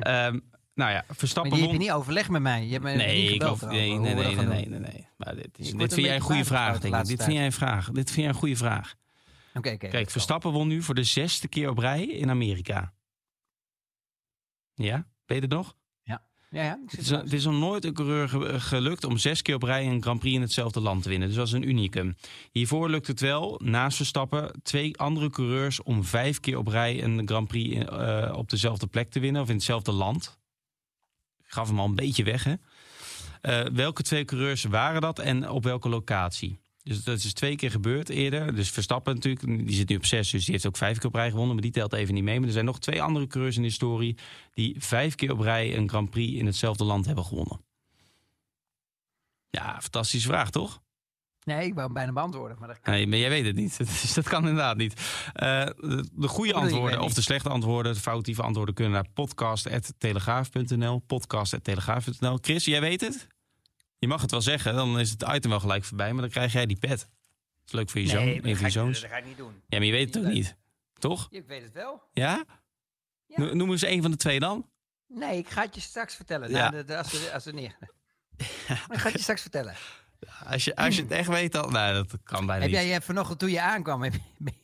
Ehm, 0.00 0.38
nou 0.74 0.90
ja, 0.90 1.04
Maar 1.06 1.16
Verstappen 1.16 1.52
die 1.52 1.60
heb 1.60 1.70
won. 1.70 1.80
je 1.80 1.86
niet 1.86 1.96
overlegd 1.96 2.28
met 2.30 2.42
mij. 2.42 2.64
Je 2.66 2.72
hebt 2.72 2.84
me 2.84 2.90
niet 2.90 2.98
Nee, 2.98 3.24
ik 3.24 3.30
gebeld 3.30 3.60
hoef, 3.60 3.72
erover, 3.72 4.00
nee, 4.00 4.14
nee, 4.14 4.14
nee, 4.14 4.34
nee, 4.34 4.46
nee, 4.46 4.68
nee, 4.68 4.78
nee. 4.78 5.08
Maar 5.16 5.34
dit, 5.34 5.58
is, 5.58 5.72
Ik 5.72 5.78
dit 5.78 5.94
vind 5.94 6.06
jij 6.06 6.14
een 6.14 6.20
goede 6.20 6.44
vraag, 6.44 6.78
denk 6.78 6.94
ik. 6.94 7.04
Dit 7.04 7.22
vind 7.22 7.36
jij 7.36 7.44
een 7.46 7.52
vraag. 7.52 7.90
Dit 7.90 8.10
vind 8.10 8.20
jij 8.20 8.28
een 8.28 8.34
goede 8.34 8.56
vraag. 8.56 8.94
Oké, 9.54 9.70
oké. 9.70 9.88
Kijk, 9.88 10.10
Verstappen 10.10 10.52
won 10.52 10.68
nu 10.68 10.82
voor 10.82 10.94
de 10.94 11.04
zesde 11.04 11.48
keer 11.48 11.70
op 11.70 11.78
rij 11.78 12.06
in 12.06 12.30
Amerika. 12.30 12.92
Ja, 14.74 15.06
weet 15.26 15.36
je 15.38 15.44
het 15.44 15.52
nog? 15.52 15.76
Ja, 16.50 16.78
Het 16.86 16.98
is, 16.98 17.10
het 17.10 17.32
is 17.32 17.44
nog 17.44 17.54
nooit 17.58 17.84
een 17.84 17.92
coureur 17.92 18.28
ge- 18.28 18.60
gelukt 18.60 19.04
om 19.04 19.18
zes 19.18 19.42
keer 19.42 19.54
op 19.54 19.62
rij 19.62 19.86
een 19.86 20.02
Grand 20.02 20.18
Prix 20.20 20.34
in 20.36 20.40
hetzelfde 20.42 20.80
land 20.80 21.02
te 21.02 21.08
winnen. 21.08 21.28
Dus 21.28 21.36
dat 21.36 21.46
is 21.46 21.52
een 21.52 21.68
unicum. 21.68 22.16
Hiervoor 22.52 22.90
lukt 22.90 23.06
het 23.06 23.20
wel, 23.20 23.60
naast 23.64 23.96
Verstappen, 23.96 24.52
twee 24.62 24.96
andere 24.98 25.30
coureurs 25.30 25.82
om 25.82 26.04
vijf 26.04 26.40
keer 26.40 26.58
op 26.58 26.66
rij 26.66 27.02
een 27.02 27.28
Grand 27.28 27.48
Prix 27.48 27.84
eh, 27.84 28.32
op 28.36 28.50
dezelfde 28.50 28.86
plek 28.86 29.10
te 29.10 29.20
winnen 29.20 29.42
of 29.42 29.48
in 29.48 29.54
hetzelfde 29.54 29.92
land. 29.92 30.38
Ik 31.44 31.50
gaf 31.54 31.68
hem 31.68 31.78
al 31.80 31.86
een 31.86 31.94
beetje 31.94 32.24
weg, 32.24 32.44
hè? 32.44 32.54
Eh, 33.40 33.72
welke 33.72 34.02
twee 34.02 34.24
coureurs 34.24 34.64
waren 34.64 35.00
dat 35.00 35.18
en 35.18 35.50
op 35.50 35.64
welke 35.64 35.88
locatie? 35.88 36.60
Dus 36.88 37.04
dat 37.04 37.16
is 37.16 37.32
twee 37.32 37.56
keer 37.56 37.70
gebeurd 37.70 38.08
eerder. 38.08 38.54
Dus 38.54 38.70
Verstappen 38.70 39.14
natuurlijk, 39.14 39.66
die 39.66 39.76
zit 39.76 39.88
nu 39.88 39.96
op 39.96 40.04
zes, 40.04 40.30
dus 40.30 40.44
die 40.44 40.52
heeft 40.52 40.66
ook 40.66 40.76
vijf 40.76 40.98
keer 40.98 41.08
op 41.08 41.14
rij 41.14 41.30
gewonnen. 41.30 41.54
Maar 41.54 41.62
die 41.62 41.72
telt 41.72 41.92
even 41.92 42.14
niet 42.14 42.22
mee. 42.22 42.38
Maar 42.38 42.46
er 42.46 42.52
zijn 42.52 42.64
nog 42.64 42.78
twee 42.78 43.02
andere 43.02 43.26
coureurs 43.26 43.56
in 43.56 43.62
de 43.62 43.68
historie 43.68 44.16
die 44.54 44.76
vijf 44.78 45.14
keer 45.14 45.32
op 45.32 45.40
rij 45.40 45.76
een 45.76 45.88
Grand 45.88 46.10
Prix 46.10 46.38
in 46.38 46.46
hetzelfde 46.46 46.84
land 46.84 47.06
hebben 47.06 47.24
gewonnen. 47.24 47.60
Ja, 49.50 49.80
fantastische 49.80 50.28
vraag, 50.28 50.50
toch? 50.50 50.82
Nee, 51.44 51.66
ik 51.66 51.74
wou 51.74 51.84
hem 51.84 51.94
bijna 51.94 52.12
beantwoorden. 52.12 52.56
Maar 52.58 52.68
dat 52.68 52.80
kan 52.80 52.92
Nee, 52.94 53.06
maar 53.06 53.18
jij 53.18 53.28
weet 53.28 53.46
het 53.46 53.56
niet. 53.56 53.78
Dus 54.02 54.14
dat 54.14 54.28
kan 54.28 54.48
inderdaad 54.48 54.76
niet. 54.76 54.92
Eh, 55.32 55.64
de, 55.64 56.08
de 56.12 56.28
goede 56.28 56.54
antwoorden 56.54 57.00
of 57.00 57.14
de 57.14 57.22
slechte 57.22 57.48
antwoorden, 57.48 57.92
de 57.94 58.00
foutieve 58.00 58.42
antwoorden 58.42 58.74
kunnen 58.74 58.94
naar 58.94 59.08
podcast.telegraaf.nl. 59.14 60.98
Podcast.telegraaf.nl. 60.98 62.38
Chris, 62.40 62.64
jij 62.64 62.80
weet 62.80 63.00
het? 63.00 63.26
Je 63.98 64.06
mag 64.08 64.20
het 64.22 64.30
wel 64.30 64.40
zeggen, 64.42 64.74
dan 64.74 64.98
is 64.98 65.10
het 65.10 65.22
item 65.34 65.50
wel 65.50 65.60
gelijk 65.60 65.84
voorbij, 65.84 66.12
maar 66.12 66.20
dan 66.20 66.30
krijg 66.30 66.52
jij 66.52 66.66
die 66.66 66.78
pet. 66.78 66.98
Dat 66.98 67.66
is 67.66 67.72
leuk 67.72 67.90
voor 67.90 68.00
je 68.00 68.06
zoon, 68.08 68.24
Nee, 68.24 68.34
dat 68.34 68.56
ga, 68.56 68.66
je 68.66 68.88
ik, 68.88 69.00
dat 69.00 69.10
ga 69.10 69.16
ik 69.16 69.24
niet 69.24 69.36
doen. 69.36 69.62
Ja, 69.68 69.76
maar 69.78 69.86
je 69.86 69.92
weet 69.92 70.14
het 70.14 70.24
ook 70.24 70.32
Niet. 70.32 70.56
Toch? 70.98 71.26
Ik 71.30 71.46
weet 71.46 71.62
het 71.62 71.72
wel. 71.72 72.02
Ja? 72.12 72.44
Ja. 73.26 73.36
No- 73.40 73.54
Noem 73.54 73.70
eens 73.70 73.82
een 73.82 74.02
van 74.02 74.10
de 74.10 74.16
twee 74.16 74.40
dan. 74.40 74.70
Nee, 75.06 75.38
ik 75.38 75.48
ga 75.48 75.62
het 75.62 75.74
je 75.74 75.80
straks 75.80 76.14
vertellen. 76.14 76.50
Ja. 76.50 76.70
De- 76.70 76.96
als, 76.96 77.12
we, 77.12 77.30
als 77.32 77.44
we 77.44 77.52
neer. 77.52 77.76
Ik 78.90 78.98
ga 78.98 79.02
het 79.08 79.12
je 79.12 79.18
straks 79.22 79.40
vertellen. 79.42 79.74
Als 80.44 80.64
je, 80.64 80.76
als 80.76 80.96
je 80.96 81.02
het 81.02 81.10
echt 81.10 81.28
weet 81.28 81.52
dan... 81.52 81.72
Nee, 81.72 81.92
dat 81.92 82.06
kan 82.22 82.46
bijna 82.46 82.62
Heb 82.62 82.70
niet. 82.72 82.80
jij 82.88 83.00
vanochtend 83.02 83.38
toen 83.38 83.50
je 83.50 83.60
aankwam, 83.60 84.02
heb 84.02 84.14
ben- 84.38 84.56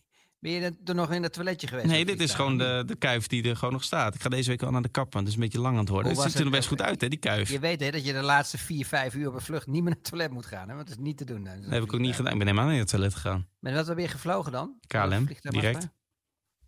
ben 0.45 0.53
je 0.53 0.82
toen 0.84 0.97
nog 0.97 1.12
in 1.12 1.22
het 1.22 1.32
toiletje 1.32 1.66
geweest? 1.66 1.86
Nee, 1.86 2.05
dit 2.05 2.20
is 2.20 2.34
gewoon 2.34 2.59
de, 2.59 2.82
de 2.86 2.97
kuif 2.97 3.26
die 3.26 3.49
er 3.49 3.57
gewoon 3.57 3.72
nog 3.72 3.84
staat. 3.84 4.14
Ik 4.14 4.20
ga 4.20 4.28
deze 4.28 4.51
week 4.51 4.62
al 4.62 4.70
naar 4.70 4.82
de 4.82 4.88
kapper, 4.88 5.12
want 5.12 5.26
het 5.26 5.28
is 5.28 5.34
een 5.34 5.49
beetje 5.49 5.61
lang 5.61 5.74
aan 5.74 5.80
het 5.80 5.88
worden. 5.88 6.12
Het 6.12 6.20
ziet 6.20 6.34
er 6.34 6.45
nog 6.45 6.53
best 6.53 6.68
goed 6.68 6.82
uit, 6.82 7.01
hè, 7.01 7.09
die 7.09 7.18
kuif. 7.18 7.51
Je 7.51 7.59
weet 7.59 7.80
hè, 7.80 7.90
dat 7.90 8.07
je 8.07 8.12
de 8.12 8.22
laatste 8.22 8.59
vier, 8.59 8.86
vijf 8.86 9.14
uur 9.14 9.28
op 9.28 9.34
een 9.34 9.40
vlucht 9.40 9.66
niet 9.66 9.82
meer 9.82 9.90
naar 9.90 10.01
het 10.01 10.05
toilet 10.05 10.30
moet 10.30 10.47
gaan. 10.47 10.68
Hè? 10.68 10.74
Want 10.74 10.88
dat 10.88 10.99
is 10.99 11.05
niet 11.05 11.16
te 11.16 11.24
doen. 11.24 11.45
Dat 11.45 11.55
heb 11.68 11.82
ik 11.82 11.92
ook 11.92 12.01
niet 12.01 12.14
gedaan. 12.14 12.32
Ik 12.32 12.38
ben 12.38 12.47
helemaal 12.47 12.64
niet 12.66 12.74
naar 12.74 12.82
het 12.82 12.90
toilet 12.90 13.14
gegaan. 13.14 13.49
Maar 13.59 13.72
wat 13.72 13.86
heb 13.86 13.99
je 13.99 14.09
gevlogen 14.09 14.53
dan? 14.53 14.74
KLM, 14.86 15.28
direct. 15.40 15.88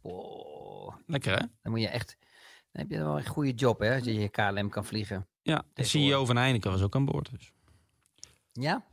Oh, 0.00 0.94
Lekker, 1.06 1.32
hè? 1.32 1.46
dan 1.62 1.72
moet 1.72 1.80
je 1.80 1.88
echt... 1.88 2.16
Dan 2.72 2.82
heb 2.82 2.90
je 2.90 2.98
wel 2.98 3.16
een 3.18 3.26
goede 3.26 3.52
job, 3.52 3.80
hè? 3.80 3.94
Als 3.94 4.04
je 4.04 4.14
je 4.14 4.28
KLM 4.28 4.68
kan 4.68 4.84
vliegen. 4.84 5.26
Ja, 5.42 5.64
de. 5.74 5.84
CEO 5.84 6.24
van 6.24 6.36
Heineken 6.36 6.70
was 6.70 6.82
ook 6.82 6.94
aan 6.94 7.04
boord. 7.04 7.30
Dus. 7.30 7.52
Ja? 8.52 8.86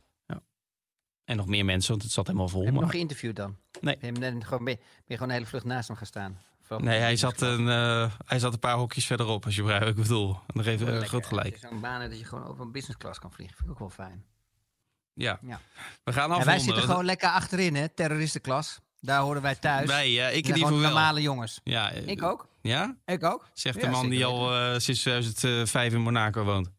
En 1.24 1.36
nog 1.36 1.46
meer 1.46 1.64
mensen, 1.64 1.90
want 1.90 2.02
het 2.02 2.12
zat 2.12 2.26
helemaal 2.26 2.48
vol. 2.48 2.58
Heb 2.60 2.68
je 2.68 2.74
Maar... 2.74 2.82
nog 2.82 2.90
geïnterviewd 2.92 3.36
dan? 3.36 3.56
Nee. 3.80 3.96
Ben 4.00 4.14
je, 4.14 4.20
ben 4.20 4.44
gewoon, 4.44 4.64
ben 4.64 4.78
je 5.06 5.14
gewoon 5.14 5.28
een 5.28 5.34
hele 5.34 5.46
vlucht 5.46 5.64
naast 5.64 5.88
hem 5.88 5.96
gaan 5.96 6.06
staan? 6.06 6.38
Nee, 6.78 6.98
hij 7.00 7.16
zat, 7.16 7.40
een, 7.40 7.68
eh, 7.68 8.12
hij 8.26 8.38
zat 8.38 8.52
een 8.52 8.58
paar 8.58 8.76
hokjes 8.76 9.06
verderop, 9.06 9.44
als 9.44 9.54
je 9.56 9.62
begrijpt 9.62 9.86
ik 9.86 9.94
bedoel. 9.94 10.36
En 10.46 10.62
geeft 10.64 10.80
hij 10.80 10.90
Lekker, 10.90 11.08
goed 11.08 11.22
hè? 11.22 11.28
gelijk. 11.28 11.46
Het 11.54 11.62
is 11.62 11.68
zo'n 11.68 11.80
baan 11.80 12.08
dat 12.08 12.18
je 12.18 12.24
gewoon 12.24 12.46
over 12.46 12.64
een 12.64 12.72
business 12.72 12.98
class 12.98 13.18
kan 13.18 13.32
vliegen. 13.32 13.56
Vind 13.56 13.68
ik 13.68 13.74
ook 13.74 13.78
wel 13.96 14.06
fijn. 14.06 14.24
Ja. 15.14 15.38
Ja. 15.42 15.60
We 16.04 16.12
gaan 16.12 16.22
En 16.24 16.30
afronden. 16.30 16.46
wij 16.46 16.58
zitten 16.58 16.82
gewoon 16.82 17.04
lekker 17.04 17.28
achterin, 17.28 17.74
hè? 17.74 17.88
Terroristenklas. 17.88 18.80
Daar 19.00 19.20
horen 19.20 19.42
wij 19.42 19.54
thuis. 19.54 19.86
Wij, 19.86 20.10
ja, 20.10 20.26
ik 20.28 20.32
in 20.32 20.54
ieder 20.54 20.54
geval 20.62 20.78
normale 20.78 21.22
jongens. 21.22 21.60
Ja, 21.64 21.90
Ik 21.90 22.22
ook. 22.22 22.48
Ja? 22.62 22.96
Ik 23.06 23.24
ook. 23.24 23.48
Zegt 23.52 23.76
Ja, 23.76 23.82
de 23.82 23.88
man 23.88 24.08
die 24.08 24.24
al 24.24 24.54
eh, 24.54 24.78
sinds 24.78 25.00
2005 25.00 25.92
in 25.92 26.00
Monaco 26.00 26.44
woont. 26.44 26.70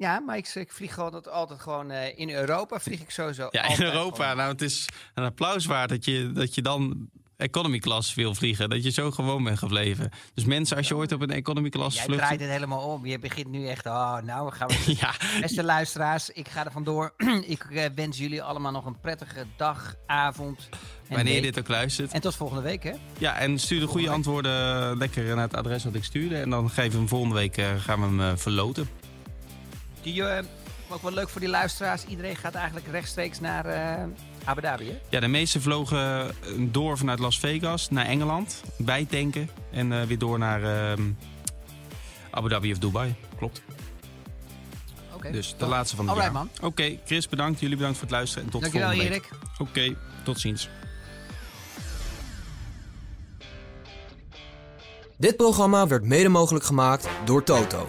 Ja, 0.00 0.20
maar 0.20 0.36
ik, 0.36 0.48
ik 0.54 0.72
vlieg 0.72 0.94
gewoon 0.94 1.12
dat 1.12 1.28
altijd 1.28 1.60
gewoon 1.60 1.90
eh, 1.90 2.18
in 2.18 2.30
Europa. 2.30 2.80
Vlieg 2.80 3.00
ik 3.00 3.10
sowieso. 3.10 3.48
Ja, 3.50 3.64
in 3.68 3.82
Europa. 3.82 4.22
gewoon. 4.22 4.36
Nou, 4.36 4.52
het 4.52 4.62
is 4.62 4.88
een 5.14 5.24
applaus 5.24 5.66
waard 5.66 5.88
dat 5.88 6.04
je, 6.04 6.32
dat 6.32 6.54
je 6.54 6.62
dan 6.62 7.08
economy 7.36 7.78
class 7.78 8.14
wil 8.14 8.34
vliegen. 8.34 8.70
Dat 8.70 8.84
je 8.84 8.90
zo 8.90 9.10
gewoon 9.10 9.44
bent 9.44 9.58
gebleven. 9.58 10.10
Dus 10.34 10.44
mensen, 10.44 10.76
als 10.76 10.88
je 10.88 10.96
ooit 10.96 11.12
op 11.12 11.20
een 11.20 11.30
economy 11.30 11.68
class 11.68 11.96
Jij 11.96 12.04
vlucht... 12.04 12.20
draait 12.20 12.40
het 12.40 12.50
helemaal 12.50 12.80
om. 12.80 13.06
Je 13.06 13.18
begint 13.18 13.48
nu 13.48 13.66
echt. 13.66 13.86
Oh, 13.86 14.18
nou 14.22 14.52
gaan 14.52 14.68
we. 14.86 14.96
Ja, 15.00 15.14
Beste 15.40 15.64
luisteraars, 15.64 16.30
ik 16.30 16.48
ga 16.48 16.64
er 16.64 16.72
vandoor. 16.72 17.14
ik 17.46 17.64
eh, 17.70 17.84
wens 17.94 18.18
jullie 18.18 18.42
allemaal 18.42 18.72
nog 18.72 18.84
een 18.84 19.00
prettige 19.00 19.46
dag, 19.56 19.94
avond. 20.06 20.68
Wanneer 21.08 21.34
je 21.34 21.42
dit 21.42 21.58
ook 21.58 21.68
luistert. 21.68 22.12
En 22.12 22.20
tot 22.20 22.36
volgende 22.36 22.62
week, 22.62 22.82
hè? 22.82 22.92
Ja, 23.18 23.36
en 23.38 23.58
stuur 23.58 23.80
de 23.80 23.86
goede 23.86 24.10
antwoorden 24.10 24.96
lekker 24.98 25.24
naar 25.24 25.44
het 25.44 25.56
adres 25.56 25.84
wat 25.84 25.94
ik 25.94 26.04
stuurde. 26.04 26.36
En 26.36 26.50
dan 26.50 26.70
geven 26.70 26.90
we 26.90 26.96
hem 26.96 27.08
volgende 27.08 27.34
week 27.34 27.56
eh, 27.56 27.66
gaan 27.78 28.16
we 28.16 28.22
hem 28.22 28.38
verloten. 28.38 28.99
Die, 30.02 30.24
eh, 30.24 30.44
ook 30.88 31.02
wel 31.02 31.12
leuk 31.12 31.28
voor 31.28 31.40
die 31.40 31.50
luisteraars. 31.50 32.04
Iedereen 32.04 32.36
gaat 32.36 32.54
eigenlijk 32.54 32.86
rechtstreeks 32.86 33.40
naar 33.40 33.66
eh, 33.66 34.04
Abu 34.44 34.60
Dhabi, 34.60 34.86
hè? 34.86 34.98
Ja, 35.08 35.20
de 35.20 35.28
meeste 35.28 35.60
vlogen 35.60 36.28
eh, 36.28 36.34
door 36.58 36.98
vanuit 36.98 37.18
Las 37.18 37.38
Vegas 37.38 37.90
naar 37.90 38.06
Engeland. 38.06 38.62
Bijtanken. 38.76 39.50
En 39.72 39.92
eh, 39.92 40.02
weer 40.02 40.18
door 40.18 40.38
naar 40.38 40.62
ehm, 40.90 41.02
Abu 42.30 42.48
Dhabi 42.48 42.72
of 42.72 42.78
Dubai. 42.78 43.14
Klopt. 43.38 43.62
Oké. 45.14 45.30
Dus 45.30 45.50
de 45.50 45.56
Top. 45.56 45.68
laatste 45.68 45.96
van 45.96 46.04
het 46.08 46.14
Alright, 46.14 46.34
man. 46.36 46.50
Oké, 46.62 46.98
Chris, 47.04 47.28
bedankt. 47.28 47.60
Jullie 47.60 47.76
bedankt 47.76 47.98
voor 47.98 48.06
het 48.06 48.16
luisteren. 48.16 48.44
En 48.44 48.50
tot 48.50 48.60
Dankjewel, 48.60 48.88
volgende 48.88 49.12
Erik. 49.14 49.28
week. 49.30 49.68
Oké, 49.68 49.96
tot 50.24 50.40
ziens. 50.40 50.68
Dit 55.16 55.36
programma 55.36 55.86
werd 55.86 56.04
mede 56.04 56.28
mogelijk 56.28 56.64
gemaakt 56.64 57.08
door 57.24 57.44
Toto. 57.44 57.88